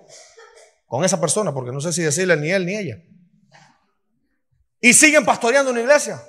con 0.85 1.03
esa 1.03 1.19
persona, 1.19 1.53
porque 1.53 1.71
no 1.71 1.81
sé 1.81 1.91
si 1.91 2.03
decirle 2.03 2.37
ni 2.37 2.51
él 2.51 2.65
ni 2.65 2.75
ella. 2.75 3.03
Y 4.79 4.93
siguen 4.93 5.25
pastoreando 5.25 5.71
una 5.71 5.81
iglesia. 5.81 6.23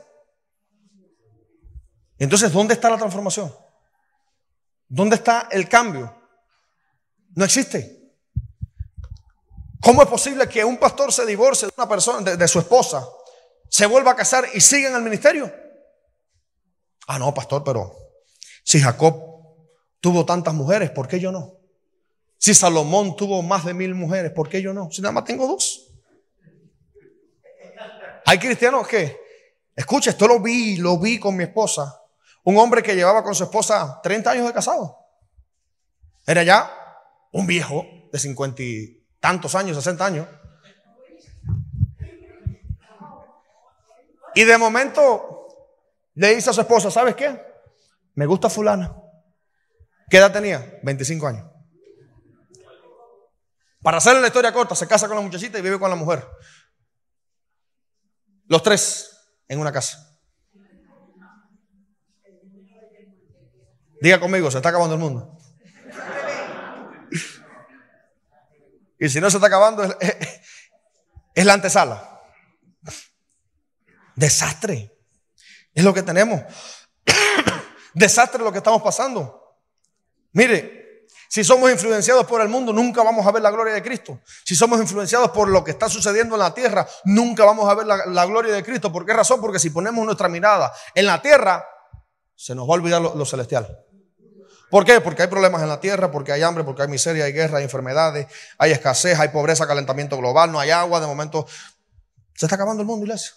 Entonces, 2.19 2.51
¿dónde 2.51 2.75
está 2.75 2.89
la 2.89 2.97
transformación? 2.97 3.55
¿Dónde 4.89 5.17
está 5.17 5.49
el 5.51 5.69
cambio? 5.69 6.15
No 7.35 7.45
existe. 7.45 7.97
¿Cómo 9.81 10.03
es 10.03 10.09
posible 10.09 10.49
que 10.49 10.65
un 10.65 10.79
pastor 10.79 11.13
se 11.13 11.25
divorcie 11.27 11.69
de 11.69 11.75
una 11.77 11.89
persona, 11.89 12.37
de, 12.37 12.49
su 12.49 12.59
esposa, 12.59 13.07
se 13.69 13.87
vuelva 13.87 14.13
a 14.13 14.17
casar 14.17 14.47
y 14.55 14.61
siga 14.61 14.89
en 14.89 14.97
el 14.97 15.03
ministerio? 15.03 15.53
Ah, 17.07 17.19
no, 17.19 17.33
pastor, 17.33 17.63
pero 17.63 17.95
si 18.65 18.81
Jacob 18.81 19.15
tuvo 20.01 20.25
tantas 20.25 20.55
mujeres, 20.55 20.91
¿por 20.91 21.07
qué 21.07 21.21
yo 21.21 21.31
no? 21.31 21.57
Si 22.39 22.55
Salomón 22.55 23.17
tuvo 23.17 23.43
más 23.43 23.65
de 23.65 23.75
mil 23.75 23.95
mujeres, 23.95 24.33
¿por 24.33 24.49
qué 24.49 24.61
yo 24.61 24.73
no? 24.73 24.91
Si 24.91 25.03
nada 25.03 25.13
más 25.13 25.25
tengo 25.25 25.47
dos. 25.47 25.93
Hay 28.25 28.39
cristianos 28.39 28.89
que, 28.89 29.17
escucha, 29.75 30.11
esto 30.11 30.27
lo 30.27 30.41
vi, 30.41 30.77
lo 30.79 30.99
vi 30.99 31.21
con 31.21 31.37
mi 31.37 31.45
esposa. 31.45 32.03
Un 32.47 32.57
hombre 32.59 32.81
que 32.81 32.95
llevaba 32.95 33.25
con 33.25 33.35
su 33.35 33.43
esposa 33.43 33.99
30 34.05 34.31
años 34.31 34.47
de 34.47 34.53
casado. 34.53 34.97
Era 36.25 36.45
ya 36.45 36.73
un 37.33 37.45
viejo 37.45 37.85
de 38.13 38.21
50 38.21 38.63
tantos 39.19 39.57
años, 39.57 39.77
60 39.77 40.07
años. 40.07 40.29
Y 44.37 44.45
de 44.45 44.59
momento 44.59 45.49
le 46.15 46.37
dice 46.37 46.51
a 46.51 46.53
su 46.53 46.61
esposa, 46.61 46.89
¿sabes 46.89 47.17
qué? 47.17 47.37
Me 48.15 48.27
gusta 48.27 48.49
fulana. 48.49 48.95
¿Qué 50.09 50.19
edad 50.19 50.33
tenía? 50.33 50.79
25 50.85 51.27
años. 51.27 51.51
Para 53.83 53.99
hacerle 53.99 54.21
la 54.21 54.29
historia 54.29 54.53
corta, 54.53 54.77
se 54.77 54.87
casa 54.87 55.09
con 55.09 55.17
la 55.17 55.23
muchachita 55.23 55.59
y 55.59 55.63
vive 55.63 55.81
con 55.81 55.91
la 55.91 55.97
mujer. 55.97 56.25
Los 58.47 58.63
tres 58.63 59.11
en 59.49 59.59
una 59.59 59.73
casa. 59.73 60.06
Diga 64.01 64.21
conmigo, 64.21 64.51
se 64.51 64.59
está 64.59 64.69
acabando 64.69 64.95
el 64.95 65.01
mundo. 65.01 65.39
Y 68.99 69.09
si 69.09 69.21
no 69.21 69.31
se 69.31 69.37
está 69.37 69.47
acabando, 69.49 69.83
es, 71.35 71.45
la 71.45 71.55
antesala. 71.55 72.21
Desastre. 74.15 74.93
Es 75.75 75.85
lo 75.85 75.93
que 75.93 76.03
tenemos. 76.03 76.43
Desastre 77.95 78.43
lo 78.43 78.53
que 78.53 78.59
estamos 78.59 78.83
pasando. 78.83 79.59
Mire, 80.33 81.07
si 81.29 81.45
somos 81.45 81.71
influenciados 81.71 82.27
por 82.27 82.41
el 82.41 82.49
mundo, 82.49 82.73
nunca 82.73 83.03
vamos 83.03 83.27
a 83.27 83.33
ver 83.33 83.43
la 83.43 83.51
gloria 83.51 83.75
de 83.75 83.83
Cristo. 83.83 84.21
Si 84.45 84.55
somos 84.55 84.81
influenciados 84.81 85.31
por 85.31 85.49
lo 85.49 85.63
que 85.63 85.73
está 85.73 85.89
sucediendo 85.89 86.35
en 86.37 86.41
la 86.41 86.55
tierra, 86.55 86.87
nunca 87.05 87.45
vamos 87.45 87.69
a 87.69 87.75
ver 87.75 87.87
la, 87.87 88.27
gloria 88.27 88.55
de 88.55 88.65
Cristo. 88.65 88.91
¿Por 88.91 89.05
qué 89.05 89.13
razón? 89.13 89.41
Porque 89.41 89.59
si 89.59 89.71
ponemos 89.71 90.05
nuestra 90.05 90.29
mirada 90.29 90.73
en 90.95 91.07
la 91.07 91.21
tierra, 91.21 91.67
se 92.37 92.55
nos 92.55 92.69
va 92.69 92.73
a 92.73 92.75
olvidar 92.75 93.01
lo 93.01 93.25
celestial. 93.25 93.85
¿Por 94.71 94.85
qué? 94.85 95.01
Porque 95.01 95.23
hay 95.23 95.29
problemas 95.29 95.63
en 95.63 95.69
la 95.69 95.81
tierra, 95.81 96.11
porque 96.11 96.33
hay 96.33 96.43
hambre, 96.43 96.65
porque 96.65 96.83
hay 96.83 96.89
miseria, 96.89 97.25
hay 97.25 97.33
guerra, 97.33 97.59
hay 97.59 97.65
enfermedades, 97.65 98.27
hay 98.59 98.73
escasez, 98.73 99.19
hay 99.19 99.29
pobreza, 99.29 99.67
calentamiento 99.67 100.17
global, 100.17 100.51
no 100.51 100.59
hay 100.59 100.71
agua, 100.71 101.01
de 101.01 101.07
momento 101.07 101.47
se 102.35 102.47
está 102.47 102.57
acabando 102.57 102.83
el 102.83 102.87
mundo, 102.87 103.05
iglesia. 103.05 103.33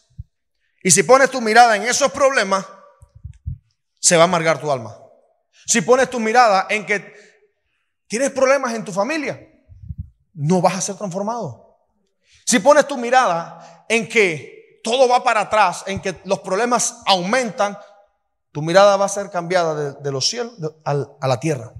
Y 0.84 0.92
si 0.92 1.04
pones 1.04 1.30
tu 1.30 1.40
mirada 1.40 1.76
en 1.76 1.84
esos 1.84 2.12
problemas, 2.12 2.66
se 4.00 4.16
va 4.16 4.24
a 4.24 4.26
amargar 4.26 4.60
tu 4.60 4.72
alma. 4.72 4.98
Si 5.66 5.82
pones 5.82 6.10
tu 6.10 6.20
mirada 6.20 6.68
en 6.70 6.86
que 6.86 7.14
tienes 8.08 8.32
problemas 8.32 8.74
en 8.74 8.84
tu 8.84 8.92
familia, 8.92 9.40
no 10.34 10.62
vas 10.62 10.76
a 10.76 10.82
ser 10.82 10.96
transformado. 10.96 11.78
Si 12.46 12.60
pones 12.60 12.88
tu 12.88 12.98
mirada 12.98 13.86
en 13.88 14.10
que 14.10 14.80
todo 14.84 15.08
va 15.08 15.24
para 15.24 15.42
atrás, 15.42 15.84
en 15.86 16.02
que 16.02 16.20
los 16.26 16.40
problemas 16.40 17.02
aumentan, 17.06 17.78
tu 18.52 18.62
mirada 18.62 18.98
va 18.98 19.06
a 19.06 19.10
ser 19.10 19.30
cambiada 19.30 19.94
de, 19.94 20.12
los 20.12 20.28
cielos 20.28 20.54
a 20.84 21.28
la 21.28 21.40
tierra. 21.40 21.74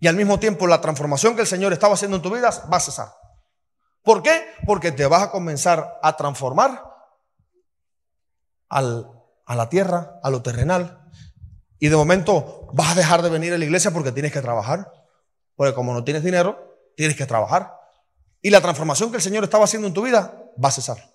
Y 0.00 0.08
al 0.08 0.16
mismo 0.16 0.40
tiempo 0.40 0.66
la 0.66 0.80
transformación 0.80 1.34
que 1.34 1.42
el 1.42 1.46
Señor 1.46 1.72
estaba 1.72 1.94
haciendo 1.94 2.16
en 2.16 2.22
tu 2.22 2.30
vida 2.30 2.50
va 2.72 2.78
a 2.78 2.80
cesar. 2.80 3.08
¿Por 4.02 4.22
qué? 4.22 4.44
Porque 4.66 4.92
te 4.92 5.06
vas 5.06 5.22
a 5.22 5.30
comenzar 5.30 5.98
a 6.02 6.16
transformar 6.16 6.84
a 8.70 8.82
la 9.48 9.68
tierra, 9.68 10.18
a 10.22 10.30
lo 10.30 10.42
terrenal. 10.42 11.10
Y 11.78 11.88
de 11.88 11.96
momento 11.96 12.68
vas 12.72 12.92
a 12.92 12.94
dejar 12.94 13.22
de 13.22 13.28
venir 13.28 13.52
a 13.52 13.58
la 13.58 13.64
iglesia 13.64 13.90
porque 13.90 14.12
tienes 14.12 14.32
que 14.32 14.40
trabajar. 14.40 14.90
Porque 15.54 15.74
como 15.74 15.92
no 15.92 16.02
tienes 16.02 16.24
dinero, 16.24 16.78
tienes 16.96 17.16
que 17.16 17.26
trabajar. 17.26 17.76
Y 18.40 18.48
la 18.48 18.62
transformación 18.62 19.10
que 19.10 19.16
el 19.16 19.22
Señor 19.22 19.44
estaba 19.44 19.64
haciendo 19.64 19.88
en 19.88 19.94
tu 19.94 20.02
vida 20.02 20.34
va 20.62 20.68
a 20.70 20.72
cesar. 20.72 21.14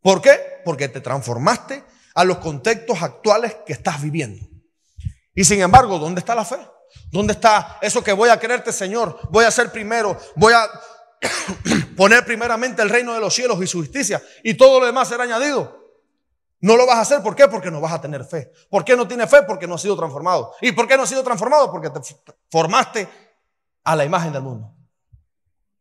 ¿Por 0.00 0.22
qué? 0.22 0.62
Porque 0.64 0.88
te 0.88 1.02
transformaste 1.02 1.84
a 2.14 2.24
los 2.24 2.38
contextos 2.38 3.02
actuales 3.02 3.56
que 3.66 3.72
estás 3.72 4.00
viviendo. 4.02 4.46
Y 5.34 5.44
sin 5.44 5.60
embargo, 5.60 5.98
¿dónde 5.98 6.20
está 6.20 6.34
la 6.34 6.44
fe? 6.44 6.58
¿Dónde 7.10 7.32
está 7.32 7.78
eso 7.80 8.02
que 8.04 8.12
voy 8.12 8.28
a 8.28 8.38
quererte, 8.38 8.72
Señor? 8.72 9.18
Voy 9.30 9.44
a 9.44 9.50
ser 9.50 9.70
primero, 9.72 10.18
voy 10.36 10.52
a 10.52 10.68
poner 11.96 12.24
primeramente 12.24 12.82
el 12.82 12.90
reino 12.90 13.14
de 13.14 13.20
los 13.20 13.34
cielos 13.34 13.62
y 13.62 13.66
su 13.66 13.78
justicia 13.78 14.22
y 14.42 14.54
todo 14.54 14.80
lo 14.80 14.86
demás 14.86 15.08
será 15.08 15.24
añadido. 15.24 15.80
No 16.60 16.76
lo 16.76 16.86
vas 16.86 16.98
a 16.98 17.00
hacer, 17.00 17.22
¿por 17.22 17.34
qué? 17.34 17.48
Porque 17.48 17.70
no 17.70 17.80
vas 17.80 17.92
a 17.92 18.00
tener 18.00 18.24
fe. 18.24 18.52
¿Por 18.70 18.84
qué 18.84 18.96
no 18.96 19.08
tienes 19.08 19.28
fe? 19.28 19.42
Porque 19.42 19.66
no 19.66 19.74
has 19.74 19.82
sido 19.82 19.96
transformado. 19.96 20.54
¿Y 20.60 20.70
por 20.70 20.86
qué 20.86 20.96
no 20.96 21.02
has 21.02 21.08
sido 21.08 21.24
transformado? 21.24 21.72
Porque 21.72 21.90
te 21.90 22.00
formaste 22.50 23.08
a 23.82 23.96
la 23.96 24.04
imagen 24.04 24.32
del 24.32 24.42
mundo 24.42 24.72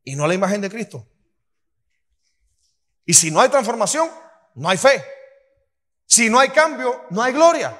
y 0.03 0.15
no 0.15 0.25
a 0.25 0.27
la 0.27 0.33
imagen 0.33 0.59
de 0.59 0.69
Cristo. 0.69 1.07
Y 3.05 3.13
si 3.13 3.29
no 3.29 3.41
hay 3.41 3.49
transformación, 3.49 4.09
no 4.55 4.69
hay 4.69 4.77
fe. 4.77 5.03
Si 6.11 6.29
no 6.29 6.41
hay 6.41 6.49
cambio, 6.49 7.05
no 7.09 7.23
hay 7.23 7.31
gloria. 7.31 7.73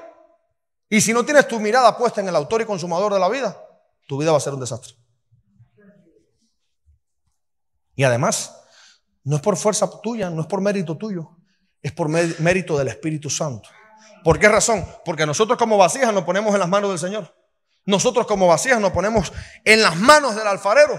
Y 0.88 1.02
si 1.02 1.12
no 1.12 1.26
tienes 1.26 1.50
tu 1.50 1.60
mirada 1.60 1.98
puesta 1.98 2.22
en 2.22 2.30
el 2.30 2.36
autor 2.38 2.62
y 2.62 2.66
consumador 2.66 3.14
de 3.14 3.20
la 3.20 3.28
vida, 3.28 3.62
tu 4.08 4.18
vida 4.18 4.32
va 4.32 4.38
a 4.38 4.40
ser 4.40 4.54
un 4.54 4.62
desastre. 4.62 4.94
Y 7.94 8.06
además, 8.06 8.56
no 9.26 9.36
es 9.36 9.42
por 9.42 9.58
fuerza 9.58 9.90
tuya, 10.02 10.30
no 10.30 10.44
es 10.44 10.48
por 10.48 10.62
mérito 10.62 10.96
tuyo, 10.96 11.32
es 11.82 11.92
por 11.92 12.08
mérito 12.08 12.78
del 12.78 12.88
Espíritu 12.88 13.30
Santo. 13.30 13.68
¿Por 14.24 14.40
qué 14.40 14.48
razón? 14.48 14.86
Porque 15.04 15.26
nosotros 15.26 15.60
como 15.60 15.78
vasijas 15.78 16.14
nos 16.14 16.24
ponemos 16.24 16.54
en 16.54 16.62
las 16.62 16.70
manos 16.70 16.90
del 16.90 17.00
Señor. 17.00 17.36
Nosotros 17.86 18.26
como 18.28 18.48
vasijas 18.48 18.80
nos 18.80 18.94
ponemos 18.94 19.34
en 19.66 19.82
las 19.82 19.98
manos 19.98 20.38
del 20.38 20.48
alfarero. 20.48 20.98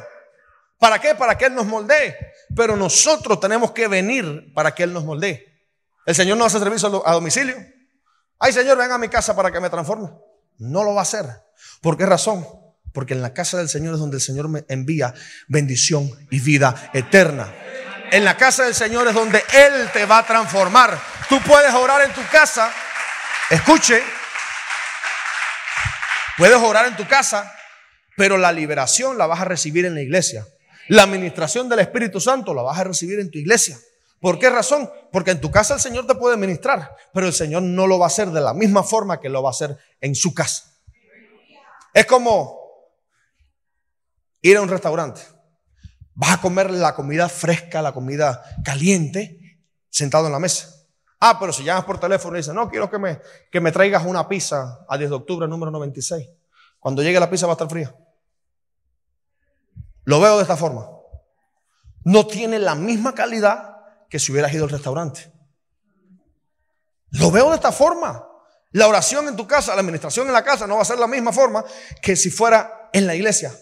¿Para 0.79 1.01
qué? 1.01 1.15
Para 1.15 1.39
que 1.39 1.47
Él 1.47 1.55
nos 1.55 1.65
moldee. 1.65 2.15
Pero 2.55 2.77
nosotros 2.77 3.41
tenemos 3.41 3.71
que 3.71 3.89
venir 3.89 4.53
para 4.53 4.75
que 4.75 4.83
Él 4.83 4.93
nos 4.93 5.05
moldee. 5.07 5.52
El 6.05 6.15
Señor 6.15 6.37
no 6.37 6.45
hace 6.45 6.59
servicio 6.59 7.07
a 7.07 7.13
domicilio. 7.13 7.57
Ay, 8.39 8.53
Señor, 8.53 8.77
ven 8.77 8.91
a 8.91 8.99
mi 8.99 9.09
casa 9.09 9.37
para 9.37 9.53
que 9.53 9.61
me 9.61 9.71
transforme. 9.71 10.11
No 10.59 10.83
lo 10.83 10.95
va 10.95 11.01
a 11.01 11.03
hacer. 11.03 11.27
¿Por 11.81 11.97
qué 11.97 12.07
razón? 12.07 12.47
Porque 12.93 13.15
en 13.15 13.23
la 13.23 13.33
casa 13.33 13.59
del 13.59 13.69
Señor 13.69 13.95
es 13.95 14.01
donde 14.01 14.17
el 14.17 14.21
Señor 14.21 14.49
me 14.49 14.65
envía 14.69 15.15
bendición 15.49 16.11
y 16.31 16.41
vida 16.41 16.91
eterna. 16.93 17.53
En 18.11 18.25
la 18.25 18.37
casa 18.37 18.65
del 18.65 18.75
Señor 18.75 19.09
es 19.09 19.15
donde 19.15 19.43
Él 19.53 19.91
te 19.93 20.05
va 20.05 20.19
a 20.19 20.27
transformar. 20.27 21.01
Tú 21.29 21.41
puedes 21.43 21.73
orar 21.73 22.03
en 22.03 22.13
tu 22.13 22.21
casa. 22.31 22.71
Escuche. 23.49 24.03
Puedes 26.37 26.57
orar 26.57 26.87
en 26.87 26.97
tu 26.97 27.07
casa, 27.07 27.55
pero 28.17 28.37
la 28.37 28.53
liberación 28.53 29.17
la 29.17 29.27
vas 29.27 29.41
a 29.41 29.45
recibir 29.45 29.85
en 29.85 29.95
la 29.95 30.03
iglesia. 30.03 30.47
La 30.89 31.05
administración 31.05 31.69
del 31.69 31.79
Espíritu 31.79 32.21
Santo 32.21 32.53
la 32.55 32.63
vas 32.63 32.79
a 32.79 32.85
recibir 32.85 33.21
en 33.21 33.31
tu 33.31 33.39
iglesia. 33.39 33.79
¿Por 34.21 34.39
qué 34.39 34.51
razón? 34.51 34.91
Porque 35.13 35.31
en 35.31 35.41
tu 35.41 35.51
casa 35.51 35.75
el 35.75 35.81
Señor 35.81 36.07
te 36.07 36.15
puede 36.15 36.39
ministrar, 36.39 36.97
pero 37.13 37.27
el 37.27 37.35
Señor 37.35 37.63
no 37.63 37.87
lo 37.87 37.99
va 37.99 38.07
a 38.07 38.09
hacer 38.09 38.31
de 38.31 38.41
la 38.41 38.55
misma 38.55 38.83
forma 38.83 39.21
que 39.21 39.29
lo 39.29 39.43
va 39.43 39.51
a 39.51 39.53
hacer 39.53 39.77
en 40.01 40.15
su 40.15 40.33
casa. 40.33 40.73
Es 41.93 42.07
como 42.07 42.59
ir 44.41 44.57
a 44.57 44.63
un 44.63 44.69
restaurante. 44.71 45.21
Vas 46.15 46.33
a 46.33 46.41
comer 46.41 46.71
la 46.71 46.95
comida 46.95 47.29
fresca, 47.29 47.83
la 47.83 47.93
comida 47.93 48.43
caliente, 48.65 49.61
sentado 49.91 50.27
en 50.27 50.33
la 50.33 50.39
mesa. 50.39 50.69
Ah, 51.21 51.39
pero 51.39 51.53
si 51.53 51.63
llamas 51.63 51.85
por 51.85 52.01
teléfono 52.01 52.37
y 52.37 52.41
dices, 52.41 52.55
no, 52.55 52.71
quiero 52.71 52.91
que 52.91 52.99
me, 52.99 53.21
que 53.51 53.61
me 53.61 53.71
traigas 53.71 54.05
una 54.07 54.27
pizza 54.27 54.85
a 54.89 54.97
10 54.97 55.11
de 55.11 55.17
octubre, 55.17 55.47
número 55.47 55.71
96. 55.71 56.27
Cuando 56.81 57.03
llegue 57.03 57.21
la 57.21 57.31
pizza 57.31 57.47
va 57.47 57.53
a 57.53 57.55
estar 57.55 57.69
fría. 57.69 57.95
Lo 60.05 60.21
veo 60.21 60.37
de 60.37 60.43
esta 60.43 60.57
forma. 60.57 60.89
No 62.05 62.27
tiene 62.27 62.59
la 62.59 62.75
misma 62.75 63.15
calidad 63.15 63.72
que 64.13 64.19
si 64.19 64.31
hubieras 64.31 64.53
ido 64.53 64.65
al 64.65 64.71
restaurante. 64.71 65.33
Lo 67.13 67.31
veo 67.31 67.49
de 67.49 67.55
esta 67.55 67.73
forma. 67.73 68.29
La 68.73 68.87
oración 68.87 69.27
en 69.27 69.37
tu 69.37 69.47
casa, 69.47 69.75
la 69.75 69.81
administración 69.81 70.27
en 70.27 70.35
la 70.35 70.45
casa 70.45 70.67
no 70.67 70.77
va 70.77 70.83
a 70.83 70.85
ser 70.85 70.99
la 70.99 71.07
misma 71.07 71.33
forma 71.33 71.65
que 72.03 72.15
si 72.15 72.31
fuera 72.31 72.91
en 72.93 73.07
la 73.07 73.15
iglesia. 73.15 73.59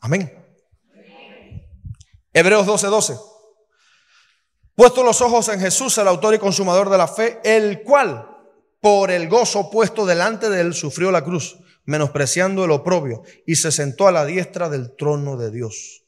Amén. 0.00 0.42
Hebreos 2.32 2.64
12, 2.64 2.86
12. 2.86 3.18
Puesto 4.74 5.02
los 5.02 5.20
ojos 5.20 5.46
en 5.50 5.60
Jesús, 5.60 5.98
el 5.98 6.08
autor 6.08 6.32
y 6.32 6.38
consumador 6.38 6.88
de 6.88 6.96
la 6.96 7.08
fe, 7.08 7.40
el 7.44 7.82
cual, 7.82 8.26
por 8.80 9.10
el 9.10 9.28
gozo 9.28 9.68
puesto 9.68 10.06
delante 10.06 10.48
de 10.48 10.62
él, 10.62 10.72
sufrió 10.72 11.10
la 11.10 11.22
cruz, 11.22 11.58
menospreciando 11.84 12.64
el 12.64 12.70
oprobio, 12.70 13.22
y 13.46 13.56
se 13.56 13.70
sentó 13.70 14.08
a 14.08 14.12
la 14.12 14.24
diestra 14.24 14.70
del 14.70 14.96
trono 14.96 15.36
de 15.36 15.50
Dios. 15.50 16.05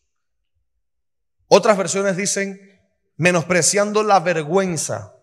Otras 1.49 1.77
versiones 1.77 2.17
dicen, 2.17 2.61
menospreciando 3.17 4.03
la 4.03 4.21
vergüenza, 4.21 5.15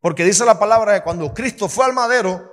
porque 0.00 0.24
dice 0.24 0.44
la 0.44 0.58
palabra 0.58 0.94
que 0.94 1.04
cuando 1.04 1.32
Cristo 1.32 1.68
fue 1.68 1.84
al 1.84 1.92
madero, 1.92 2.50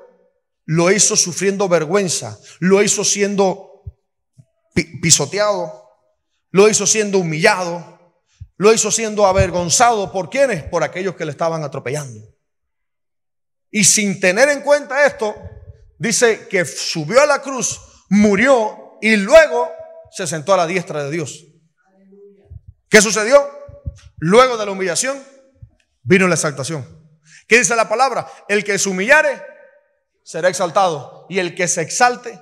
lo 0.65 0.91
hizo 0.91 1.15
sufriendo 1.15 1.68
vergüenza, 1.68 2.38
lo 2.59 2.84
hizo 2.84 3.03
siendo 3.03 3.84
pisoteado, 5.01 5.89
lo 6.51 6.70
hizo 6.70 6.86
siendo 6.86 7.20
humillado, 7.20 8.15
lo 8.57 8.74
hizo 8.74 8.91
siendo 8.91 9.26
avergonzado. 9.26 10.11
¿Por 10.11 10.30
quiénes? 10.30 10.63
Por 10.63 10.84
aquellos 10.84 11.15
que 11.15 11.26
le 11.26 11.32
estaban 11.32 11.63
atropellando. 11.63 12.22
Y 13.72 13.84
sin 13.84 14.20
tener 14.20 14.49
en 14.49 14.61
cuenta 14.61 15.05
esto, 15.05 15.36
dice 15.97 16.47
que 16.47 16.65
subió 16.65 17.22
a 17.22 17.26
la 17.26 17.41
cruz, 17.41 17.80
murió 18.09 18.97
y 19.01 19.15
luego 19.15 19.72
se 20.11 20.28
sentó 20.28 20.53
a 20.53 20.57
la 20.57 20.68
diestra 20.68 21.03
de 21.03 21.11
Dios. 21.11 21.45
¿Qué 22.90 23.02
sucedió? 23.02 23.48
Luego 24.18 24.58
de 24.58 24.66
la 24.66 24.72
humillación 24.72 25.22
vino 26.04 26.28
la 26.28 26.36
exaltación. 26.36 26.86
¿Qué 27.48 27.60
dice 27.60 27.76
la 27.76 27.90
palabra? 27.90 28.28
El 28.48 28.64
que 28.64 28.78
se 28.78 28.90
humillare 28.90 29.42
será 30.24 30.50
exaltado 30.50 31.26
y 31.30 31.40
el 31.40 31.56
que 31.56 31.68
se 31.68 31.82
exalte 31.82 32.42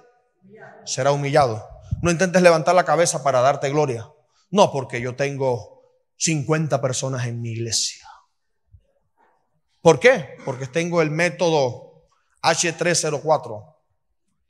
será 0.86 1.12
humillado. 1.12 1.68
No 2.02 2.12
intentes 2.12 2.42
levantar 2.42 2.76
la 2.76 2.86
cabeza 2.86 3.24
para 3.24 3.42
darte 3.42 3.70
gloria. 3.70 4.10
No, 4.52 4.72
porque 4.72 5.02
yo 5.02 5.16
tengo 5.16 5.84
50 6.18 6.82
personas 6.82 7.26
en 7.26 7.42
mi 7.42 7.52
iglesia. 7.52 8.08
¿Por 9.82 10.00
qué? 10.00 10.38
Porque 10.46 10.68
tengo 10.68 11.02
el 11.02 11.12
método 11.12 12.08
H304. 12.42 13.76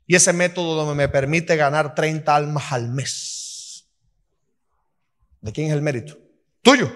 Y 0.06 0.14
ese 0.14 0.32
método 0.32 0.94
me 0.94 1.08
permite 1.08 1.56
ganar 1.56 1.94
30 1.94 2.34
almas 2.34 2.72
al 2.72 2.88
mes. 2.88 3.35
¿De 5.40 5.52
quién 5.52 5.68
es 5.68 5.72
el 5.72 5.82
mérito? 5.82 6.16
¿Tuyo? 6.62 6.90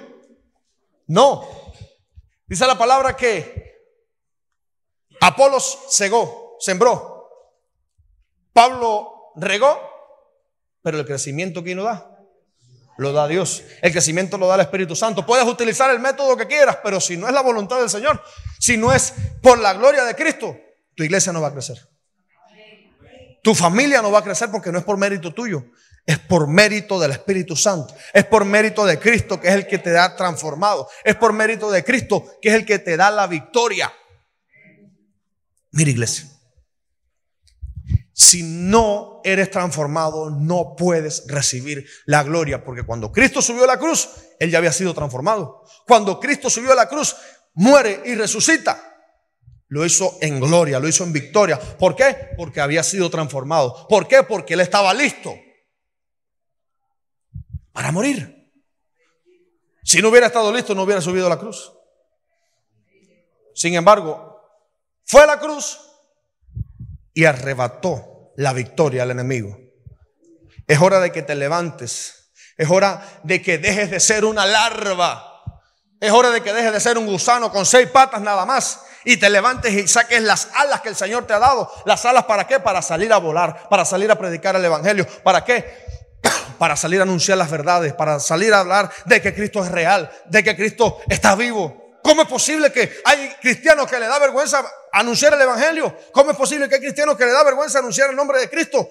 No. 1.07 1.49
Dice 2.47 2.67
la 2.67 2.77
palabra 2.77 3.17
que 3.17 3.71
Apolos 5.21 5.79
cegó, 5.91 6.57
sembró. 6.59 7.29
Pablo 8.53 9.33
regó 9.37 9.91
pero 10.83 10.99
el 10.99 11.07
crecimiento, 11.07 11.63
¿quién 11.63 11.79
lo 11.79 11.85
da? 11.85 12.07
Lo 12.97 13.13
da 13.13 13.29
Dios. 13.29 13.63
El 13.83 13.93
crecimiento 13.93 14.37
lo 14.39 14.47
da 14.47 14.57
el 14.57 14.61
Espíritu 14.63 14.95
Santo. 14.97 15.25
Puedes 15.25 15.47
utilizar 15.47 15.91
el 15.91 16.01
método 16.01 16.37
que 16.37 16.47
quieras, 16.47 16.79
pero 16.83 17.01
si 17.01 17.17
no 17.17 17.27
es 17.27 17.33
la 17.33 17.43
voluntad 17.43 17.79
del 17.79 17.91
Señor, 17.91 18.23
si 18.59 18.77
no 18.77 18.93
es 18.93 19.15
por 19.43 19.59
la 19.59 19.75
gloria 19.75 20.05
de 20.05 20.15
Cristo, 20.15 20.59
tu 20.95 21.03
iglesia 21.03 21.33
no 21.33 21.41
va 21.41 21.49
a 21.49 21.53
crecer. 21.53 21.79
Tu 23.43 23.55
familia 23.55 24.03
no 24.03 24.11
va 24.11 24.19
a 24.19 24.25
crecer 24.25 24.51
porque 24.51 24.71
no 24.71 24.79
es 24.79 24.85
por 24.85 24.99
mérito 24.99 25.33
tuyo, 25.33 25.65
es 26.07 26.19
por 26.19 26.49
mérito 26.49 26.99
del 26.99 27.13
Espíritu 27.13 27.55
Santo. 27.57 27.95
Es 28.13 28.25
por 28.25 28.45
mérito 28.45 28.85
de 28.85 28.99
Cristo 28.99 29.41
que 29.41 29.49
es 29.49 29.55
el 29.55 29.67
que 29.67 29.79
te 29.79 29.91
da 29.91 30.17
transformado. 30.17 30.89
Es 31.05 31.17
por 31.17 31.33
mérito 31.33 31.71
de 31.71 31.85
Cristo 31.85 32.25
que 32.41 32.49
es 32.49 32.55
el 32.55 32.65
que 32.65 32.79
te 32.79 32.97
da 32.97 33.11
la 33.11 33.27
victoria. 33.27 33.93
Mira 35.73 35.91
iglesia. 35.91 36.29
Si 38.13 38.43
no 38.43 39.21
eres 39.25 39.51
transformado, 39.51 40.31
no 40.31 40.75
puedes 40.77 41.25
recibir 41.27 41.87
la 42.05 42.23
gloria, 42.23 42.65
porque 42.65 42.83
cuando 42.83 43.11
Cristo 43.11 43.41
subió 43.41 43.65
a 43.65 43.69
la 43.69 43.79
cruz, 43.79 44.11
Él 44.39 44.51
ya 44.51 44.59
había 44.59 44.73
sido 44.73 44.93
transformado. 44.93 45.65
Cuando 45.87 46.21
Cristo 46.21 46.51
subió 46.51 46.73
a 46.73 46.75
la 46.75 46.89
cruz, 46.89 47.17
muere 47.55 48.03
y 48.05 48.15
resucita. 48.15 48.79
Lo 49.69 49.87
hizo 49.87 50.19
en 50.21 50.39
gloria, 50.39 50.81
lo 50.81 50.89
hizo 50.89 51.05
en 51.05 51.13
victoria. 51.13 51.59
¿Por 51.59 51.97
qué? 51.97 52.35
Porque 52.37 52.61
había 52.61 52.83
sido 52.83 53.09
transformado. 53.09 53.87
¿Por 53.89 54.07
qué? 54.07 54.23
Porque 54.25 54.55
Él 54.55 54.61
estaba 54.61 54.93
listo 54.93 55.33
para 57.73 57.93
morir. 57.93 58.51
Si 59.83 60.01
no 60.03 60.09
hubiera 60.09 60.27
estado 60.27 60.53
listo, 60.53 60.75
no 60.75 60.83
hubiera 60.83 61.01
subido 61.01 61.27
a 61.27 61.31
la 61.31 61.39
cruz. 61.39 61.73
Sin 63.55 63.75
embargo, 63.75 64.41
fue 65.05 65.23
a 65.23 65.27
la 65.27 65.41
cruz 65.41 65.79
y 67.15 67.25
arrebató 67.25 68.33
la 68.37 68.53
victoria 68.53 69.03
al 69.03 69.11
enemigo. 69.11 69.59
Es 70.67 70.81
hora 70.81 71.01
de 71.01 71.11
que 71.11 71.23
te 71.23 71.35
levantes. 71.35 72.33
Es 72.57 72.71
hora 72.71 73.21
de 73.25 73.43
que 73.43 73.59
dejes 73.59 73.91
de 73.91 74.01
ser 74.01 74.25
una 74.25 74.47
larva. 74.47 75.43
Es 76.01 76.13
hora 76.13 76.31
de 76.31 76.43
que 76.43 76.53
dejes 76.53 76.73
de 76.73 76.81
ser 76.81 76.97
un 76.97 77.07
gusano 77.07 77.51
con 77.51 77.67
seis 77.67 77.89
patas 77.89 78.21
nada 78.21 78.47
más 78.47 78.81
y 79.05 79.17
te 79.17 79.31
levantes 79.31 79.73
y 79.73 79.89
saques 79.89 80.23
las 80.23 80.49
alas 80.55 80.81
que 80.81 80.91
el 80.91 80.97
Señor 80.97 81.27
te 81.27 81.33
ha 81.33 81.39
dado. 81.39 81.71
¿Las 81.85 82.05
alas 82.05 82.25
para 82.25 82.47
qué? 82.47 82.61
Para 82.61 82.83
salir 82.83 83.13
a 83.13 83.19
volar, 83.19 83.69
para 83.69 83.85
salir 83.85 84.11
a 84.11 84.17
predicar 84.17 84.57
el 84.57 84.65
Evangelio. 84.65 85.07
¿Para 85.23 85.45
qué? 85.45 86.00
Para 86.61 86.77
salir 86.77 87.01
a 87.01 87.03
anunciar 87.03 87.39
las 87.39 87.51
verdades, 87.51 87.95
para 87.95 88.21
salir 88.21 88.55
a 88.55 88.61
hablar 88.61 88.93
de 89.07 89.21
que 89.21 89.35
Cristo 89.35 89.65
es 89.65 89.71
real, 89.73 90.13
de 90.27 90.45
que 90.45 90.55
Cristo 90.55 90.99
está 91.09 91.35
vivo, 91.35 91.81
¿Cómo 92.03 92.23
es 92.23 92.29
posible 92.29 92.73
que 92.73 92.91
hay 93.05 93.31
cristianos 93.41 93.87
que 93.87 93.99
le 93.99 94.07
da 94.07 94.19
vergüenza 94.19 94.65
anunciar 94.93 95.35
el 95.35 95.41
Evangelio? 95.43 95.95
¿Cómo 96.13 96.31
es 96.31 96.37
posible 96.37 96.69
que 96.69 96.77
hay 96.77 96.81
cristianos 96.81 97.17
que 97.17 97.27
le 97.27 97.33
da 97.33 97.45
vergüenza 97.45 97.79
anunciar 97.79 98.11
el 98.11 98.17
nombre 98.17 98.41
de 98.41 98.49
Cristo? 98.49 98.89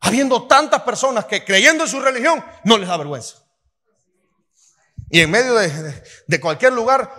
Habiendo 0.00 0.46
tantas 0.46 0.82
personas 0.82 1.24
que 1.26 1.44
creyendo 1.44 1.84
en 1.84 1.90
su 1.90 2.00
religión 2.00 2.44
no 2.64 2.76
les 2.78 2.88
da 2.88 2.96
vergüenza. 2.96 3.36
Y 5.10 5.20
en 5.20 5.30
medio 5.30 5.54
de, 5.54 6.40
cualquier 6.40 6.72
lugar 6.72 7.10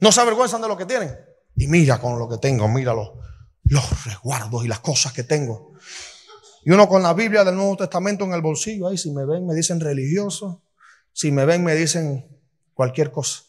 no 0.00 0.12
se 0.12 0.20
avergüenzan 0.20 0.62
de 0.62 0.68
lo 0.68 0.76
que 0.76 0.86
tienen. 0.86 1.18
Y 1.56 1.66
mira 1.66 1.98
con 1.98 2.18
lo 2.18 2.28
que 2.28 2.38
tengo, 2.38 2.68
mira 2.68 2.94
los, 2.94 3.10
los 3.64 4.04
resguardos 4.04 4.64
y 4.64 4.68
las 4.68 4.80
cosas 4.80 5.12
que 5.12 5.24
tengo. 5.24 5.72
Y 6.64 6.70
uno 6.70 6.88
con 6.88 7.02
la 7.02 7.14
Biblia 7.14 7.44
del 7.44 7.56
Nuevo 7.56 7.76
Testamento 7.76 8.24
en 8.24 8.32
el 8.32 8.42
bolsillo, 8.42 8.88
ahí 8.88 8.98
si 8.98 9.10
me 9.10 9.24
ven 9.24 9.46
me 9.46 9.54
dicen 9.54 9.80
religioso, 9.80 10.62
si 11.12 11.32
me 11.32 11.44
ven 11.44 11.64
me 11.64 11.74
dicen 11.74 12.26
cualquier 12.74 13.10
cosa. 13.10 13.42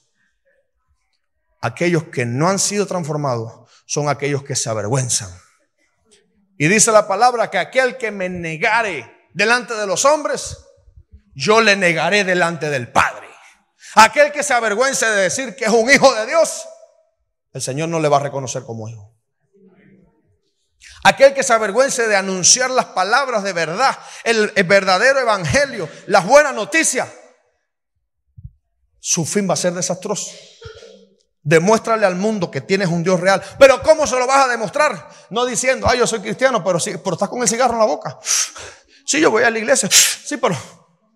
Aquellos 1.61 2.05
que 2.05 2.25
no 2.25 2.47
han 2.49 2.59
sido 2.59 2.85
transformados 2.85 3.69
son 3.85 4.07
aquellos 4.07 4.43
que 4.43 4.55
se 4.55 4.69
avergüenzan. 4.69 5.29
Y 6.57 6.67
dice 6.67 6.91
la 6.91 7.07
palabra 7.07 7.49
que 7.49 7.57
aquel 7.57 7.97
que 7.97 8.11
me 8.11 8.29
negare 8.29 9.27
delante 9.33 9.73
de 9.73 9.87
los 9.87 10.05
hombres, 10.05 10.57
yo 11.33 11.61
le 11.61 11.75
negaré 11.75 12.23
delante 12.23 12.69
del 12.69 12.91
Padre. 12.91 13.27
Aquel 13.95 14.31
que 14.31 14.43
se 14.43 14.53
avergüence 14.53 15.05
de 15.05 15.23
decir 15.23 15.55
que 15.55 15.65
es 15.65 15.71
un 15.71 15.89
hijo 15.89 16.13
de 16.13 16.25
Dios, 16.27 16.67
el 17.53 17.61
Señor 17.61 17.89
no 17.89 17.99
le 17.99 18.09
va 18.09 18.17
a 18.17 18.21
reconocer 18.21 18.63
como 18.63 18.87
hijo. 18.87 19.08
Aquel 21.03 21.33
que 21.33 21.43
se 21.43 21.53
avergüence 21.53 22.07
de 22.07 22.15
anunciar 22.15 22.69
las 22.71 22.85
palabras 22.85 23.43
de 23.43 23.53
verdad, 23.53 23.97
el, 24.23 24.51
verdadero 24.65 25.19
evangelio, 25.19 25.89
las 26.07 26.25
buenas 26.25 26.53
noticias, 26.53 27.07
su 28.99 29.25
fin 29.25 29.49
va 29.49 29.53
a 29.53 29.57
ser 29.57 29.73
desastroso. 29.73 30.31
Demuéstrale 31.41 32.05
al 32.05 32.15
mundo 32.15 32.51
que 32.51 32.59
tienes 32.61 32.89
un 32.89 33.01
Dios 33.01 33.19
real. 33.19 33.41
Pero 33.57 33.81
¿cómo 33.81 34.05
se 34.05 34.19
lo 34.19 34.27
vas 34.27 34.45
a 34.45 34.49
demostrar? 34.49 35.09
No 35.29 35.45
diciendo, 35.45 35.87
ay, 35.89 35.99
yo 35.99 36.05
soy 36.05 36.19
cristiano, 36.19 36.63
pero, 36.63 36.79
sí, 36.79 36.91
pero 37.01 37.13
estás 37.13 37.29
con 37.29 37.41
el 37.41 37.47
cigarro 37.47 37.73
en 37.73 37.79
la 37.79 37.85
boca. 37.85 38.19
Sí, 39.05 39.21
yo 39.21 39.31
voy 39.31 39.43
a 39.43 39.49
la 39.49 39.57
iglesia. 39.57 39.89
Sí, 39.89 40.37
pero 40.37 40.55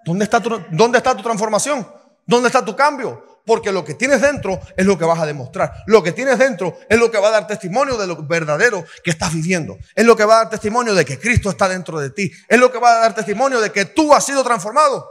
¿dónde 0.06 0.24
está 0.24 0.40
tu, 0.40 0.64
dónde 0.72 0.98
está 0.98 1.16
tu 1.16 1.22
transformación? 1.22 1.88
¿Dónde 2.26 2.48
está 2.48 2.64
tu 2.64 2.76
cambio? 2.76 3.33
Porque 3.46 3.72
lo 3.72 3.84
que 3.84 3.94
tienes 3.94 4.22
dentro 4.22 4.60
es 4.78 4.86
lo 4.86 4.98
que 4.98 5.06
vas 5.06 5.20
a 5.20 5.26
demostrar. 5.26 5.74
Lo 5.86 6.02
que 6.02 6.14
tienes 6.14 6.40
dentro 6.40 6.78
es 6.90 6.98
lo 6.98 7.12
que 7.12 7.18
va 7.18 7.28
a 7.28 7.32
dar 7.32 7.48
testimonio 7.48 7.98
de 7.98 8.08
lo 8.08 8.24
verdadero 8.24 8.86
que 9.04 9.12
estás 9.12 9.34
viviendo. 9.34 9.78
Es 9.96 10.06
lo 10.06 10.16
que 10.16 10.24
va 10.24 10.36
a 10.36 10.38
dar 10.44 10.50
testimonio 10.50 10.96
de 10.96 11.04
que 11.04 11.20
Cristo 11.20 11.50
está 11.50 11.68
dentro 11.68 12.00
de 12.00 12.10
ti. 12.10 12.32
Es 12.48 12.60
lo 12.60 12.72
que 12.72 12.80
va 12.80 12.98
a 12.98 13.00
dar 13.00 13.16
testimonio 13.16 13.60
de 13.60 13.72
que 13.72 13.86
tú 13.86 14.14
has 14.14 14.26
sido 14.26 14.44
transformado 14.44 15.10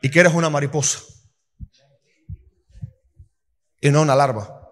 y 0.00 0.10
que 0.10 0.20
eres 0.20 0.32
una 0.32 0.48
mariposa 0.48 1.00
y 3.80 3.90
no 3.90 4.00
una 4.00 4.14
larva. 4.14 4.62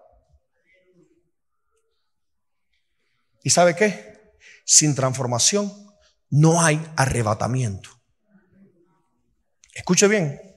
¿Y 3.43 3.51
sabe 3.51 3.75
qué? 3.75 4.33
Sin 4.65 4.95
transformación 4.95 5.71
no 6.31 6.63
hay 6.63 6.83
arrebatamiento. 6.95 7.89
Escuche 9.75 10.07
bien. 10.07 10.52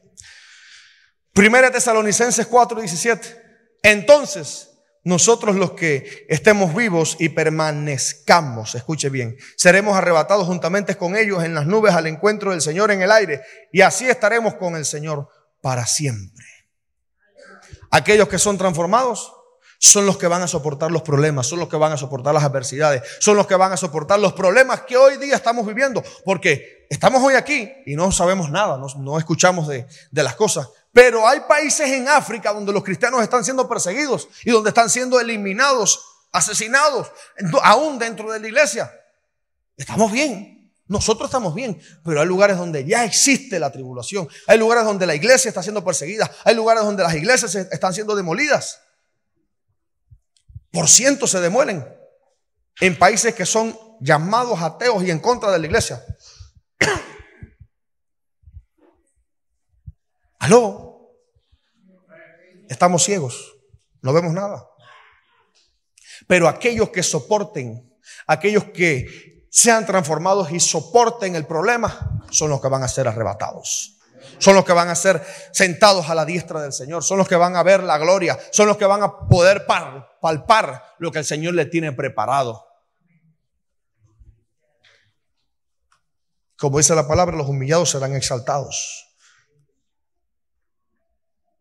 Primera 1.37 1.71
Tesalonicenses 1.71 2.49
4:17. 2.49 3.43
Entonces, 3.83 4.71
nosotros 5.05 5.55
los 5.55 5.73
que 5.73 6.25
estemos 6.31 6.75
vivos 6.75 7.17
y 7.21 7.29
permanezcamos, 7.29 8.75
escuche 8.75 9.11
bien, 9.11 9.37
seremos 9.55 9.99
arrebatados 9.99 10.47
juntamente 10.47 10.97
con 10.97 11.15
ellos 11.15 11.45
en 11.45 11.55
las 11.55 11.67
nubes 11.67 11.93
al 11.93 12.07
encuentro 12.07 12.53
del 12.53 12.63
Señor 12.63 12.91
en 12.91 13.03
el 13.03 13.13
aire 13.13 13.43
y 13.71 13.83
así 13.83 14.09
estaremos 14.09 14.55
con 14.55 14.77
el 14.77 14.87
Señor 14.87 15.29
para 15.61 15.87
siempre. 15.87 16.47
Aquellos 17.91 18.29
que 18.29 18.39
son 18.39 18.57
transformados 18.57 19.31
son 19.79 20.07
los 20.07 20.17
que 20.17 20.27
van 20.27 20.41
a 20.41 20.49
soportar 20.49 20.91
los 20.91 21.03
problemas, 21.03 21.47
son 21.47 21.59
los 21.59 21.69
que 21.69 21.77
van 21.77 21.93
a 21.93 21.99
soportar 21.99 22.33
las 22.33 22.45
adversidades, 22.45 23.03
son 23.21 23.37
los 23.37 23.47
que 23.47 23.57
van 23.57 23.73
a 23.73 23.77
soportar 23.77 24.19
los 24.19 24.33
problemas 24.33 24.83
que 24.83 24.97
hoy 24.97 25.19
día 25.19 25.37
estamos 25.37 25.67
viviendo, 25.67 26.03
porque 26.25 26.87
estamos 26.89 27.23
hoy 27.23 27.35
aquí 27.35 27.71
y 27.85 27.95
no 27.95 28.11
sabemos 28.11 28.51
nada, 28.51 28.81
no, 28.99 29.19
escuchamos 29.19 29.69
de, 29.69 29.87
de 30.11 30.23
las 30.23 30.35
cosas, 30.35 30.69
pero 30.97 31.29
hay 31.29 31.41
países 31.41 31.91
en 31.91 32.09
África 32.09 32.55
donde 32.55 32.73
los 32.73 32.83
cristianos 32.83 33.23
están 33.23 33.45
siendo 33.45 33.69
perseguidos 33.69 34.31
y 34.47 34.51
donde 34.51 34.71
están 34.71 34.89
siendo 34.89 35.21
eliminados, 35.21 36.03
asesinados, 36.33 37.13
aún 37.63 37.99
dentro 37.99 38.33
de 38.33 38.41
la 38.41 38.47
iglesia. 38.47 38.91
Estamos 39.77 40.11
bien, 40.11 40.73
nosotros 40.87 41.29
estamos 41.29 41.55
bien, 41.55 41.79
pero 42.03 42.23
hay 42.23 42.27
lugares 42.27 42.57
donde 42.57 42.87
ya 42.87 43.05
existe 43.05 43.59
la 43.59 43.71
tribulación, 43.71 44.27
hay 44.47 44.57
lugares 44.57 44.85
donde 44.85 45.07
la 45.07 45.15
iglesia 45.15 45.51
está 45.51 45.63
siendo 45.63 45.85
perseguida, 45.85 46.35
hay 46.45 46.55
lugares 46.55 46.83
donde 46.83 47.03
las 47.03 47.15
iglesias 47.15 47.55
están 47.55 47.93
siendo 47.93 48.17
demolidas. 48.17 48.81
Por 50.71 50.89
cientos 50.89 51.31
se 51.31 51.41
demuelen 51.41 51.87
en 52.81 52.99
países 52.99 53.35
que 53.35 53.45
son 53.45 53.79
llamados 54.01 54.63
ateos 54.63 55.03
y 55.03 55.11
en 55.11 55.19
contra 55.19 55.51
de 55.51 55.59
la 55.59 55.67
iglesia. 55.67 56.03
Aló. 60.39 60.86
Estamos 62.69 63.05
ciegos, 63.05 63.57
no 64.03 64.13
vemos 64.13 64.33
nada. 64.33 64.69
Pero 66.27 66.49
aquellos 66.49 66.91
que 66.91 67.03
soporten, 67.03 67.97
aquellos 68.27 68.65
que 68.65 69.47
sean 69.51 69.87
transformados 69.87 70.51
y 70.51 70.61
soporten 70.61 71.37
el 71.37 71.47
problema, 71.47 72.23
son 72.31 72.51
los 72.51 72.61
que 72.61 72.69
van 72.69 72.83
a 72.83 72.89
ser 72.89 73.09
arrebatados. 73.09 73.97
Son 74.39 74.55
los 74.55 74.65
que 74.65 74.73
van 74.73 74.89
a 74.89 74.95
ser 74.95 75.25
sentados 75.53 76.11
a 76.11 76.15
la 76.15 76.25
diestra 76.25 76.61
del 76.61 76.73
Señor. 76.73 77.03
Son 77.03 77.17
los 77.17 77.29
que 77.29 77.37
van 77.37 77.57
a 77.57 77.63
ver 77.63 77.83
la 77.83 77.97
gloria. 77.97 78.39
Son 78.51 78.67
los 78.67 78.77
que 78.77 78.85
van 78.85 79.03
a 79.03 79.29
poder 79.29 79.67
palpar 79.67 80.83
lo 80.99 81.11
que 81.11 81.21
el 81.21 81.25
Señor 81.25 81.55
le 81.55 81.67
tiene 81.67 81.93
preparado. 81.93 82.67
Como 86.59 86.79
dice 86.79 86.95
la 86.95 87.07
palabra, 87.07 87.37
los 87.37 87.49
humillados 87.49 87.91
serán 87.91 88.15
exaltados. 88.15 89.06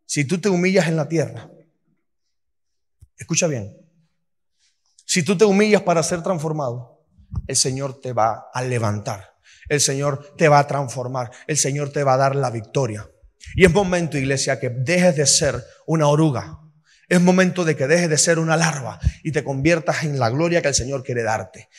Si 0.06 0.26
tú 0.26 0.40
te 0.40 0.50
humillas 0.50 0.88
en 0.88 0.96
la 0.96 1.08
tierra, 1.08 1.50
escucha 3.18 3.48
bien, 3.48 3.76
si 5.06 5.24
tú 5.24 5.38
te 5.38 5.46
humillas 5.46 5.84
para 5.84 6.04
ser 6.04 6.22
transformado, 6.24 7.06
el 7.48 7.56
Señor 7.56 8.00
te 8.02 8.14
va 8.14 8.50
a 8.54 8.62
levantar, 8.64 9.36
el 9.70 9.82
Señor 9.82 10.36
te 10.38 10.48
va 10.48 10.60
a 10.60 10.68
transformar, 10.68 11.32
el 11.48 11.58
Señor 11.58 11.92
te 11.92 12.04
va 12.04 12.16
a 12.16 12.18
dar 12.18 12.36
la 12.36 12.50
victoria. 12.50 13.10
Y 13.56 13.66
es 13.66 13.72
momento, 13.72 14.18
iglesia, 14.18 14.60
que 14.60 14.70
dejes 14.70 15.16
de 15.16 15.26
ser 15.26 15.64
una 15.86 16.08
oruga. 16.08 16.60
Es 17.08 17.22
momento 17.22 17.64
de 17.64 17.76
que 17.76 17.88
dejes 17.88 18.10
de 18.10 18.18
ser 18.18 18.40
una 18.40 18.58
larva 18.58 19.00
y 19.24 19.32
te 19.32 19.44
conviertas 19.44 20.04
en 20.04 20.18
la 20.18 20.30
gloria 20.30 20.62
que 20.62 20.70
el 20.70 20.74
Señor 20.74 21.04
quiere 21.04 21.22
darte. 21.22 21.70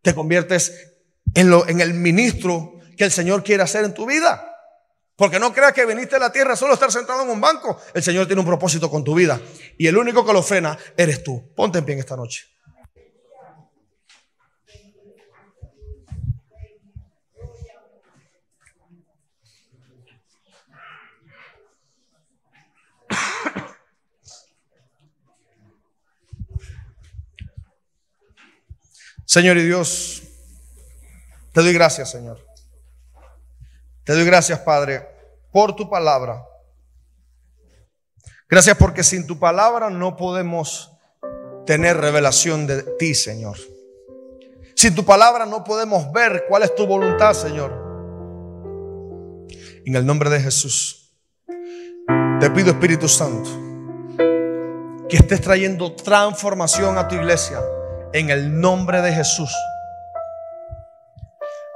Te 0.00 0.14
conviertes 0.14 0.94
en, 1.34 1.50
lo, 1.50 1.68
en 1.68 1.80
el 1.80 1.92
ministro 1.92 2.78
que 2.96 3.04
el 3.04 3.10
Señor 3.10 3.44
quiere 3.44 3.62
hacer 3.62 3.84
en 3.84 3.92
tu 3.92 4.06
vida. 4.06 4.49
Porque 5.20 5.38
no 5.38 5.52
creas 5.52 5.74
que 5.74 5.84
viniste 5.84 6.16
a 6.16 6.18
la 6.18 6.32
tierra 6.32 6.56
solo 6.56 6.72
estar 6.72 6.90
sentado 6.90 7.22
en 7.24 7.28
un 7.28 7.42
banco. 7.42 7.78
El 7.92 8.02
Señor 8.02 8.26
tiene 8.26 8.40
un 8.40 8.46
propósito 8.46 8.90
con 8.90 9.04
tu 9.04 9.14
vida. 9.14 9.38
Y 9.76 9.86
el 9.86 9.98
único 9.98 10.24
que 10.24 10.32
lo 10.32 10.42
frena 10.42 10.78
eres 10.96 11.22
tú. 11.22 11.52
Ponte 11.54 11.78
en 11.78 11.84
pie 11.84 11.92
en 11.92 11.98
esta 12.00 12.16
noche. 12.16 12.46
Señor 29.26 29.58
y 29.58 29.66
Dios, 29.66 30.22
te 31.52 31.60
doy 31.60 31.74
gracias, 31.74 32.10
Señor. 32.10 32.42
Te 34.02 34.14
doy 34.14 34.24
gracias, 34.24 34.58
Padre, 34.60 35.09
por 35.52 35.74
tu 35.74 35.88
palabra. 35.88 36.44
Gracias 38.48 38.76
porque 38.76 39.04
sin 39.04 39.26
tu 39.26 39.38
palabra 39.38 39.90
no 39.90 40.16
podemos 40.16 40.90
tener 41.66 41.96
revelación 41.96 42.66
de 42.66 42.82
ti, 42.98 43.14
Señor. 43.14 43.56
Sin 44.74 44.94
tu 44.94 45.04
palabra 45.04 45.46
no 45.46 45.62
podemos 45.62 46.10
ver 46.12 46.46
cuál 46.48 46.64
es 46.64 46.74
tu 46.74 46.86
voluntad, 46.86 47.32
Señor. 47.34 47.70
En 49.84 49.94
el 49.94 50.04
nombre 50.04 50.30
de 50.30 50.40
Jesús, 50.40 51.12
te 52.40 52.50
pido, 52.50 52.70
Espíritu 52.70 53.08
Santo, 53.08 53.50
que 55.08 55.16
estés 55.16 55.40
trayendo 55.40 55.94
transformación 55.94 56.98
a 56.98 57.06
tu 57.06 57.14
iglesia. 57.14 57.60
En 58.12 58.30
el 58.30 58.60
nombre 58.60 59.00
de 59.02 59.12
Jesús. 59.12 59.54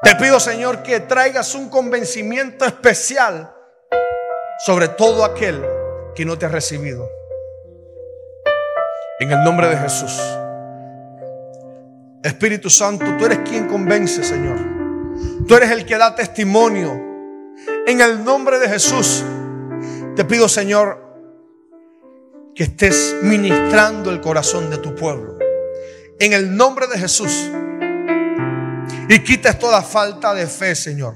Te 0.03 0.16
pido, 0.16 0.41
Señor, 0.41 0.83
que 0.83 1.01
traigas 1.01 1.55
un 1.55 1.68
convencimiento 1.68 2.64
especial 2.64 3.55
sobre 4.59 4.88
todo 4.88 5.24
aquel 5.24 5.64
que 6.14 6.24
no 6.24 6.38
te 6.38 6.46
ha 6.46 6.48
recibido. 6.48 7.09
En 9.20 9.30
el 9.30 9.42
nombre 9.44 9.68
de 9.68 9.76
Jesús. 9.76 10.20
Espíritu 12.22 12.70
Santo, 12.70 13.05
tú 13.18 13.26
eres 13.26 13.40
quien 13.48 13.68
convence, 13.68 14.24
Señor. 14.24 14.59
Tú 15.46 15.55
eres 15.55 15.70
el 15.70 15.84
que 15.84 15.96
da 15.96 16.14
testimonio. 16.14 16.92
En 17.86 18.00
el 18.00 18.24
nombre 18.24 18.59
de 18.59 18.68
Jesús, 18.68 19.22
te 20.16 20.24
pido, 20.24 20.48
Señor, 20.48 21.05
que 22.55 22.64
estés 22.64 23.16
ministrando 23.22 24.11
el 24.11 24.20
corazón 24.20 24.70
de 24.70 24.78
tu 24.78 24.94
pueblo. 24.94 25.38
En 26.18 26.32
el 26.32 26.57
nombre 26.57 26.86
de 26.86 26.96
Jesús 26.96 27.50
Y 29.09 29.18
quites 29.20 29.59
toda 29.59 29.82
falta 29.82 30.32
de 30.34 30.46
fe, 30.46 30.74
Señor. 30.74 31.14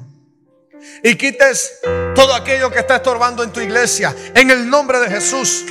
Y 1.02 1.14
quites 1.16 1.80
todo 2.18 2.34
aquello 2.34 2.68
que 2.68 2.80
está 2.80 2.96
estorbando 2.96 3.44
en 3.44 3.52
tu 3.52 3.60
iglesia. 3.60 4.12
En 4.34 4.50
el 4.50 4.68
nombre 4.68 4.98
de 4.98 5.08
Jesús. 5.08 5.64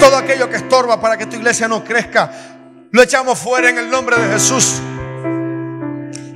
Todo 0.00 0.16
aquello 0.16 0.50
que 0.50 0.56
estorba 0.56 1.00
para 1.00 1.16
que 1.16 1.26
tu 1.26 1.36
iglesia 1.36 1.68
no 1.68 1.84
crezca. 1.84 2.32
Lo 2.90 3.00
echamos 3.00 3.38
fuera 3.38 3.70
en 3.70 3.78
el 3.78 3.88
nombre 3.88 4.16
de 4.16 4.32
Jesús. 4.32 4.80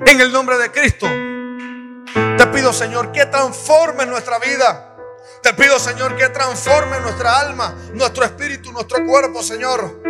En 0.07 0.21
el 0.21 0.31
nombre 0.31 0.59
de 0.59 0.71
Cristo. 0.71 1.09
Te 1.09 2.47
pido, 2.55 2.73
Señor, 2.73 3.11
que 3.11 3.27
transforme 3.27 4.07
nuestra 4.07 4.39
vida. 4.39 4.97
Te 5.43 5.53
pido, 5.55 5.81
Señor, 5.81 6.17
que 6.17 6.29
transforme 6.29 7.01
nuestra 7.01 7.41
alma, 7.41 7.75
nuestro 7.95 8.25
espíritu, 8.25 8.71
nuestro 8.71 9.05
cuerpo, 9.05 9.43
Señor, 9.43 10.03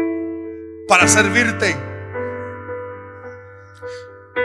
para 0.86 1.09
servirte, 1.09 1.74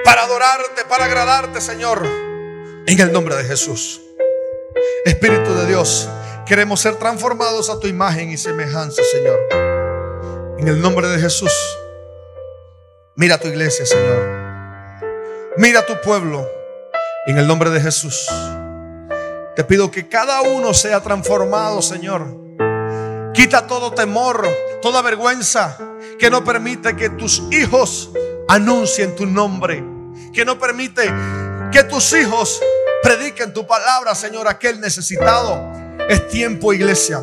para 0.06 0.24
adorarte, 0.24 0.86
para 0.88 1.06
agradarte, 1.06 1.60
Señor, 1.60 2.06
en 2.06 3.00
el 3.02 3.12
nombre 3.12 3.36
de 3.36 3.44
Jesús. 3.44 4.03
Espíritu 5.06 5.54
de 5.54 5.68
Dios, 5.68 6.10
queremos 6.46 6.80
ser 6.82 6.96
transformados 6.96 7.70
a 7.70 7.80
tu 7.80 7.88
imagen 7.88 8.32
y 8.32 8.38
semejanza, 8.38 9.02
Señor. 9.12 9.40
En 10.58 10.68
el 10.68 10.82
nombre 10.82 11.08
de 11.08 11.20
Jesús. 11.20 11.52
Mira 13.16 13.38
tu 13.38 13.48
iglesia, 13.48 13.86
Señor. 13.86 14.26
Mira 15.58 15.86
tu 15.86 16.00
pueblo. 16.02 16.48
En 17.26 17.38
el 17.38 17.48
nombre 17.48 17.70
de 17.70 17.80
Jesús. 17.80 18.28
Te 19.56 19.64
pido 19.64 19.92
que 19.92 20.10
cada 20.10 20.42
uno 20.42 20.74
sea 20.74 21.02
transformado, 21.02 21.82
Señor. 21.82 22.26
Quita 23.34 23.68
todo 23.68 23.92
temor, 23.92 24.48
toda 24.82 25.02
vergüenza 25.02 25.78
que 26.18 26.30
no 26.30 26.44
permite 26.44 26.96
que 26.96 27.10
tus 27.10 27.44
hijos 27.52 28.12
anuncien 28.48 29.16
tu 29.16 29.26
nombre. 29.26 29.84
Que 30.34 30.46
no 30.46 30.58
permite 30.58 31.12
que 31.74 31.84
tus 31.84 32.14
hijos 32.14 32.62
prediquen 33.02 33.52
tu 33.52 33.66
palabra, 33.66 34.14
Señor, 34.14 34.48
aquel 34.48 34.80
necesitado. 34.80 35.74
Es 36.08 36.30
tiempo, 36.30 36.72
iglesia. 36.72 37.22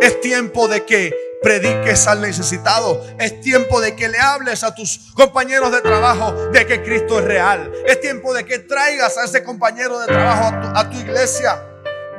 Es 0.00 0.20
tiempo 0.20 0.66
de 0.66 0.84
que 0.84 1.14
prediques 1.42 2.06
al 2.06 2.22
necesitado. 2.22 3.04
Es 3.18 3.40
tiempo 3.42 3.80
de 3.82 3.94
que 3.94 4.08
le 4.08 4.18
hables 4.18 4.64
a 4.64 4.74
tus 4.74 5.12
compañeros 5.14 5.70
de 5.70 5.82
trabajo 5.82 6.32
de 6.50 6.66
que 6.66 6.82
Cristo 6.82 7.18
es 7.18 7.26
real. 7.26 7.70
Es 7.86 8.00
tiempo 8.00 8.32
de 8.32 8.46
que 8.46 8.60
traigas 8.60 9.18
a 9.18 9.24
ese 9.24 9.44
compañero 9.44 9.98
de 10.00 10.06
trabajo 10.06 10.72
a 10.74 10.88
tu, 10.88 10.98
iglesia. 10.98 11.62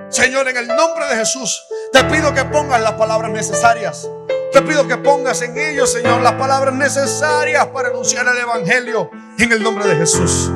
Señor, 0.09 0.47
en 0.47 0.57
el 0.57 0.67
nombre 0.67 1.07
de 1.07 1.15
Jesús, 1.15 1.59
te 1.91 2.03
pido 2.03 2.33
que 2.35 2.45
pongas 2.45 2.81
las 2.81 2.93
palabras 2.93 3.31
necesarias. 3.31 4.07
Te 4.51 4.61
pido 4.61 4.87
que 4.87 4.97
pongas 4.97 5.41
en 5.41 5.57
ellos, 5.57 5.91
Señor, 5.91 6.21
las 6.21 6.33
palabras 6.33 6.75
necesarias 6.75 7.65
para 7.67 7.89
anunciar 7.89 8.27
el 8.27 8.37
Evangelio. 8.37 9.09
En 9.39 9.51
el 9.51 9.63
nombre 9.63 9.87
de 9.87 9.95
Jesús. 9.95 10.51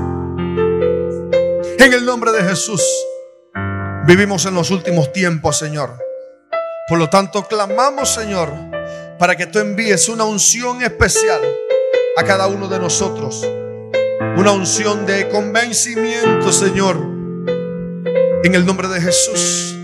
En 1.79 1.93
el 1.93 2.05
nombre 2.05 2.31
de 2.31 2.43
Jesús. 2.43 2.81
Vivimos 4.07 4.45
en 4.47 4.55
los 4.55 4.71
últimos 4.71 5.13
tiempos, 5.13 5.59
Señor. 5.59 5.97
Por 6.89 6.97
lo 6.97 7.07
tanto, 7.07 7.43
clamamos, 7.43 8.09
Señor, 8.09 8.51
para 9.19 9.35
que 9.35 9.45
tú 9.45 9.59
envíes 9.59 10.09
una 10.09 10.23
unción 10.23 10.81
especial 10.81 11.39
a 12.17 12.23
cada 12.23 12.47
uno 12.47 12.67
de 12.67 12.79
nosotros. 12.79 13.45
Una 14.37 14.53
unción 14.53 15.05
de 15.05 15.29
convencimiento, 15.29 16.51
Señor. 16.51 16.97
En 18.43 18.55
el 18.55 18.65
nombre 18.65 18.87
de 18.87 18.99
Jesús. 18.99 19.75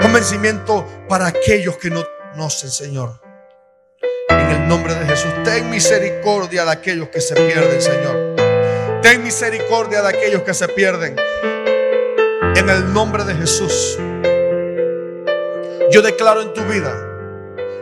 Convencimiento 0.00 0.86
para 1.08 1.28
aquellos 1.28 1.76
que 1.76 1.90
no 1.90 2.04
conocen, 2.32 2.70
Señor. 2.70 3.20
En 4.28 4.50
el 4.50 4.68
nombre 4.68 4.92
de 4.92 5.06
Jesús. 5.06 5.32
Ten 5.44 5.70
misericordia 5.70 6.64
de 6.64 6.72
aquellos 6.72 7.08
que 7.10 7.20
se 7.20 7.36
pierden, 7.36 7.80
Señor. 7.80 8.37
Ten 9.02 9.22
misericordia 9.22 10.02
de 10.02 10.08
aquellos 10.08 10.42
que 10.42 10.52
se 10.52 10.66
pierden. 10.66 11.14
En 12.56 12.68
el 12.68 12.92
nombre 12.92 13.22
de 13.24 13.34
Jesús. 13.34 13.96
Yo 15.92 16.02
declaro 16.02 16.42
en 16.42 16.52
tu 16.52 16.62
vida 16.64 16.92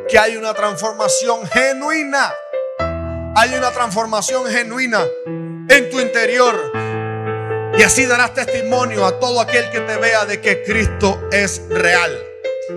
que 0.09 0.19
hay 0.19 0.37
una 0.37 0.53
transformación 0.53 1.47
genuina. 1.47 2.35
Hay 3.35 3.55
una 3.55 3.71
transformación 3.71 4.47
genuina 4.47 5.05
en 5.27 5.91
tu 5.91 6.01
interior. 6.01 6.55
Y 7.79 7.83
así 7.83 8.05
darás 8.05 8.35
testimonio 8.35 9.07
a 9.07 9.19
todo 9.19 9.41
aquel 9.41 9.71
que 9.71 9.81
te 9.81 9.97
vea 9.97 10.27
de 10.27 10.41
que 10.43 10.63
Cristo 10.65 11.29
es 11.33 11.63
real. 11.71 12.13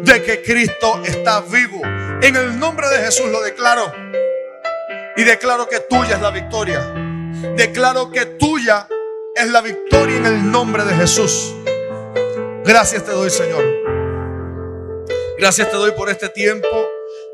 De 0.01 0.23
que 0.23 0.41
Cristo 0.41 1.01
está 1.03 1.41
vivo. 1.41 1.81
En 2.21 2.37
el 2.37 2.57
nombre 2.57 2.87
de 2.87 2.99
Jesús 2.99 3.27
lo 3.27 3.41
declaro. 3.41 3.93
Y 5.17 5.23
declaro 5.23 5.67
que 5.67 5.81
tuya 5.81 6.15
es 6.15 6.21
la 6.21 6.31
victoria. 6.31 6.98
Declaro 7.55 8.11
que 8.11 8.25
tuya 8.25 8.87
es 9.35 9.49
la 9.49 9.61
victoria 9.61 10.17
en 10.17 10.25
el 10.25 10.51
nombre 10.51 10.83
de 10.83 10.93
Jesús. 10.93 11.53
Gracias 12.65 13.05
te 13.05 13.11
doy, 13.11 13.29
Señor. 13.29 13.63
Gracias 15.37 15.71
te 15.71 15.77
doy 15.77 15.91
por 15.91 16.09
este 16.09 16.27
tiempo. 16.29 16.67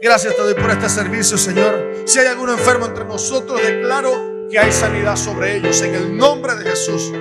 Gracias 0.02 0.36
te 0.36 0.42
doy 0.42 0.54
por 0.54 0.70
este 0.70 0.90
servicio, 0.90 1.38
Señor. 1.38 2.04
Si 2.06 2.20
hay 2.20 2.28
algún 2.28 2.50
enfermo 2.50 2.86
entre 2.86 3.06
nosotros, 3.06 3.60
declaro 3.62 4.48
que 4.50 4.60
hay 4.60 4.72
sanidad 4.72 5.16
sobre 5.16 5.58
ellos. 5.58 5.82
En 5.82 5.96
el 5.96 6.16
nombre 6.16 6.56
de 6.56 6.70
Jesús. 6.70 7.12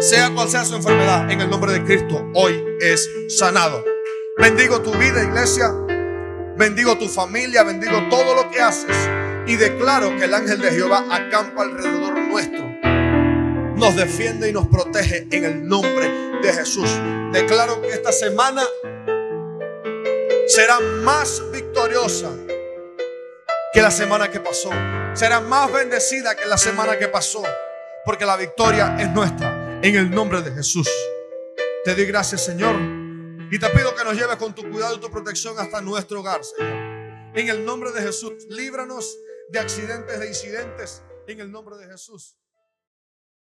Sea 0.00 0.30
cual 0.30 0.48
sea 0.48 0.64
su 0.64 0.74
enfermedad, 0.74 1.30
en 1.30 1.42
el 1.42 1.50
nombre 1.50 1.72
de 1.72 1.84
Cristo, 1.84 2.26
hoy 2.34 2.64
es 2.80 3.08
sanado. 3.28 3.84
Bendigo 4.38 4.80
tu 4.80 4.92
vida, 4.92 5.22
iglesia. 5.22 5.70
Bendigo 6.56 6.96
tu 6.96 7.08
familia. 7.08 7.62
Bendigo 7.62 8.08
todo 8.08 8.34
lo 8.34 8.50
que 8.50 8.60
haces. 8.60 8.96
Y 9.46 9.56
declaro 9.56 10.16
que 10.16 10.24
el 10.24 10.34
ángel 10.34 10.60
de 10.60 10.70
Jehová 10.70 11.04
acampa 11.10 11.62
alrededor 11.62 12.18
nuestro. 12.18 12.64
Nos 13.76 13.96
defiende 13.96 14.48
y 14.48 14.52
nos 14.52 14.68
protege 14.68 15.26
en 15.30 15.44
el 15.44 15.66
nombre 15.66 16.08
de 16.42 16.52
Jesús. 16.52 16.88
Declaro 17.32 17.82
que 17.82 17.88
esta 17.88 18.12
semana 18.12 18.62
será 20.46 20.78
más 21.02 21.42
victoriosa 21.50 22.30
que 23.72 23.82
la 23.82 23.90
semana 23.90 24.30
que 24.30 24.38
pasó. 24.38 24.70
Será 25.14 25.40
más 25.40 25.72
bendecida 25.72 26.36
que 26.36 26.46
la 26.46 26.56
semana 26.58 26.98
que 26.98 27.08
pasó. 27.08 27.42
Porque 28.04 28.24
la 28.24 28.36
victoria 28.36 28.96
es 28.98 29.10
nuestra. 29.10 29.80
En 29.82 29.96
el 29.96 30.10
nombre 30.10 30.42
de 30.42 30.52
Jesús. 30.52 30.88
Te 31.84 31.94
doy 31.94 32.04
gracias, 32.04 32.44
Señor. 32.44 32.76
Y 33.50 33.58
te 33.58 33.68
pido 33.70 33.94
que 33.94 34.04
nos 34.04 34.14
lleves 34.14 34.36
con 34.36 34.54
tu 34.54 34.62
cuidado 34.70 34.94
y 34.94 35.00
tu 35.00 35.10
protección 35.10 35.58
hasta 35.58 35.80
nuestro 35.80 36.20
hogar, 36.20 36.44
Señor. 36.44 36.72
En 37.34 37.48
el 37.48 37.64
nombre 37.64 37.90
de 37.90 38.02
Jesús. 38.02 38.46
Líbranos 38.48 39.18
de 39.52 39.58
accidentes, 39.58 40.18
de 40.18 40.26
incidentes. 40.26 41.02
En 41.26 41.40
el 41.40 41.52
nombre 41.52 41.76
de 41.76 41.86
Jesús. 41.86 42.38